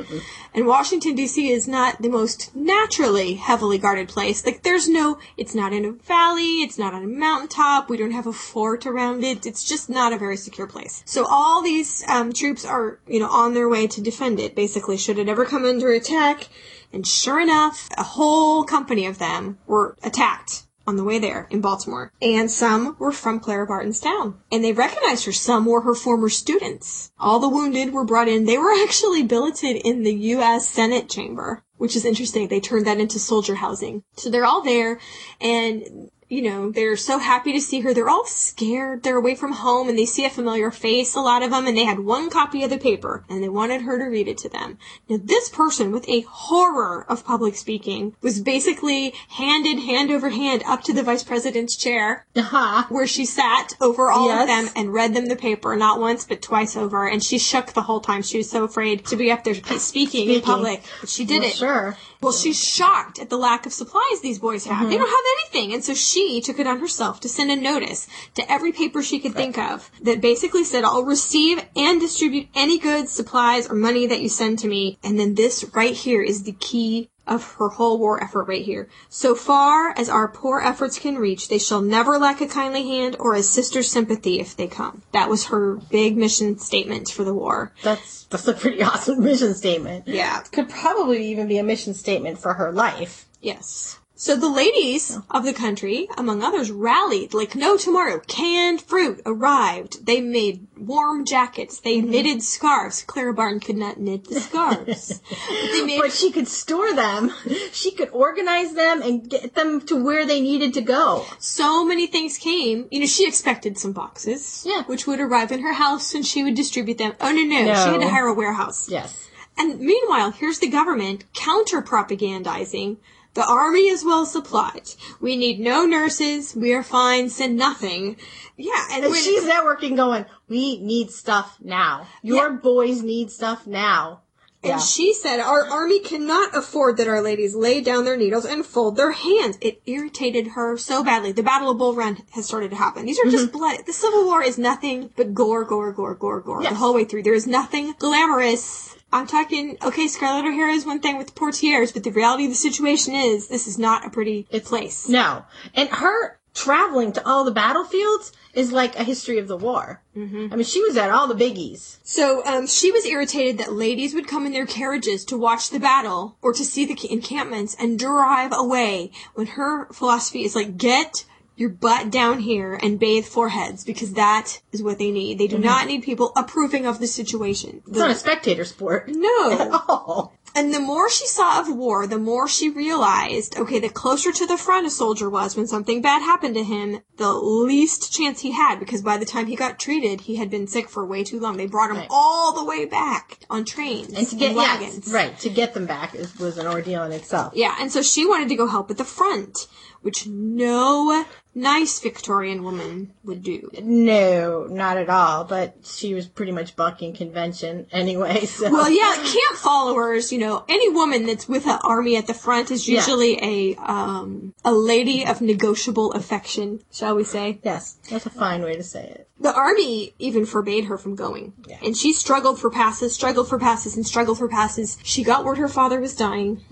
And 0.54 0.66
Washington, 0.66 1.14
D.C. 1.14 1.50
is 1.50 1.68
not 1.68 2.00
the 2.00 2.08
most 2.08 2.54
naturally 2.56 3.34
heavily 3.34 3.78
guarded 3.78 4.08
place. 4.08 4.44
Like, 4.44 4.62
there's 4.62 4.88
no, 4.88 5.18
it's 5.36 5.54
not 5.54 5.72
in 5.72 5.84
a 5.84 5.92
valley, 5.92 6.62
it's 6.62 6.78
not 6.78 6.94
on 6.94 7.02
a 7.02 7.06
mountaintop, 7.06 7.90
we 7.90 7.96
don't 7.96 8.12
have 8.12 8.26
a 8.26 8.32
fort 8.32 8.86
around 8.86 9.22
it, 9.22 9.44
it's 9.44 9.64
just 9.64 9.90
not 9.90 10.12
a 10.12 10.18
very 10.18 10.36
secure 10.36 10.66
place. 10.66 11.02
So 11.04 11.26
all 11.28 11.62
these 11.62 12.02
um, 12.08 12.32
troops 12.32 12.64
are, 12.64 12.98
you 13.06 13.20
know, 13.20 13.28
on 13.28 13.54
their 13.54 13.68
way 13.68 13.86
to 13.88 14.00
defend 14.00 14.40
it, 14.40 14.54
basically, 14.54 14.96
should 14.96 15.18
it 15.18 15.28
ever 15.28 15.44
come 15.44 15.64
under 15.64 15.92
attack. 15.92 16.48
And 16.92 17.06
sure 17.06 17.40
enough, 17.40 17.88
a 17.98 18.02
whole 18.02 18.64
company 18.64 19.06
of 19.06 19.18
them 19.18 19.58
were 19.66 19.96
attacked 20.02 20.65
on 20.86 20.96
the 20.96 21.04
way 21.04 21.18
there 21.18 21.46
in 21.50 21.60
Baltimore. 21.60 22.12
And 22.22 22.50
some 22.50 22.96
were 22.98 23.12
from 23.12 23.40
Clara 23.40 23.66
Barton's 23.66 24.00
town. 24.00 24.40
And 24.52 24.62
they 24.62 24.72
recognized 24.72 25.26
her. 25.26 25.32
Some 25.32 25.66
were 25.66 25.82
her 25.82 25.94
former 25.94 26.28
students. 26.28 27.12
All 27.18 27.38
the 27.38 27.48
wounded 27.48 27.92
were 27.92 28.04
brought 28.04 28.28
in. 28.28 28.44
They 28.44 28.58
were 28.58 28.72
actually 28.82 29.22
billeted 29.22 29.76
in 29.76 30.02
the 30.02 30.14
U.S. 30.14 30.68
Senate 30.68 31.08
chamber, 31.08 31.64
which 31.76 31.96
is 31.96 32.04
interesting. 32.04 32.48
They 32.48 32.60
turned 32.60 32.86
that 32.86 33.00
into 33.00 33.18
soldier 33.18 33.56
housing. 33.56 34.04
So 34.16 34.30
they're 34.30 34.46
all 34.46 34.62
there 34.62 35.00
and 35.40 36.10
you 36.28 36.42
know, 36.42 36.70
they're 36.70 36.96
so 36.96 37.18
happy 37.18 37.52
to 37.52 37.60
see 37.60 37.80
her. 37.80 37.94
They're 37.94 38.08
all 38.08 38.26
scared. 38.26 39.02
They're 39.02 39.16
away 39.16 39.34
from 39.34 39.52
home 39.52 39.88
and 39.88 39.96
they 39.98 40.06
see 40.06 40.24
a 40.24 40.30
familiar 40.30 40.70
face, 40.70 41.14
a 41.14 41.20
lot 41.20 41.42
of 41.42 41.50
them, 41.50 41.66
and 41.66 41.76
they 41.76 41.84
had 41.84 42.00
one 42.00 42.30
copy 42.30 42.64
of 42.64 42.70
the 42.70 42.78
paper 42.78 43.24
and 43.28 43.42
they 43.42 43.48
wanted 43.48 43.82
her 43.82 43.98
to 43.98 44.04
read 44.06 44.26
it 44.28 44.38
to 44.38 44.48
them. 44.48 44.78
Now, 45.08 45.18
this 45.22 45.48
person 45.48 45.92
with 45.92 46.08
a 46.08 46.22
horror 46.22 47.04
of 47.08 47.24
public 47.24 47.54
speaking 47.56 48.14
was 48.22 48.40
basically 48.40 49.14
handed 49.30 49.78
hand 49.80 50.10
over 50.10 50.30
hand 50.30 50.62
up 50.66 50.82
to 50.84 50.92
the 50.92 51.02
vice 51.02 51.22
president's 51.22 51.76
chair 51.76 52.24
Aha. 52.36 52.86
where 52.88 53.06
she 53.06 53.24
sat 53.24 53.74
over 53.80 54.10
all 54.10 54.26
Yes. 54.28 54.42
of 54.42 54.46
them 54.48 54.68
and 54.74 54.92
read 54.92 55.14
them 55.14 55.26
the 55.26 55.36
paper, 55.36 55.76
not 55.76 56.00
once, 56.00 56.24
but 56.24 56.42
twice 56.42 56.76
over. 56.76 57.06
And 57.06 57.22
she 57.22 57.38
shook 57.38 57.72
the 57.72 57.82
whole 57.82 58.00
time. 58.00 58.22
She 58.22 58.38
was 58.38 58.50
so 58.50 58.64
afraid 58.64 59.04
to 59.06 59.16
be 59.16 59.30
up 59.30 59.44
there 59.44 59.54
speaking, 59.78 60.28
in 60.28 60.40
public. 60.40 60.82
But 61.00 61.08
she 61.08 61.24
did 61.24 61.40
Well, 61.42 61.48
it. 61.50 61.54
Sure. 61.54 61.96
Well, 62.20 62.32
she's 62.32 62.62
shocked 62.62 63.18
at 63.18 63.30
the 63.30 63.36
lack 63.36 63.66
of 63.66 63.72
supplies 63.72 64.20
these 64.22 64.38
boys 64.38 64.64
have. 64.64 64.76
Mm-hmm. 64.76 64.90
They 64.90 64.96
don't 64.96 65.08
have 65.08 65.24
anything. 65.40 65.74
And 65.74 65.84
so 65.84 65.94
she 65.94 66.40
took 66.40 66.58
it 66.58 66.66
on 66.66 66.80
herself 66.80 67.20
to 67.20 67.28
send 67.28 67.50
a 67.50 67.56
notice 67.56 68.08
to 68.34 68.50
every 68.50 68.72
paper 68.72 69.02
she 69.02 69.18
could 69.18 69.34
think 69.34 69.58
of 69.58 69.90
that 70.02 70.20
basically 70.20 70.64
said, 70.64 70.84
I'll 70.84 71.04
receive 71.04 71.64
and 71.76 72.00
distribute 72.00 72.48
any 72.54 72.78
goods, 72.78 73.12
supplies, 73.12 73.68
or 73.68 73.74
money 73.74 74.06
that 74.06 74.20
you 74.20 74.28
send 74.28 74.58
to 74.60 74.68
me. 74.68 74.98
And 75.02 75.18
then 75.18 75.34
this 75.34 75.64
right 75.74 75.94
here 75.94 76.22
is 76.22 76.44
the 76.44 76.52
key 76.52 77.10
of 77.26 77.54
her 77.54 77.68
whole 77.68 77.98
war 77.98 78.22
effort 78.22 78.44
right 78.44 78.64
here. 78.64 78.88
So 79.08 79.34
far 79.34 79.90
as 79.98 80.08
our 80.08 80.28
poor 80.28 80.60
efforts 80.60 80.98
can 80.98 81.16
reach, 81.16 81.48
they 81.48 81.58
shall 81.58 81.82
never 81.82 82.18
lack 82.18 82.40
a 82.40 82.46
kindly 82.46 82.86
hand 82.86 83.16
or 83.18 83.34
a 83.34 83.42
sister's 83.42 83.90
sympathy 83.90 84.40
if 84.40 84.56
they 84.56 84.66
come. 84.66 85.02
That 85.12 85.28
was 85.28 85.46
her 85.46 85.76
big 85.90 86.16
mission 86.16 86.58
statement 86.58 87.08
for 87.08 87.24
the 87.24 87.34
war. 87.34 87.72
That's 87.82 88.24
that's 88.24 88.48
a 88.48 88.54
pretty 88.54 88.82
awesome 88.82 89.22
mission 89.22 89.54
statement. 89.54 90.06
Yeah. 90.06 90.40
Could 90.52 90.68
probably 90.68 91.26
even 91.28 91.48
be 91.48 91.58
a 91.58 91.64
mission 91.64 91.94
statement 91.94 92.38
for 92.38 92.54
her 92.54 92.72
life. 92.72 93.26
Yes. 93.40 93.98
So 94.18 94.34
the 94.34 94.48
ladies 94.48 95.18
of 95.30 95.44
the 95.44 95.52
country, 95.52 96.08
among 96.16 96.42
others, 96.42 96.70
rallied 96.70 97.34
like 97.34 97.54
no 97.54 97.76
tomorrow. 97.76 98.18
Canned 98.26 98.80
fruit 98.80 99.20
arrived. 99.26 100.06
They 100.06 100.22
made 100.22 100.66
warm 100.74 101.26
jackets. 101.26 101.80
They 101.80 101.98
mm-hmm. 101.98 102.10
knitted 102.10 102.42
scarves. 102.42 103.02
Clara 103.02 103.34
Barton 103.34 103.60
could 103.60 103.76
not 103.76 104.00
knit 104.00 104.24
the 104.24 104.40
scarves. 104.40 105.20
but 105.28 105.70
they 105.70 105.84
made 105.84 106.00
But 106.00 106.12
she 106.12 106.32
could 106.32 106.48
store 106.48 106.94
them. 106.94 107.30
She 107.72 107.90
could 107.90 108.08
organize 108.08 108.72
them 108.72 109.02
and 109.02 109.28
get 109.28 109.54
them 109.54 109.82
to 109.82 110.02
where 110.02 110.24
they 110.24 110.40
needed 110.40 110.72
to 110.74 110.80
go. 110.80 111.26
so 111.38 111.84
many 111.84 112.06
things 112.06 112.38
came. 112.38 112.88
You 112.90 113.00
know, 113.00 113.06
she 113.06 113.28
expected 113.28 113.76
some 113.76 113.92
boxes, 113.92 114.64
Yeah. 114.66 114.84
which 114.84 115.06
would 115.06 115.20
arrive 115.20 115.52
in 115.52 115.60
her 115.60 115.74
house 115.74 116.14
and 116.14 116.24
she 116.24 116.42
would 116.42 116.54
distribute 116.54 116.96
them. 116.96 117.12
Oh 117.20 117.32
no, 117.32 117.42
no, 117.42 117.64
No. 117.66 117.74
she 117.74 117.90
had 117.90 118.00
to 118.00 118.08
hire 118.08 118.28
a 118.28 118.34
warehouse. 118.34 118.88
Yes. 118.88 119.28
And 119.58 119.78
meanwhile, 119.78 120.30
here's 120.30 120.58
the 120.58 120.68
government 120.68 121.24
counter 121.34 121.82
propagandizing. 121.82 122.96
The 123.36 123.46
army 123.46 123.88
is 123.88 124.02
well 124.02 124.24
supplied. 124.24 124.88
We 125.20 125.36
need 125.36 125.60
no 125.60 125.84
nurses. 125.84 126.56
We 126.56 126.72
are 126.72 126.82
fine. 126.82 127.28
Send 127.28 127.58
nothing. 127.58 128.16
Yeah, 128.56 128.72
and, 128.92 129.04
And 129.04 129.14
she's 129.14 129.44
networking 129.44 129.94
going, 129.94 130.24
we 130.48 130.80
need 130.80 131.10
stuff 131.10 131.58
now. 131.62 132.06
Your 132.22 132.50
boys 132.50 133.02
need 133.02 133.30
stuff 133.30 133.66
now. 133.66 134.22
and 134.62 134.70
Yeah. 134.70 134.78
she 134.78 135.12
said 135.12 135.38
our 135.38 135.66
army 135.66 136.00
cannot 136.00 136.56
afford 136.56 136.96
that 136.96 137.08
our 137.08 137.20
ladies 137.20 137.54
lay 137.54 137.82
down 137.82 138.06
their 138.06 138.16
needles 138.16 138.46
and 138.46 138.64
fold 138.64 138.96
their 138.96 139.12
hands. 139.12 139.58
It 139.60 139.82
irritated 139.84 140.46
her 140.56 140.78
so 140.78 141.04
badly. 141.04 141.32
The 141.32 141.42
Battle 141.42 141.70
of 141.70 141.76
Bull 141.76 141.94
Run 141.94 142.22
has 142.30 142.46
started 142.46 142.70
to 142.70 142.76
happen. 142.76 143.04
These 143.04 143.18
are 143.18 143.30
just 143.30 143.48
mm-hmm. 143.48 143.58
blood. 143.58 143.80
The 143.86 143.92
Civil 143.92 144.24
War 144.24 144.42
is 144.42 144.56
nothing 144.56 145.10
but 145.14 145.34
gore, 145.34 145.64
gore, 145.64 145.92
gore, 145.92 146.14
gore, 146.14 146.40
gore 146.40 146.62
the 146.62 146.74
whole 146.74 146.94
way 146.94 147.04
through. 147.04 147.24
There 147.24 147.34
is 147.34 147.46
nothing 147.46 147.94
glamorous. 147.98 148.95
I'm 149.12 149.26
talking, 149.26 149.78
okay, 149.82 150.08
Scarlett 150.08 150.46
O'Hara 150.46 150.72
is 150.72 150.84
one 150.84 151.00
thing 151.00 151.16
with 151.16 151.28
the 151.28 151.32
portieres, 151.32 151.92
but 151.92 152.04
the 152.04 152.10
reality 152.10 152.44
of 152.44 152.50
the 152.50 152.56
situation 152.56 153.14
is 153.14 153.48
this 153.48 153.66
is 153.66 153.78
not 153.78 154.04
a 154.04 154.10
pretty 154.10 154.44
place. 154.64 155.08
No. 155.08 155.44
And 155.74 155.88
her 155.88 156.38
traveling 156.56 157.12
to 157.12 157.26
all 157.26 157.44
the 157.44 157.50
battlefields 157.50 158.32
is 158.54 158.72
like 158.72 158.96
a 158.96 159.04
history 159.04 159.38
of 159.38 159.46
the 159.46 159.56
war. 159.56 160.02
Mm-hmm. 160.16 160.48
I 160.50 160.56
mean, 160.56 160.64
she 160.64 160.82
was 160.82 160.96
at 160.96 161.10
all 161.10 161.28
the 161.28 161.34
biggies. 161.34 161.98
So 162.02 162.44
um, 162.46 162.66
she 162.66 162.90
was 162.90 163.04
irritated 163.04 163.58
that 163.58 163.72
ladies 163.72 164.14
would 164.14 164.26
come 164.26 164.46
in 164.46 164.52
their 164.52 164.66
carriages 164.66 165.24
to 165.26 165.36
watch 165.36 165.70
the 165.70 165.78
battle 165.78 166.36
or 166.40 166.54
to 166.54 166.64
see 166.64 166.86
the 166.86 166.98
encampments 167.12 167.76
and 167.78 167.98
drive 167.98 168.52
away. 168.54 169.12
When 169.34 169.46
her 169.48 169.86
philosophy 169.92 170.44
is 170.44 170.56
like, 170.56 170.78
get 170.78 171.26
your 171.56 171.70
butt 171.70 172.10
down 172.10 172.40
here 172.40 172.78
and 172.82 173.00
bathe 173.00 173.24
foreheads 173.24 173.84
because 173.84 174.12
that 174.12 174.60
is 174.72 174.82
what 174.82 174.98
they 174.98 175.10
need. 175.10 175.38
They 175.38 175.46
do 175.46 175.56
mm-hmm. 175.56 175.64
not 175.64 175.86
need 175.86 176.02
people 176.02 176.32
approving 176.36 176.86
of 176.86 176.98
the 177.00 177.06
situation. 177.06 177.82
It's 177.86 177.98
not 177.98 178.10
a 178.10 178.14
spectator 178.14 178.64
sport. 178.64 179.08
no. 179.08 179.82
Oh. 179.88 180.32
And 180.54 180.72
the 180.72 180.80
more 180.80 181.10
she 181.10 181.26
saw 181.26 181.60
of 181.60 181.68
war, 181.68 182.06
the 182.06 182.18
more 182.18 182.48
she 182.48 182.70
realized, 182.70 183.58
okay, 183.58 183.78
the 183.78 183.90
closer 183.90 184.32
to 184.32 184.46
the 184.46 184.56
front 184.56 184.86
a 184.86 184.90
soldier 184.90 185.28
was 185.28 185.54
when 185.54 185.66
something 185.66 186.00
bad 186.00 186.22
happened 186.22 186.54
to 186.54 186.64
him, 186.64 187.02
the 187.18 187.30
least 187.30 188.10
chance 188.10 188.40
he 188.40 188.52
had, 188.52 188.78
because 188.78 189.02
by 189.02 189.18
the 189.18 189.26
time 189.26 189.48
he 189.48 189.54
got 189.54 189.78
treated, 189.78 190.22
he 190.22 190.36
had 190.36 190.48
been 190.48 190.66
sick 190.66 190.88
for 190.88 191.04
way 191.04 191.24
too 191.24 191.38
long. 191.40 191.58
They 191.58 191.66
brought 191.66 191.90
him 191.90 191.98
Right. 191.98 192.06
all 192.08 192.52
the 192.54 192.64
way 192.64 192.86
back 192.86 193.38
on 193.50 193.66
trains 193.66 194.14
And 194.14 194.26
to 194.28 194.34
get 194.36 194.52
yeah, 194.52 194.56
wagons. 194.78 195.12
right 195.12 195.38
to 195.40 195.50
get 195.50 195.74
them 195.74 195.84
back 195.84 196.14
was 196.40 196.56
an 196.56 196.66
ordeal 196.66 197.02
in 197.02 197.12
itself. 197.12 197.52
Yeah, 197.54 197.76
and 197.78 197.92
so 197.92 198.00
she 198.00 198.24
wanted 198.24 198.48
to 198.48 198.56
go 198.56 198.66
help 198.66 198.90
at 198.90 198.96
the 198.96 199.04
front, 199.04 199.66
which 200.06 200.26
no 200.26 201.24
nice 201.52 201.98
Victorian 202.00 202.62
woman 202.62 203.12
would 203.24 203.42
do. 203.42 203.70
No, 203.82 204.66
not 204.70 204.98
at 204.98 205.08
all. 205.08 205.44
But 205.44 205.74
she 205.82 206.14
was 206.14 206.28
pretty 206.28 206.52
much 206.52 206.76
bucking 206.76 207.14
convention 207.14 207.86
anyway. 207.92 208.44
So 208.44 208.70
Well, 208.70 208.90
yeah, 208.90 209.14
camp 209.16 209.56
followers, 209.56 210.30
you 210.32 210.38
know, 210.38 210.64
any 210.68 210.90
woman 210.90 211.26
that's 211.26 211.48
with 211.48 211.66
an 211.66 211.78
army 211.82 212.16
at 212.16 212.26
the 212.26 212.34
front 212.34 212.70
is 212.70 212.86
usually 212.86 213.42
a 213.42 213.74
um 213.76 214.54
a 214.64 214.72
lady 214.72 215.26
of 215.26 215.40
negotiable 215.40 216.12
affection, 216.12 216.80
shall 216.92 217.16
we 217.16 217.24
say. 217.24 217.58
yes, 217.64 217.98
that's 218.08 218.26
a 218.26 218.30
fine 218.30 218.62
way 218.62 218.76
to 218.76 218.82
say 218.84 219.04
it. 219.04 219.28
The 219.40 219.52
army 219.54 220.14
even 220.18 220.46
forbade 220.46 220.84
her 220.86 220.96
from 220.96 221.14
going. 221.14 221.52
Yeah. 221.66 221.78
And 221.82 221.96
she 221.96 222.12
struggled 222.12 222.58
for 222.60 222.70
passes, 222.70 223.14
struggled 223.14 223.48
for 223.48 223.58
passes, 223.58 223.96
and 223.96 224.06
struggled 224.06 224.38
for 224.38 224.48
passes. 224.48 224.96
She 225.02 225.22
got 225.24 225.44
word 225.44 225.58
her 225.58 225.68
father 225.68 226.00
was 226.00 226.14
dying, 226.14 226.62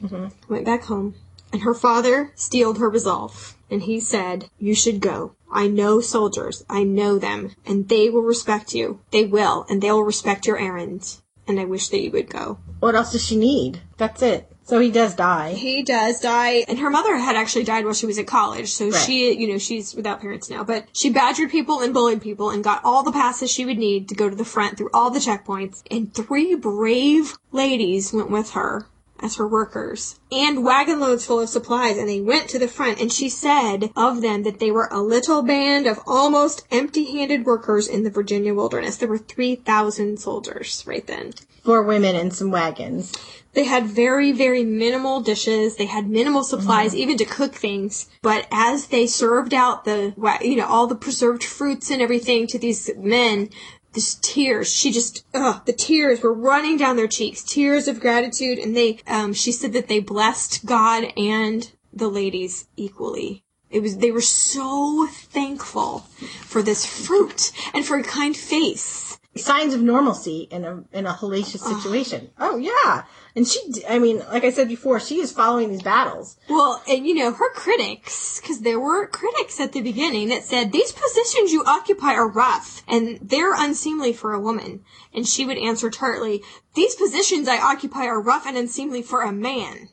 went 0.48 0.64
back 0.64 0.84
home, 0.84 1.14
and 1.54 1.62
her 1.62 1.72
father 1.72 2.32
steeled 2.34 2.78
her 2.78 2.90
resolve. 2.90 3.56
And 3.70 3.84
he 3.84 4.00
said, 4.00 4.50
You 4.58 4.74
should 4.74 4.98
go. 4.98 5.36
I 5.52 5.68
know 5.68 6.00
soldiers. 6.00 6.64
I 6.68 6.82
know 6.82 7.16
them. 7.16 7.52
And 7.64 7.88
they 7.88 8.10
will 8.10 8.22
respect 8.22 8.74
you. 8.74 8.98
They 9.12 9.24
will. 9.24 9.64
And 9.68 9.80
they 9.80 9.92
will 9.92 10.02
respect 10.02 10.48
your 10.48 10.58
errand. 10.58 11.18
And 11.46 11.60
I 11.60 11.64
wish 11.64 11.90
that 11.90 12.00
you 12.00 12.10
would 12.10 12.28
go. 12.28 12.58
What 12.80 12.96
else 12.96 13.12
does 13.12 13.24
she 13.24 13.36
need? 13.36 13.82
That's 13.98 14.20
it. 14.20 14.50
So 14.64 14.80
he 14.80 14.90
does 14.90 15.14
die. 15.14 15.52
He 15.52 15.82
does 15.84 16.20
die, 16.20 16.64
and 16.66 16.78
her 16.78 16.88
mother 16.88 17.18
had 17.18 17.36
actually 17.36 17.64
died 17.64 17.84
while 17.84 17.92
she 17.92 18.06
was 18.06 18.18
at 18.18 18.26
college, 18.26 18.72
so 18.72 18.88
Right. 18.88 18.94
she, 19.02 19.32
you 19.38 19.46
know, 19.46 19.58
she's 19.58 19.94
without 19.94 20.22
parents 20.22 20.48
now. 20.48 20.64
But 20.64 20.86
she 20.94 21.10
badgered 21.10 21.50
people 21.50 21.80
and 21.80 21.92
bullied 21.92 22.22
people 22.22 22.48
and 22.48 22.64
got 22.64 22.82
all 22.82 23.02
the 23.02 23.12
passes 23.12 23.50
she 23.50 23.66
would 23.66 23.76
need 23.76 24.08
to 24.08 24.14
go 24.14 24.30
to 24.30 24.34
the 24.34 24.44
front 24.44 24.78
through 24.78 24.88
all 24.94 25.10
the 25.10 25.18
checkpoints. 25.20 25.82
And 25.90 26.12
three 26.14 26.54
brave 26.54 27.36
ladies 27.52 28.10
went 28.12 28.30
with 28.30 28.52
her 28.52 28.86
as 29.24 29.36
her 29.36 29.48
workers 29.48 30.20
and 30.30 30.62
wagon 30.62 31.00
loads 31.00 31.24
full 31.24 31.40
of 31.40 31.48
supplies 31.48 31.96
and 31.96 32.08
they 32.08 32.20
went 32.20 32.48
to 32.48 32.58
the 32.58 32.68
front 32.68 33.00
and 33.00 33.10
she 33.10 33.28
said 33.28 33.90
of 33.96 34.20
them 34.20 34.42
that 34.42 34.60
they 34.60 34.70
were 34.70 34.88
a 34.90 35.00
little 35.00 35.42
band 35.42 35.86
of 35.86 35.98
almost 36.06 36.66
empty-handed 36.70 37.46
workers 37.46 37.88
in 37.88 38.02
the 38.04 38.10
Virginia 38.10 38.52
wilderness. 38.52 38.98
There 38.98 39.08
were 39.08 39.18
3,000 39.18 40.18
soldiers 40.18 40.84
right 40.86 41.06
then. 41.06 41.32
Four 41.64 41.82
women 41.82 42.14
and 42.14 42.34
some 42.34 42.50
wagons. 42.50 43.12
They 43.54 43.64
had 43.64 43.86
very, 43.86 44.32
very 44.32 44.64
minimal 44.64 45.20
dishes. 45.20 45.76
They 45.76 45.86
had 45.86 46.10
minimal 46.10 46.42
supplies, 46.42 46.90
mm-hmm. 46.90 47.00
even 47.00 47.16
to 47.18 47.24
cook 47.24 47.54
things. 47.54 48.08
But 48.20 48.46
as 48.50 48.88
they 48.88 49.06
served 49.06 49.54
out 49.54 49.84
the, 49.84 50.12
you 50.42 50.56
know, 50.56 50.66
all 50.66 50.88
the 50.88 50.96
preserved 50.96 51.44
fruits 51.44 51.90
and 51.90 52.02
everything 52.02 52.48
to 52.48 52.58
these 52.58 52.90
men, 52.96 53.50
this 53.94 54.16
tears, 54.16 54.72
she 54.72 54.92
just, 54.92 55.24
ugh, 55.34 55.64
the 55.64 55.72
tears 55.72 56.20
were 56.22 56.32
running 56.32 56.76
down 56.76 56.96
their 56.96 57.08
cheeks, 57.08 57.42
tears 57.42 57.88
of 57.88 58.00
gratitude. 58.00 58.58
And 58.58 58.76
they, 58.76 58.98
um, 59.06 59.32
she 59.32 59.52
said 59.52 59.72
that 59.72 59.88
they 59.88 60.00
blessed 60.00 60.66
God 60.66 61.04
and 61.16 61.70
the 61.92 62.08
ladies 62.08 62.66
equally. 62.76 63.44
It 63.70 63.80
was, 63.80 63.96
they 63.96 64.12
were 64.12 64.20
so 64.20 65.06
thankful 65.10 66.00
for 66.42 66.62
this 66.62 66.84
fruit 66.86 67.50
and 67.72 67.84
for 67.84 67.96
a 67.96 68.04
kind 68.04 68.36
face. 68.36 69.18
Signs 69.36 69.74
of 69.74 69.82
normalcy 69.82 70.48
in 70.50 70.64
a 70.64 70.84
in 70.92 71.06
a 71.06 71.12
hellacious 71.12 71.58
situation. 71.58 72.30
Oh 72.38 72.56
yeah, 72.56 73.04
and 73.34 73.46
she. 73.46 73.60
I 73.88 73.98
mean, 73.98 74.20
like 74.30 74.44
I 74.44 74.50
said 74.50 74.68
before, 74.68 75.00
she 75.00 75.18
is 75.18 75.32
following 75.32 75.70
these 75.70 75.82
battles. 75.82 76.36
Well, 76.48 76.80
and 76.88 77.04
you 77.04 77.14
know, 77.14 77.32
her 77.32 77.50
critics, 77.52 78.40
because 78.40 78.60
there 78.60 78.78
were 78.78 79.08
critics 79.08 79.58
at 79.58 79.72
the 79.72 79.80
beginning 79.80 80.28
that 80.28 80.44
said, 80.44 80.70
these 80.70 80.92
positions 80.92 81.52
you 81.52 81.64
occupy 81.64 82.14
are 82.14 82.28
rough 82.28 82.82
and 82.86 83.18
they're 83.20 83.54
unseemly 83.54 84.12
for 84.12 84.32
a 84.32 84.40
woman. 84.40 84.84
And 85.12 85.26
she 85.26 85.44
would 85.44 85.58
answer 85.58 85.90
tartly, 85.90 86.42
these 86.74 86.94
positions 86.94 87.48
I 87.48 87.58
occupy 87.58 88.06
are 88.06 88.20
rough 88.20 88.46
and 88.46 88.56
unseemly 88.56 89.02
for 89.02 89.22
a 89.22 89.32
man. 89.32 89.88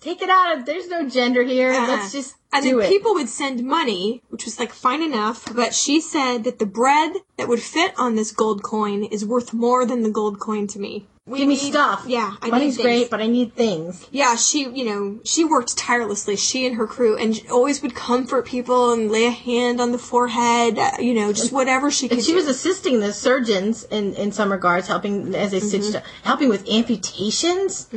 Take 0.00 0.22
it 0.22 0.30
out 0.30 0.56
of. 0.58 0.66
There's 0.66 0.88
no 0.88 1.08
gender 1.08 1.42
here. 1.42 1.72
Let's 1.72 2.10
just 2.12 2.36
and 2.52 2.64
do 2.64 2.78
then 2.80 2.86
it. 2.86 2.88
people 2.88 3.14
would 3.14 3.28
send 3.28 3.62
money, 3.64 4.22
which 4.30 4.44
was 4.46 4.58
like 4.58 4.72
fine 4.72 5.02
enough, 5.02 5.46
but 5.54 5.74
she 5.74 6.00
said 6.00 6.44
that 6.44 6.58
the 6.58 6.66
bread 6.66 7.12
that 7.36 7.48
would 7.48 7.60
fit 7.62 7.92
on 7.98 8.16
this 8.16 8.32
gold 8.32 8.62
coin 8.62 9.04
is 9.04 9.24
worth 9.26 9.52
more 9.52 9.84
than 9.86 10.02
the 10.02 10.10
gold 10.10 10.40
coin 10.40 10.66
to 10.68 10.78
me. 10.78 11.06
We 11.26 11.38
Give 11.40 11.48
me 11.48 11.54
need- 11.54 11.70
stuff. 11.72 12.04
Yeah, 12.08 12.32
I 12.42 12.48
money's 12.48 12.76
great, 12.78 13.08
but 13.08 13.20
I 13.20 13.28
need 13.28 13.54
things. 13.54 14.08
Yeah, 14.10 14.34
she, 14.34 14.62
you 14.68 14.84
know, 14.84 15.20
she 15.22 15.44
worked 15.44 15.76
tirelessly, 15.76 16.34
she 16.34 16.66
and 16.66 16.74
her 16.74 16.88
crew, 16.88 17.16
and 17.16 17.40
always 17.52 17.82
would 17.82 17.94
comfort 17.94 18.46
people 18.46 18.92
and 18.92 19.12
lay 19.12 19.26
a 19.26 19.30
hand 19.30 19.80
on 19.80 19.92
the 19.92 19.98
forehead, 19.98 20.76
uh, 20.76 20.90
you 20.98 21.14
know, 21.14 21.32
just 21.32 21.52
whatever 21.52 21.88
she 21.90 22.08
could 22.08 22.18
And 22.18 22.24
she 22.26 22.32
do. 22.32 22.36
was 22.36 22.48
assisting 22.48 22.98
the 22.98 23.12
surgeons 23.12 23.84
in, 23.84 24.14
in 24.14 24.32
some 24.32 24.50
regards, 24.50 24.88
helping 24.88 25.32
as 25.36 25.52
they 25.52 25.60
stitched, 25.60 25.92
Mm-hmm. 25.92 26.24
helping 26.24 26.48
with 26.48 26.66
amputations, 26.68 27.88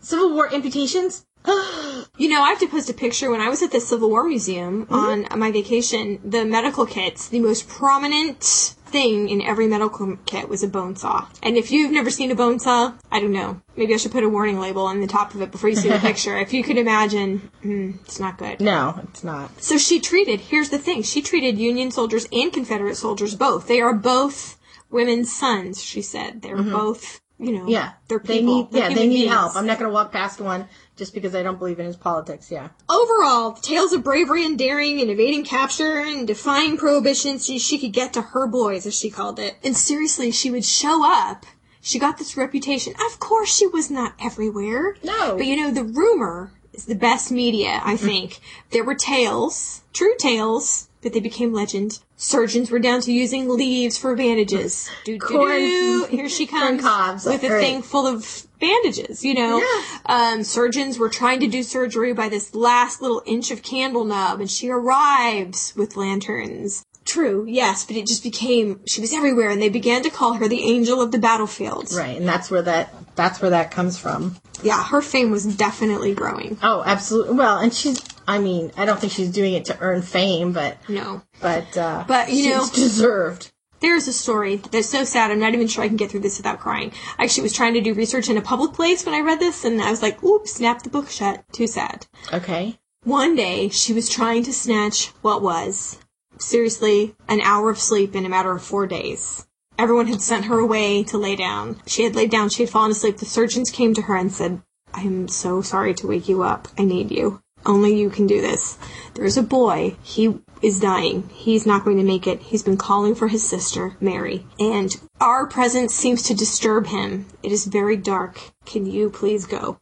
Civil 0.00 0.32
War 0.32 0.52
amputations. 0.54 1.26
you 2.18 2.28
know, 2.28 2.42
I 2.42 2.48
have 2.50 2.58
to 2.60 2.68
post 2.68 2.90
a 2.90 2.94
picture 2.94 3.30
when 3.30 3.40
I 3.40 3.48
was 3.48 3.62
at 3.62 3.70
the 3.72 3.80
Civil 3.80 4.10
War 4.10 4.24
Museum 4.24 4.86
on 4.90 5.26
my 5.38 5.50
vacation. 5.50 6.20
The 6.24 6.44
medical 6.44 6.86
kits, 6.86 7.28
the 7.28 7.40
most 7.40 7.68
prominent 7.68 8.42
thing 8.42 9.28
in 9.28 9.42
every 9.42 9.66
medical 9.66 10.16
kit 10.24 10.48
was 10.48 10.62
a 10.62 10.68
bone 10.68 10.96
saw. 10.96 11.26
And 11.42 11.56
if 11.56 11.70
you've 11.70 11.92
never 11.92 12.10
seen 12.10 12.30
a 12.30 12.34
bone 12.34 12.58
saw, 12.58 12.94
I 13.12 13.20
don't 13.20 13.32
know. 13.32 13.60
Maybe 13.76 13.92
I 13.92 13.98
should 13.98 14.12
put 14.12 14.24
a 14.24 14.28
warning 14.28 14.58
label 14.58 14.86
on 14.86 15.00
the 15.00 15.06
top 15.06 15.34
of 15.34 15.42
it 15.42 15.50
before 15.50 15.68
you 15.70 15.76
see 15.76 15.90
the 15.90 15.98
picture. 16.10 16.36
If 16.38 16.52
you 16.54 16.62
could 16.62 16.78
imagine, 16.78 17.50
mm, 17.62 18.00
it's 18.00 18.18
not 18.18 18.38
good. 18.38 18.60
No, 18.60 18.98
it's 19.10 19.22
not. 19.22 19.62
So 19.62 19.76
she 19.76 20.00
treated, 20.00 20.40
here's 20.40 20.70
the 20.70 20.78
thing, 20.78 21.02
she 21.02 21.20
treated 21.20 21.58
Union 21.58 21.90
soldiers 21.90 22.26
and 22.32 22.50
Confederate 22.52 22.96
soldiers 22.96 23.34
both. 23.34 23.68
They 23.68 23.80
are 23.82 23.92
both 23.94 24.58
women's 24.90 25.30
sons, 25.30 25.82
she 25.82 26.00
said. 26.00 26.40
They're 26.40 26.62
both, 26.62 27.20
you 27.38 27.52
know, 27.52 27.58
Mm-hmm. 27.60 27.68
Yeah, 27.68 27.92
they're 28.08 28.18
they 28.20 28.38
people. 28.38 28.54
need. 28.56 28.70
They're 28.72 28.88
Yeah, 28.88 28.94
they 28.96 29.06
need 29.06 29.16
beings. 29.16 29.32
help. 29.32 29.54
I'm 29.56 29.66
not 29.66 29.78
going 29.78 29.90
to 29.90 29.92
walk 29.94 30.12
past 30.12 30.40
one 30.40 30.66
just 30.98 31.14
because 31.14 31.34
I 31.34 31.42
don't 31.42 31.58
believe 31.58 31.78
in 31.78 31.86
his 31.86 31.96
politics. 31.96 32.50
Yeah. 32.50 32.68
Overall, 32.90 33.52
the 33.52 33.62
tales 33.62 33.92
of 33.94 34.04
bravery 34.04 34.44
and 34.44 34.58
daring 34.58 35.00
and 35.00 35.08
evading 35.08 35.44
capture 35.44 36.00
and 36.00 36.26
defying 36.26 36.76
prohibition 36.76 37.38
she, 37.38 37.58
she 37.58 37.78
could 37.78 37.92
get 37.92 38.12
to 38.14 38.20
her 38.22 38.46
boys, 38.46 38.84
as 38.84 38.98
she 38.98 39.08
called 39.08 39.38
it. 39.38 39.56
And 39.64 39.76
seriously, 39.76 40.30
she 40.32 40.50
would 40.50 40.64
show 40.64 41.02
up. 41.10 41.46
She 41.80 41.98
got 41.98 42.18
this 42.18 42.36
reputation. 42.36 42.92
Of 43.10 43.18
course, 43.20 43.54
she 43.56 43.66
was 43.66 43.90
not 43.90 44.14
everywhere. 44.20 44.96
No. 45.02 45.36
But 45.36 45.46
you 45.46 45.56
know, 45.56 45.70
the 45.70 45.84
rumor 45.84 46.52
is 46.74 46.84
the 46.86 46.94
best 46.94 47.30
media, 47.30 47.80
I 47.84 47.96
think. 48.08 48.40
there 48.72 48.84
were 48.84 48.94
tales, 48.96 49.82
true 49.92 50.14
tales, 50.18 50.88
but 51.00 51.12
they 51.12 51.20
became 51.20 51.54
legend. 51.54 52.00
Surgeons 52.20 52.68
were 52.68 52.80
down 52.80 53.00
to 53.00 53.12
using 53.12 53.48
leaves 53.48 53.96
for 53.96 54.16
bandages. 54.16 54.90
Do, 55.04 55.18
Corn- 55.20 55.60
do. 55.60 56.06
Here 56.10 56.28
she 56.28 56.46
comes 56.46 56.82
cobs, 56.82 57.24
with 57.24 57.44
a 57.44 57.48
right. 57.48 57.60
thing 57.60 57.80
full 57.80 58.08
of 58.08 58.44
bandages, 58.58 59.24
you 59.24 59.34
know. 59.34 59.64
Um, 60.04 60.42
surgeons 60.42 60.98
were 60.98 61.08
trying 61.08 61.38
to 61.40 61.46
do 61.46 61.62
surgery 61.62 62.12
by 62.12 62.28
this 62.28 62.56
last 62.56 63.00
little 63.00 63.22
inch 63.24 63.52
of 63.52 63.62
candle 63.62 64.04
nub, 64.04 64.40
and 64.40 64.50
she 64.50 64.68
arrives 64.68 65.72
with 65.76 65.96
lanterns. 65.96 66.84
True, 67.04 67.46
yes, 67.48 67.86
but 67.86 67.94
it 67.94 68.06
just 68.06 68.24
became 68.24 68.80
she 68.84 69.00
was 69.00 69.14
everywhere, 69.14 69.50
and 69.50 69.62
they 69.62 69.68
began 69.68 70.02
to 70.02 70.10
call 70.10 70.34
her 70.34 70.48
the 70.48 70.64
angel 70.64 71.00
of 71.00 71.12
the 71.12 71.18
battlefield. 71.18 71.92
Right, 71.92 72.18
and 72.18 72.28
that's 72.28 72.50
where 72.50 72.62
that 72.62 72.92
that's 73.14 73.40
where 73.40 73.52
that 73.52 73.70
comes 73.70 73.96
from. 73.96 74.36
Yeah, 74.64 74.82
her 74.82 75.00
fame 75.00 75.30
was 75.30 75.46
definitely 75.46 76.14
growing. 76.14 76.58
Oh, 76.62 76.82
absolutely. 76.84 77.36
Well, 77.36 77.58
and 77.58 77.72
she's. 77.72 78.02
I 78.28 78.38
mean, 78.38 78.70
I 78.76 78.84
don't 78.84 79.00
think 79.00 79.12
she's 79.12 79.30
doing 79.30 79.54
it 79.54 79.64
to 79.64 79.78
earn 79.80 80.02
fame, 80.02 80.52
but 80.52 80.76
No, 80.88 81.22
but 81.40 81.76
uh, 81.76 82.04
But, 82.06 82.30
you 82.30 82.50
know- 82.50 82.68
deserved. 82.72 83.50
There's 83.80 84.08
a 84.08 84.12
story 84.12 84.56
that's 84.56 84.88
so 84.88 85.04
sad. 85.04 85.30
I'm 85.30 85.38
not 85.38 85.54
even 85.54 85.68
sure 85.68 85.84
I 85.84 85.88
can 85.88 85.96
get 85.96 86.10
through 86.10 86.20
this 86.20 86.36
without 86.36 86.58
crying. 86.58 86.92
I 87.16 87.24
actually 87.24 87.44
was 87.44 87.52
trying 87.52 87.74
to 87.74 87.80
do 87.80 87.94
research 87.94 88.28
in 88.28 88.36
a 88.36 88.42
public 88.42 88.72
place 88.72 89.06
when 89.06 89.14
I 89.14 89.20
read 89.20 89.38
this, 89.38 89.64
and 89.64 89.80
I 89.80 89.90
was 89.90 90.02
like, 90.02 90.22
"Oops, 90.22 90.52
snap 90.52 90.82
the 90.82 90.90
book 90.90 91.08
shut." 91.08 91.44
Too 91.52 91.68
sad. 91.68 92.06
Okay. 92.32 92.76
One 93.04 93.36
day, 93.36 93.68
she 93.68 93.92
was 93.92 94.08
trying 94.08 94.42
to 94.42 94.52
snatch 94.52 95.12
what 95.22 95.42
was, 95.42 95.98
seriously, 96.38 97.14
an 97.28 97.40
hour 97.40 97.70
of 97.70 97.78
sleep 97.78 98.16
in 98.16 98.26
a 98.26 98.28
matter 98.28 98.50
of 98.50 98.62
four 98.64 98.86
days. 98.88 99.46
Everyone 99.78 100.08
had 100.08 100.22
sent 100.22 100.46
her 100.46 100.58
away 100.58 101.04
to 101.04 101.16
lay 101.16 101.36
down. 101.36 101.80
She 101.86 102.02
had 102.02 102.16
laid 102.16 102.32
down, 102.32 102.48
she 102.48 102.64
had 102.64 102.70
fallen 102.70 102.90
asleep. 102.90 103.18
The 103.18 103.26
surgeons 103.26 103.70
came 103.70 103.94
to 103.94 104.02
her 104.02 104.16
and 104.16 104.32
said, 104.32 104.60
I 104.92 105.02
am 105.02 105.28
so 105.28 105.62
sorry 105.62 105.94
to 105.94 106.08
wake 106.08 106.28
you 106.28 106.42
up. 106.42 106.66
I 106.76 106.82
need 106.82 107.12
you. 107.12 107.40
Only 107.66 107.98
you 107.98 108.10
can 108.10 108.26
do 108.26 108.40
this. 108.40 108.78
There's 109.14 109.36
a 109.36 109.42
boy. 109.42 109.96
He 110.02 110.38
is 110.62 110.80
dying. 110.80 111.28
He's 111.32 111.66
not 111.66 111.84
going 111.84 111.98
to 111.98 112.04
make 112.04 112.26
it. 112.26 112.40
He's 112.40 112.62
been 112.62 112.76
calling 112.76 113.14
for 113.14 113.28
his 113.28 113.46
sister, 113.48 113.96
Mary. 114.00 114.46
And 114.58 114.94
our 115.20 115.46
presence 115.46 115.94
seems 115.94 116.22
to 116.24 116.34
disturb 116.34 116.86
him. 116.86 117.26
It 117.42 117.52
is 117.52 117.66
very 117.66 117.96
dark. 117.96 118.40
Can 118.64 118.86
you 118.86 119.10
please 119.10 119.46
go? 119.46 119.80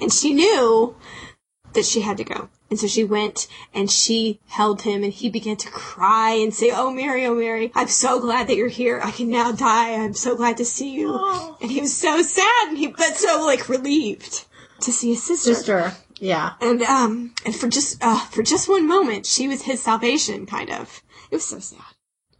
And 0.00 0.12
she 0.12 0.32
knew 0.32 0.96
that 1.74 1.84
she 1.84 2.00
had 2.00 2.16
to 2.16 2.24
go. 2.24 2.48
And 2.70 2.78
so 2.78 2.86
she 2.86 3.04
went 3.04 3.48
and 3.74 3.90
she 3.90 4.38
held 4.46 4.82
him 4.82 5.02
and 5.02 5.12
he 5.12 5.28
began 5.28 5.56
to 5.56 5.70
cry 5.70 6.32
and 6.32 6.54
say, 6.54 6.70
Oh 6.72 6.92
Mary, 6.92 7.26
oh 7.26 7.34
Mary, 7.34 7.72
I'm 7.74 7.88
so 7.88 8.20
glad 8.20 8.46
that 8.46 8.56
you're 8.56 8.68
here. 8.68 9.00
I 9.02 9.10
can 9.10 9.28
now 9.28 9.52
die. 9.52 9.94
I'm 9.94 10.14
so 10.14 10.36
glad 10.36 10.56
to 10.58 10.64
see 10.64 10.94
you. 10.94 11.10
Oh. 11.12 11.56
And 11.60 11.70
he 11.70 11.80
was 11.80 11.96
so 11.96 12.22
sad 12.22 12.68
and 12.68 12.78
he, 12.78 12.88
but 12.88 13.16
so 13.16 13.44
like 13.44 13.68
relieved 13.68 14.46
to 14.82 14.92
see 14.92 15.10
his 15.10 15.22
sister. 15.22 15.54
Sister. 15.54 15.92
Yeah. 16.20 16.52
And, 16.60 16.82
um, 16.82 17.34
and 17.44 17.56
for 17.56 17.66
just, 17.68 17.98
uh, 18.02 18.20
for 18.26 18.42
just 18.42 18.68
one 18.68 18.86
moment, 18.86 19.26
she 19.26 19.48
was 19.48 19.62
his 19.62 19.82
salvation, 19.82 20.46
kind 20.46 20.70
of. 20.70 21.02
It 21.30 21.36
was 21.36 21.44
so 21.46 21.58
sad. 21.58 21.80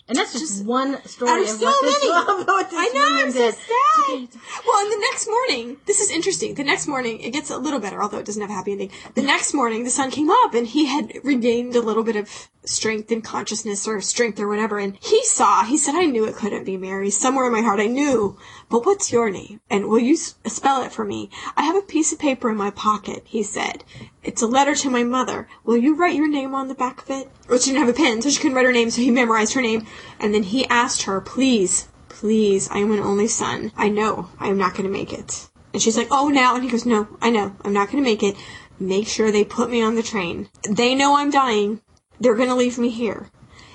And 0.07 0.19
that's 0.19 0.33
just, 0.33 0.65
one 0.65 1.01
story 1.05 1.31
Out 1.31 1.39
of 1.39 1.45
of 1.45 1.51
so 1.51 1.67
what 1.67 1.85
many. 1.85 2.45
what 2.45 2.69
this 2.69 2.81
I 2.81 2.89
know, 2.93 3.25
I'm 3.25 3.31
so 3.31 3.51
sad. 3.53 4.41
Well, 4.67 4.83
and 4.83 4.93
the 4.93 5.07
next 5.09 5.29
morning, 5.29 5.77
this 5.87 6.01
is 6.01 6.11
interesting. 6.11 6.55
The 6.55 6.65
next 6.65 6.89
morning, 6.89 7.21
it 7.21 7.31
gets 7.31 7.49
a 7.49 7.57
little 7.59 7.79
better, 7.79 8.03
although 8.03 8.19
it 8.19 8.25
doesn't 8.27 8.43
have 8.43 8.51
a 8.51 8.55
happy 8.55 8.73
ending. 8.73 8.91
The 9.15 9.23
next 9.23 9.55
morning, 9.55 9.85
the 9.85 9.91
sun 9.91 10.11
came 10.11 10.29
up 10.29 10.53
and 10.53 10.67
he 10.67 10.87
had 10.87 11.13
regained 11.23 11.77
a 11.77 11.81
little 11.81 12.03
bit 12.03 12.17
of 12.17 12.29
strength 12.65 13.13
and 13.13 13.23
consciousness 13.23 13.87
or 13.87 14.01
strength 14.01 14.41
or 14.41 14.49
whatever. 14.49 14.81
And 14.81 14.99
he 15.01 15.25
saw, 15.25 15.65
he 15.65 15.79
said, 15.79 15.95
I 15.95 16.07
knew 16.07 16.25
it 16.25 16.35
couldn't 16.35 16.65
be 16.65 16.77
Mary. 16.77 17.11
Somewhere 17.11 17.47
in 17.47 17.53
my 17.53 17.63
heart, 17.63 17.79
I 17.79 17.87
knew. 17.87 18.37
But 18.71 18.87
what's 18.87 19.11
your 19.11 19.31
name? 19.31 19.61
And 19.69 19.89
will 19.89 19.99
you 19.99 20.17
spell 20.17 20.83
it 20.85 20.93
for 20.93 21.05
me? 21.05 21.29
I 21.57 21.65
have 21.65 21.75
a 21.75 21.83
piece 21.83 22.13
of 22.13 22.21
paper 22.21 22.49
in 22.51 22.57
my 22.57 22.71
pocket, 22.71 23.25
he 23.27 23.43
said. 23.43 23.83
It's 24.23 24.43
a 24.43 24.47
letter 24.47 24.77
to 24.77 24.89
my 24.89 25.03
mother. 25.03 25.49
Will 25.65 25.77
you 25.77 25.97
write 25.97 26.15
your 26.15 26.29
name 26.29 26.55
on 26.55 26.69
the 26.69 26.75
back 26.75 27.03
of 27.03 27.11
it? 27.11 27.29
Well, 27.49 27.59
she 27.59 27.73
didn't 27.73 27.87
have 27.87 27.95
a 27.95 27.99
pen, 27.99 28.23
so 28.23 28.31
she 28.31 28.39
couldn't 28.39 28.55
write 28.57 28.67
her 28.67 28.73
name, 28.73 28.91
so 28.91 29.03
he 29.03 29.11
memorized 29.11 29.55
her 29.55 29.61
name. 29.61 29.87
And 30.21 30.33
then 30.33 30.45
he 30.45 30.67
asked 30.69 31.03
her, 31.03 31.21
please, 31.21 31.89
please, 32.09 32.71
I 32.71 32.79
am 32.79 32.93
an 32.93 33.01
only 33.01 33.27
son. 33.27 33.73
I 33.77 33.89
know 33.89 34.31
I 34.39 34.47
am 34.47 34.57
not 34.57 34.75
going 34.75 34.85
to 34.85 34.99
make 34.99 35.13
it. 35.13 35.49
And 35.73 35.83
she's 35.83 35.97
like, 35.97 36.09
oh, 36.13 36.29
now. 36.29 36.55
And 36.55 36.63
he 36.63 36.71
goes, 36.71 36.87
no, 36.87 37.09
I 37.21 37.31
know. 37.31 37.57
I'm 37.63 37.73
not 37.73 37.91
going 37.91 38.03
to 38.03 38.09
make 38.09 38.23
it. 38.23 38.37
Make 38.79 39.09
sure 39.09 39.33
they 39.33 39.45
put 39.45 39.69
me 39.69 39.83
on 39.83 39.97
the 39.97 40.03
train. 40.03 40.49
They 40.69 40.95
know 40.95 41.17
I'm 41.17 41.31
dying. 41.31 41.81
They're 42.21 42.37
going 42.37 42.49
to 42.49 42.55
leave 42.55 42.79
me 42.79 42.91
here. 42.91 43.31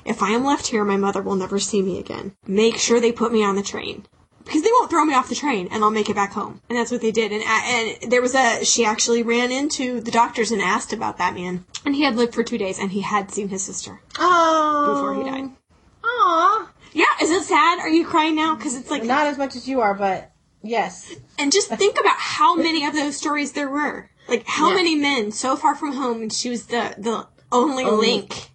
If 0.06 0.24
I 0.24 0.30
am 0.30 0.46
left 0.46 0.68
here, 0.68 0.86
my 0.86 0.98
mother 0.98 1.22
will 1.22 1.36
never 1.36 1.60
see 1.60 1.82
me 1.82 2.00
again. 2.00 2.38
Make 2.48 2.78
sure 2.78 3.02
they 3.02 3.12
put 3.12 3.34
me 3.34 3.44
on 3.44 3.58
the 3.58 3.64
train. 3.64 4.06
Because 4.46 4.62
they 4.62 4.70
won't 4.72 4.90
throw 4.92 5.04
me 5.04 5.14
off 5.16 5.28
the 5.28 5.36
train 5.36 5.68
and 5.72 5.84
I'll 5.84 5.90
make 5.92 6.10
it 6.10 6.16
back 6.16 6.32
home. 6.34 6.62
And 6.70 6.78
that's 6.78 6.92
what 6.92 7.02
they 7.02 7.12
did. 7.12 7.32
And, 7.32 7.42
uh, 7.44 7.62
and 7.66 8.12
there 8.12 8.22
was 8.22 8.36
a, 8.36 8.64
she 8.64 8.86
actually 8.86 9.24
ran 9.24 9.52
into 9.52 10.00
the 10.00 10.12
doctors 10.12 10.52
and 10.52 10.62
asked 10.62 10.94
about 10.94 11.18
that 11.18 11.34
man. 11.34 11.66
And 11.86 11.96
he 11.96 12.04
had 12.04 12.16
lived 12.16 12.34
for 12.36 12.44
two 12.44 12.58
days 12.60 12.78
and 12.80 12.92
he 12.92 13.02
had 13.02 13.32
seen 13.32 13.50
his 13.50 13.64
sister 13.64 14.02
Oh. 14.20 14.94
before 14.94 15.16
he 15.16 15.30
died. 15.30 15.50
Aw. 16.04 16.72
Yeah, 16.94 17.06
is 17.22 17.32
it 17.32 17.44
sad? 17.44 17.80
Are 17.80 17.90
you 17.90 18.06
crying 18.06 18.36
now? 18.36 18.56
Because 18.56 18.76
it's 18.76 18.90
like, 18.92 19.04
Not 19.04 19.26
as 19.28 19.38
much 19.38 19.56
as 19.56 19.68
you 19.68 19.82
are, 19.82 19.94
but 19.94 20.32
yes. 20.62 21.14
and 21.40 21.52
just 21.52 21.70
think 21.70 22.00
about 22.00 22.16
how 22.18 22.56
many 22.56 22.86
of 22.86 22.94
those 22.94 23.18
stories 23.18 23.52
there 23.54 23.70
were. 23.70 24.10
Like 24.28 24.46
how 24.48 24.70
Yeah. 24.70 24.76
many 24.76 24.96
men 24.96 25.32
so 25.32 25.56
far 25.56 25.76
from 25.76 25.94
home, 25.94 26.22
and 26.22 26.32
she 26.34 26.50
was 26.50 26.68
the 26.68 26.96
the 26.98 27.28
only, 27.52 27.84
Only- 27.84 28.08
link, 28.08 28.50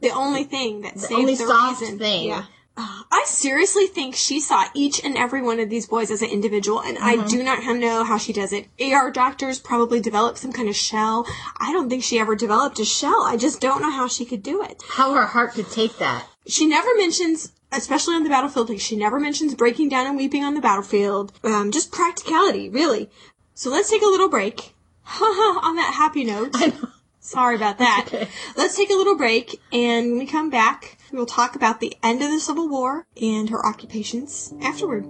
the 0.00 0.10
only 0.10 0.44
thing 0.44 0.82
that 0.82 0.98
saved 1.00 1.12
only 1.12 1.34
the 1.34 1.46
soft 1.46 1.80
reason. 1.80 1.98
thing. 1.98 2.28
Yeah. 2.28 2.44
I 2.78 3.22
seriously 3.26 3.86
think 3.86 4.14
she 4.14 4.38
saw 4.40 4.64
each 4.74 5.02
and 5.02 5.16
every 5.16 5.40
one 5.40 5.60
of 5.60 5.70
these 5.70 5.86
boys 5.86 6.10
as 6.10 6.20
an 6.22 6.28
individual, 6.28 6.80
and 6.80 6.98
I 6.98 7.16
Mm-hmm. 7.16 7.28
do 7.28 7.42
not 7.42 7.64
know 7.76 8.04
how 8.04 8.18
she 8.18 8.32
does 8.34 8.52
it. 8.52 8.66
AR 8.80 9.10
doctors 9.10 9.58
probably 9.58 10.00
developed 10.00 10.38
some 10.38 10.52
kind 10.52 10.68
of 10.68 10.76
shell. 10.76 11.26
I 11.58 11.72
don't 11.72 11.88
think 11.88 12.02
she 12.04 12.18
ever 12.18 12.36
developed 12.36 12.78
a 12.78 12.84
shell. 12.84 13.22
I 13.24 13.36
just 13.38 13.60
don't 13.60 13.80
know 13.80 13.90
how 13.90 14.08
she 14.08 14.24
could 14.26 14.42
do 14.42 14.62
it. 14.62 14.82
How 14.86 15.14
her 15.14 15.24
heart 15.26 15.52
could 15.54 15.70
take 15.70 15.96
that. 15.98 16.26
She 16.46 16.66
never 16.66 16.88
mentions, 16.96 17.52
especially 17.72 18.14
on 18.14 18.24
the 18.24 18.28
battlefield, 18.30 18.68
like 18.68 18.80
she 18.80 18.96
never 18.96 19.18
mentions 19.18 19.54
breaking 19.54 19.88
down 19.88 20.06
and 20.06 20.16
weeping 20.16 20.44
on 20.44 20.54
the 20.54 20.60
battlefield. 20.60 21.32
Um, 21.42 21.70
just 21.72 21.90
practicality, 21.92 22.68
really. 22.68 23.08
So 23.54 23.70
let's 23.70 23.88
take 23.90 24.02
a 24.02 24.06
little 24.06 24.28
break. 24.28 24.74
on 25.20 25.76
that 25.76 25.94
happy 25.94 26.24
note. 26.24 26.54
Sorry 27.20 27.56
about 27.56 27.78
that. 27.78 28.04
okay. 28.08 28.28
Let's 28.56 28.76
take 28.76 28.90
a 28.90 28.94
little 28.94 29.16
break, 29.16 29.60
and 29.72 30.10
when 30.10 30.18
we 30.18 30.26
come 30.26 30.50
back, 30.50 30.95
we 31.12 31.18
will 31.18 31.26
talk 31.26 31.56
about 31.56 31.80
the 31.80 31.96
end 32.02 32.22
of 32.22 32.30
the 32.30 32.40
Civil 32.40 32.68
War 32.68 33.06
and 33.20 33.50
her 33.50 33.64
occupations 33.64 34.52
afterward. 34.60 35.04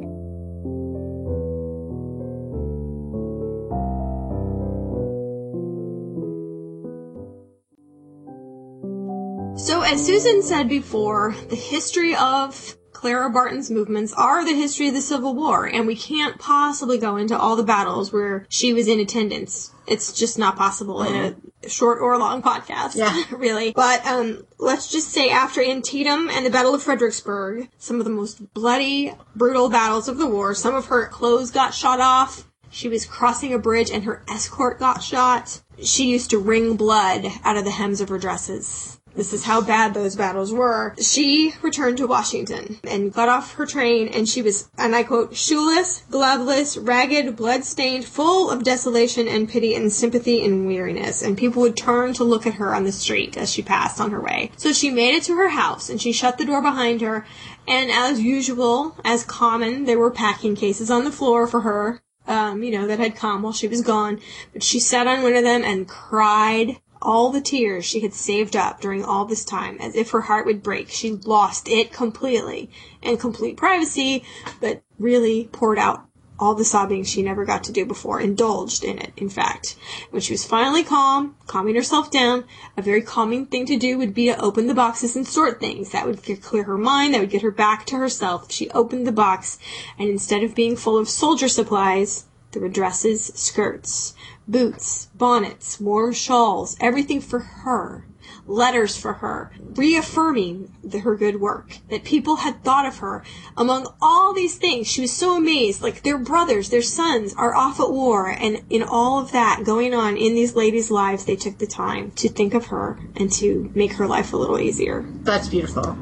So, 9.59 9.81
as 9.81 10.05
Susan 10.05 10.43
said 10.43 10.69
before, 10.69 11.35
the 11.49 11.57
history 11.57 12.15
of 12.15 12.77
Clara 12.97 13.29
Barton's 13.29 13.71
movements 13.71 14.15
are 14.15 14.43
the 14.43 14.55
history 14.55 14.89
of 14.89 14.95
the 14.95 15.03
Civil 15.03 15.35
War, 15.35 15.67
and 15.67 15.87
we 15.87 15.95
can't 15.95 16.39
possibly 16.39 16.97
go 16.97 17.17
into 17.17 17.39
all 17.39 17.55
the 17.55 17.63
battles 17.63 18.11
where 18.11 18.47
she 18.49 18.73
was 18.73 18.89
in 18.89 18.99
attendance. 19.01 19.71
It's 19.87 20.15
just 20.15 20.39
not 20.39 20.57
possible 20.57 21.03
in 21.03 21.37
a 21.63 21.69
short 21.69 22.01
or 22.01 22.17
long 22.17 22.41
podcast, 22.41 22.97
Yeah. 22.97 23.23
really. 23.37 23.73
But 23.73 24.05
um, 24.07 24.47
let's 24.59 24.91
just 24.91 25.09
say 25.11 25.29
after 25.29 25.63
Antietam 25.63 26.31
and 26.31 26.47
the 26.47 26.51
Battle 26.51 26.75
of 26.75 26.83
Fredericksburg, 26.83 27.69
some 27.77 27.99
of 27.99 28.05
the 28.05 28.11
most 28.11 28.55
bloody, 28.55 29.13
brutal 29.37 29.69
battles 29.69 30.09
of 30.09 30.17
the 30.17 30.27
war, 30.27 30.55
some 30.55 30.75
of 30.75 30.87
her 30.87 31.07
clothes 31.07 31.51
got 31.51 31.75
shot 31.75 32.01
off. 32.01 32.49
She 32.71 32.89
was 32.89 33.05
crossing 33.05 33.53
a 33.53 33.59
bridge 33.59 33.91
and 33.91 34.05
her 34.05 34.23
escort 34.29 34.79
got 34.79 35.03
shot. 35.03 35.61
She 35.83 36.07
used 36.07 36.31
to 36.31 36.39
wring 36.39 36.77
blood 36.77 37.27
out 37.45 37.59
of 37.59 37.65
the 37.65 37.71
hems 37.73 38.01
of 38.01 38.09
her 38.09 38.19
dresses. 38.19 38.96
This 39.17 39.33
is 39.33 39.45
how 39.45 39.63
bad 39.63 39.95
those 39.95 40.15
battles 40.15 40.53
were. 40.53 40.95
She 41.01 41.55
returned 41.63 41.97
to 41.99 42.07
Washington 42.07 42.79
and 42.85 43.13
got 43.13 43.31
off 43.31 43.55
her 43.55 43.65
train 43.65 44.09
and 44.09 44.29
she 44.29 44.43
was, 44.43 44.71
and 44.77 44.95
I 44.95 45.03
quote, 45.03 45.35
shoeless, 45.35 46.03
gloveless, 46.11 46.77
ragged, 46.77 47.35
blood-stained, 47.35 48.05
full 48.05 48.51
of 48.51 48.63
desolation 48.63 49.27
and 49.27 49.49
pity 49.49 49.75
and 49.75 49.91
sympathy 49.91 50.45
and 50.45 50.67
weariness. 50.67 51.23
And 51.23 51.39
people 51.39 51.63
would 51.63 51.77
turn 51.77 52.13
to 52.15 52.25
look 52.25 52.47
at 52.47 52.55
her 52.55 52.75
on 52.75 52.85
the 52.85 52.93
street 52.93 53.37
as 53.39 53.51
she 53.51 53.63
passed 53.63 54.01
on 54.01 54.11
her 54.11 54.21
way. 54.21 54.53
So 54.59 54.73
she 54.73 54.91
made 54.91 55.15
it 55.15 55.23
to 55.25 55.37
her 55.37 55.49
house 55.49 55.89
and 55.89 56.01
she 56.01 56.13
shut 56.13 56.37
the 56.37 56.45
door 56.45 56.61
behind 56.61 57.01
her. 57.01 57.27
And 57.67 57.91
as 57.91 58.21
usual, 58.21 58.97
as 59.03 59.25
common, 59.25 59.87
there 59.87 59.99
were 59.99 60.11
packing 60.11 60.55
cases 60.55 60.91
on 60.91 61.05
the 61.05 61.11
floor 61.11 61.47
for 61.47 61.63
her 61.63 62.03
um, 62.29 62.63
you 62.63 62.73
know, 62.73 62.87
that 62.87 62.99
had 62.99 63.17
come 63.17 63.43
while 63.43 63.53
she 63.53 63.69
was 63.69 63.83
gone. 63.83 64.21
But 64.53 64.63
she 64.63 64.81
sat 64.81 65.07
on 65.07 65.23
one 65.23 65.35
of 65.35 65.45
them 65.45 65.63
and 65.63 65.89
cried 65.89 66.81
all 67.03 67.31
the 67.31 67.41
tears 67.41 67.85
she 67.85 68.01
had 68.01 68.15
saved 68.15 68.57
up 68.57 68.81
during 68.81 69.05
all 69.05 69.25
this 69.25 69.45
time, 69.45 69.77
as 69.81 69.95
if 69.95 70.11
her 70.11 70.23
heart 70.23 70.47
would 70.47 70.63
break. 70.63 70.91
She 70.91 71.13
lost 71.13 71.69
it 71.69 71.93
completely 71.93 72.71
in 73.03 73.17
complete 73.17 73.57
privacy, 73.57 74.25
but 74.61 74.83
really 74.99 75.49
poured 75.53 75.79
out 75.79 76.07
all 76.39 76.55
the 76.55 76.65
sobbing 76.65 77.03
she 77.03 77.23
never 77.23 77.45
got 77.45 77.65
to 77.65 77.73
do 77.73 77.85
before, 77.87 78.21
indulged 78.21 78.85
in 78.85 78.99
it, 78.99 79.13
in 79.17 79.29
fact. 79.29 79.77
When 80.11 80.21
she 80.21 80.35
was 80.35 80.45
finally 80.45 80.85
calm, 80.85 81.35
calming 81.47 81.75
herself 81.75 82.11
down, 82.11 82.45
a 82.77 82.83
very 82.83 83.03
calming 83.03 83.47
thing 83.47 83.65
to 83.67 83.77
do 83.77 83.97
would 83.97 84.13
be 84.13 84.27
to 84.27 84.41
open 84.41 84.67
the 84.67 84.75
boxes 84.75 85.17
and 85.17 85.27
sort 85.27 85.61
things. 85.61 85.91
That 85.91 86.07
would 86.07 86.23
clear 86.43 86.65
her 86.65 86.77
mind, 86.77 87.15
that 87.15 87.21
would 87.21 87.31
get 87.31 87.43
her 87.43 87.51
back 87.51 87.87
to 87.87 87.97
herself. 87.97 88.53
She 88.53 88.71
opened 88.71 89.07
the 89.07 89.13
box, 89.13 89.59
and 89.99 90.11
instead 90.11 90.43
of 90.43 90.55
being 90.55 90.77
full 90.77 90.99
of 90.99 91.09
soldier 91.09 91.49
supplies, 91.49 92.27
there 92.53 92.63
were 92.63 92.69
dresses, 92.69 93.33
skirts, 93.35 94.15
boots, 94.49 95.07
bonnets, 95.15 95.81
warm 95.81 96.13
shawls, 96.13 96.77
everything 96.81 97.21
for 97.21 97.41
her 97.41 98.07
letters 98.47 98.97
for 98.97 99.15
her, 99.15 99.51
reaffirming 99.61 100.73
the, 100.83 101.01
her 101.01 101.17
good 101.17 101.41
work, 101.41 101.79
that 101.91 102.05
people 102.05 102.37
had 102.37 102.63
thought 102.63 102.87
of 102.87 102.99
her. 102.99 103.25
Among 103.57 103.93
all 104.01 104.33
these 104.33 104.57
things, 104.57 104.87
she 104.87 105.01
was 105.01 105.13
so 105.13 105.37
amazed. 105.37 105.83
Like 105.83 106.03
their 106.03 106.19
brothers, 106.19 106.71
their 106.71 106.83
sons 106.83 107.35
are 107.35 107.55
off 107.55 107.81
at 107.81 107.91
war, 107.91 108.29
and 108.29 108.63
in 108.71 108.83
all 108.83 109.21
of 109.21 109.33
that 109.33 109.63
going 109.65 109.95
on 109.95 110.17
in 110.17 110.35
these 110.35 110.55
ladies' 110.55 110.91
lives, 110.91 111.25
they 111.25 111.37
took 111.37 111.59
the 111.59 111.67
time 111.67 112.11
to 112.13 112.29
think 112.29 112.55
of 112.55 112.67
her 112.67 112.99
and 113.17 113.31
to 113.33 113.71
make 113.75 113.95
her 113.95 114.07
life 114.07 114.33
a 114.33 114.37
little 114.37 114.59
easier. 114.59 115.05
That's 115.23 115.49
beautiful. 115.49 115.97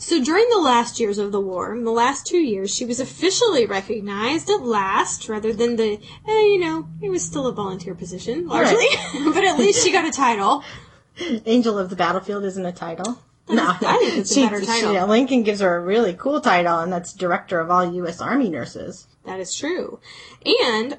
So 0.00 0.24
during 0.24 0.48
the 0.48 0.58
last 0.58 0.98
years 0.98 1.18
of 1.18 1.30
the 1.30 1.42
war, 1.42 1.74
in 1.74 1.84
the 1.84 1.90
last 1.90 2.26
two 2.26 2.38
years, 2.38 2.74
she 2.74 2.86
was 2.86 3.00
officially 3.00 3.66
recognized 3.66 4.48
at 4.48 4.62
last, 4.62 5.28
rather 5.28 5.52
than 5.52 5.76
the, 5.76 6.00
eh, 6.26 6.42
you 6.42 6.58
know, 6.58 6.88
it 7.02 7.10
was 7.10 7.22
still 7.22 7.46
a 7.46 7.52
volunteer 7.52 7.94
position, 7.94 8.48
largely, 8.48 8.78
right. 8.78 9.30
but 9.34 9.44
at 9.44 9.58
least 9.58 9.84
she 9.84 9.92
got 9.92 10.06
a 10.06 10.10
title. 10.10 10.64
Angel 11.44 11.78
of 11.78 11.90
the 11.90 11.96
Battlefield 11.96 12.44
isn't 12.44 12.64
a 12.64 12.72
title. 12.72 13.20
No, 13.46 13.76
I 13.78 13.98
think 14.00 14.16
it's 14.16 14.34
a 14.34 14.46
better 14.46 14.60
title. 14.64 14.94
She, 14.94 15.00
Lincoln 15.02 15.42
gives 15.42 15.60
her 15.60 15.76
a 15.76 15.80
really 15.84 16.14
cool 16.14 16.40
title, 16.40 16.78
and 16.78 16.90
that's 16.90 17.12
Director 17.12 17.60
of 17.60 17.70
all 17.70 17.92
U.S. 17.96 18.22
Army 18.22 18.48
Nurses. 18.48 19.06
That 19.26 19.38
is 19.38 19.54
true. 19.54 20.00
And 20.64 20.96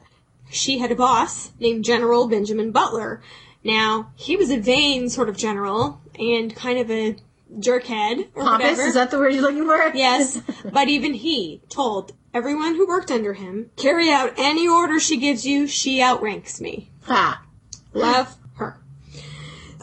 she 0.52 0.78
had 0.78 0.92
a 0.92 0.96
boss 0.96 1.52
named 1.60 1.86
General 1.86 2.28
Benjamin 2.28 2.72
Butler. 2.72 3.24
Now, 3.64 4.12
he 4.16 4.38
was 4.38 4.52
a 4.52 4.60
vain 4.60 5.10
sort 5.10 5.28
of 5.28 5.38
general 5.38 6.02
and 6.20 6.56
kind 6.56 6.78
of 6.78 6.92
a 6.92 7.16
jerkhead 7.60 8.30
or 8.36 8.44
Pompous? 8.44 8.72
whatever. 8.72 8.82
Is 8.84 8.94
that 8.96 9.12
the 9.12 9.18
word 9.18 9.34
you're 9.34 9.42
looking 9.42 9.66
for? 9.66 9.92
Yes, 9.96 10.42
but 10.72 10.88
even 10.90 11.14
he 11.14 11.62
told 11.70 12.14
everyone 12.34 12.76
who 12.76 12.88
worked 12.88 13.12
under 13.12 13.34
him, 13.34 13.72
carry 13.76 14.10
out 14.10 14.34
any 14.38 14.68
order 14.68 15.00
she 15.00 15.18
gives 15.18 15.46
you, 15.46 15.68
she 15.68 16.02
outranks 16.02 16.62
me. 16.62 16.92
Ha. 17.04 17.44
Love 17.94 18.38
her 18.56 18.82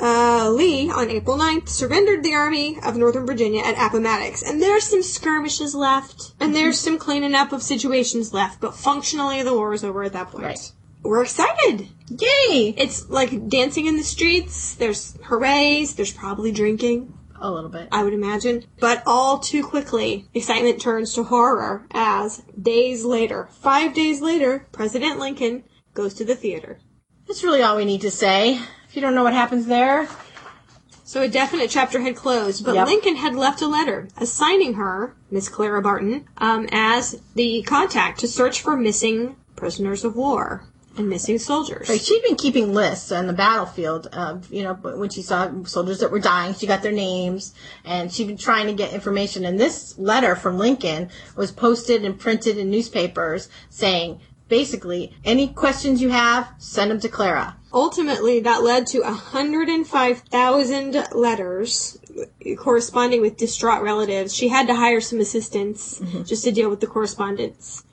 uh, 0.00 0.50
Lee, 0.50 0.90
on 0.90 1.10
April 1.10 1.36
9th, 1.36 1.68
surrendered 1.68 2.22
the 2.22 2.34
Army 2.34 2.78
of 2.84 2.96
Northern 2.96 3.26
Virginia 3.26 3.62
at 3.62 3.74
Appomattox. 3.74 4.42
And 4.42 4.62
there's 4.62 4.84
some 4.84 5.02
skirmishes 5.02 5.74
left, 5.74 6.34
and 6.40 6.54
there's 6.54 6.78
some 6.78 6.98
cleaning 6.98 7.34
up 7.34 7.52
of 7.52 7.62
situations 7.62 8.32
left, 8.32 8.60
but 8.60 8.74
functionally 8.74 9.42
the 9.42 9.54
war 9.54 9.72
is 9.74 9.84
over 9.84 10.04
at 10.04 10.12
that 10.12 10.28
point. 10.28 10.44
Right. 10.44 10.72
We're 11.02 11.22
excited! 11.22 11.88
Yay! 12.10 12.74
It's 12.76 13.08
like 13.08 13.48
dancing 13.48 13.86
in 13.86 13.96
the 13.96 14.02
streets, 14.02 14.74
there's 14.74 15.16
hoorays, 15.24 15.94
there's 15.94 16.12
probably 16.12 16.52
drinking. 16.52 17.14
A 17.41 17.51
little 17.51 17.70
bit. 17.70 17.89
I 17.93 18.03
would 18.03 18.12
imagine. 18.12 18.64
But 18.80 19.03
all 19.07 19.39
too 19.39 19.64
quickly, 19.64 20.26
excitement 20.34 20.80
turns 20.80 21.14
to 21.14 21.24
horror 21.24 21.86
as 21.93 22.43
days 22.61 23.05
later, 23.05 23.49
five 23.53 23.95
days 23.95 24.20
later, 24.20 24.66
President 24.72 25.18
Lincoln 25.18 25.64
goes 25.95 26.14
to 26.14 26.24
the 26.24 26.34
theater. 26.34 26.80
That's 27.26 27.45
really 27.45 27.62
all 27.62 27.76
we 27.76 27.84
need 27.84 28.01
to 28.03 28.11
say. 28.11 28.61
If 28.89 28.97
you 28.97 29.03
don't 29.03 29.14
know 29.14 29.22
what 29.22 29.34
happens 29.34 29.66
there. 29.66 30.09
So 31.05 31.22
a 31.22 31.28
definite 31.28 31.70
chapter 31.70 32.01
had 32.01 32.16
closed, 32.16 32.64
but 32.64 32.74
Yep. 32.74 32.86
Lincoln 32.86 33.16
had 33.16 33.34
left 33.34 33.62
a 33.62 33.66
letter 33.66 34.09
assigning 34.18 34.74
her, 34.74 35.16
Miss 35.30 35.49
Clara 35.49 35.80
Barton, 35.80 36.26
um, 36.36 36.68
as 36.70 37.20
the 37.34 37.62
contact 37.62 38.20
to 38.20 38.28
search 38.28 38.61
for 38.61 38.76
missing 38.76 39.36
prisoners 39.57 40.05
of 40.05 40.16
war 40.16 40.64
and 40.99 41.09
missing 41.09 41.38
soldiers. 41.38 41.88
Like 41.88 42.01
she'd 42.01 42.22
been 42.22 42.36
keeping 42.36 42.74
lists 42.74 43.12
on 43.12 43.26
the 43.26 43.32
battlefield 43.32 44.07
of, 44.09 44.53
you 44.53 44.62
know, 44.62 44.74
when 44.74 45.11
she 45.11 45.22
saw 45.22 45.51
soldiers 45.64 46.01
that 46.01 46.11
were 46.11 46.18
dying, 46.18 46.55
she 46.55 46.66
got 46.66 46.82
their 46.82 46.92
names, 46.92 47.55
and 47.84 48.12
she'd 48.12 48.26
been 48.26 48.36
trying 48.36 48.66
to 48.66 48.74
get 48.74 48.92
information. 48.92 49.44
And 49.44 49.59
this 49.59 49.99
letter 49.99 50.36
from 50.36 50.59
Lincoln 50.59 51.11
was 51.36 51.53
posted 51.53 52.05
and 52.05 52.18
printed 52.18 52.59
in 52.59 52.70
newspapers 52.70 53.49
saying, 53.70 54.20
basically, 54.49 55.14
any 55.24 55.49
questions 55.49 56.03
you 56.03 56.11
have, 56.11 56.53
send 56.59 56.90
them 56.90 57.01
to 57.01 57.09
Clara. 57.09 57.57
Ultimately, 57.72 58.40
that 58.40 58.62
led 58.62 58.86
to 58.88 59.01
105,000 59.03 61.09
letters 61.12 61.99
corresponding 62.57 63.20
with 63.20 63.36
distraught 63.36 63.82
relatives. 63.82 64.34
She 64.34 64.49
had 64.49 64.66
to 64.68 64.74
hire 64.74 65.03
some 65.03 65.20
assistants 65.20 66.01
mm-hmm. 66.01 66.22
just 66.24 66.44
to 66.44 66.51
deal 66.51 66.70
with 66.70 66.80
the 66.80 66.86
correspondence. 66.86 67.84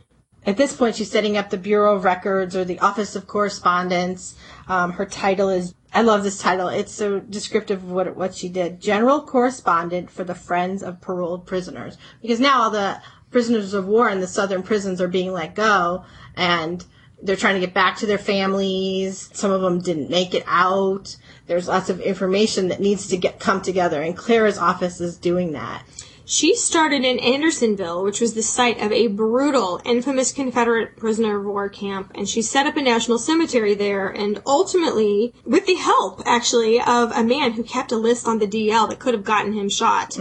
At 0.45 0.57
this 0.57 0.75
point, 0.75 0.95
she's 0.95 1.09
setting 1.09 1.37
up 1.37 1.49
the 1.49 1.57
Bureau 1.57 1.95
of 1.95 2.03
Records 2.03 2.55
or 2.55 2.63
the 2.63 2.79
Office 2.79 3.15
of 3.15 3.25
Correspondence. 3.25 4.35
Um, 4.67 4.91
her 4.91 5.05
title 5.05 5.49
is, 5.49 5.73
I 5.93 6.01
love 6.01 6.23
this 6.23 6.39
title. 6.39 6.67
It's 6.67 6.91
so 6.91 7.19
descriptive 7.19 7.83
of 7.83 7.91
what, 7.91 8.15
what 8.15 8.35
she 8.35 8.49
did. 8.49 8.79
General 8.79 9.21
Correspondent 9.21 10.11
for 10.11 10.23
the 10.23 10.35
Friends 10.35 10.83
of 10.83 11.01
Paroled 11.01 11.47
Prisoners. 11.47 11.97
Because 12.21 12.39
now 12.39 12.61
all 12.61 12.69
the 12.69 13.01
prisoners 13.31 13.73
of 13.73 13.87
war 13.87 14.07
in 14.09 14.21
the 14.21 14.27
southern 14.27 14.61
prisons 14.61 15.01
are 15.01 15.07
being 15.07 15.33
let 15.33 15.55
go 15.55 16.05
and 16.35 16.85
they're 17.21 17.35
trying 17.35 17.55
to 17.55 17.65
get 17.65 17.73
back 17.73 17.97
to 17.97 18.05
their 18.05 18.17
families. 18.17 19.29
Some 19.33 19.51
of 19.51 19.61
them 19.61 19.81
didn't 19.81 20.09
make 20.09 20.33
it 20.35 20.43
out. 20.45 21.15
There's 21.47 21.67
lots 21.67 21.89
of 21.89 21.99
information 21.99 22.67
that 22.67 22.79
needs 22.79 23.07
to 23.07 23.17
get 23.17 23.39
come 23.39 23.61
together 23.61 24.01
and 24.01 24.15
Clara's 24.15 24.57
office 24.57 25.01
is 25.01 25.17
doing 25.17 25.53
that. 25.53 25.83
She 26.25 26.55
started 26.55 27.05
in 27.05 27.19
Andersonville, 27.19 28.03
which 28.03 28.19
was 28.19 28.33
the 28.33 28.41
site 28.41 28.81
of 28.81 28.91
a 28.91 29.07
brutal, 29.07 29.79
infamous 29.85 30.31
Confederate 30.31 30.97
prisoner 30.97 31.39
of 31.39 31.45
war 31.45 31.69
camp, 31.69 32.11
and 32.15 32.27
she 32.27 32.41
set 32.41 32.65
up 32.65 32.75
a 32.77 32.81
national 32.81 33.19
cemetery 33.19 33.75
there, 33.75 34.07
and 34.07 34.41
ultimately, 34.45 35.33
with 35.45 35.67
the 35.67 35.75
help, 35.75 36.23
actually, 36.25 36.81
of 36.81 37.11
a 37.11 37.23
man 37.23 37.51
who 37.53 37.63
kept 37.63 37.91
a 37.91 37.97
list 37.97 38.27
on 38.27 38.39
the 38.39 38.47
DL 38.47 38.89
that 38.89 38.99
could 38.99 39.13
have 39.13 39.23
gotten 39.23 39.53
him 39.53 39.69
shot, 39.69 40.17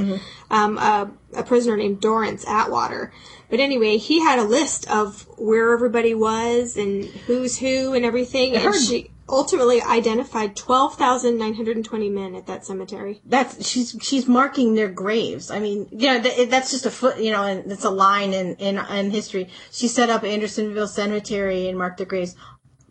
um, 0.51 0.77
a, 0.77 1.11
a 1.35 1.43
prisoner 1.43 1.77
named 1.79 2.01
Dorrance 2.01 2.47
Atwater. 2.47 3.13
But 3.49 3.61
anyway, 3.61 3.97
he 3.97 4.21
had 4.21 4.39
a 4.39 4.45
list 4.45 4.91
of 4.91 5.27
where 5.39 5.73
everybody 5.73 6.13
was 6.15 6.77
and 6.77 7.05
who's 7.05 7.59
who 7.59 7.95
and 7.95 8.05
everything, 8.05 8.57
and 8.57 8.75
she 8.75 9.11
ultimately 9.29 9.81
identified 9.81 10.57
12,920 10.57 12.09
men 12.11 12.35
at 12.35 12.47
that 12.47 12.65
cemetery. 12.65 13.21
That's 13.25 13.67
she's 13.67 13.97
she's 14.03 14.29
marking 14.29 14.75
their 14.75 14.89
graves. 14.89 15.51
I 15.51 15.59
mean, 15.61 15.89
you 15.91 16.09
know, 16.09 16.23
th- 16.23 16.49
that's 16.49 16.71
just 16.71 16.87
a 16.87 16.91
foot, 16.91 17.19
you 17.19 17.33
know, 17.33 17.43
and 17.45 17.71
it's 17.71 17.85
a 17.85 17.91
line 17.91 18.33
in 18.33 18.55
in 18.57 18.79
in 18.79 19.11
history. 19.11 19.49
She 19.71 19.89
set 19.89 20.11
up 20.11 20.25
Andersonville 20.25 20.89
Cemetery 20.89 21.69
and 21.69 21.79
marked 21.79 21.99
their 21.99 22.07
graves. 22.07 22.35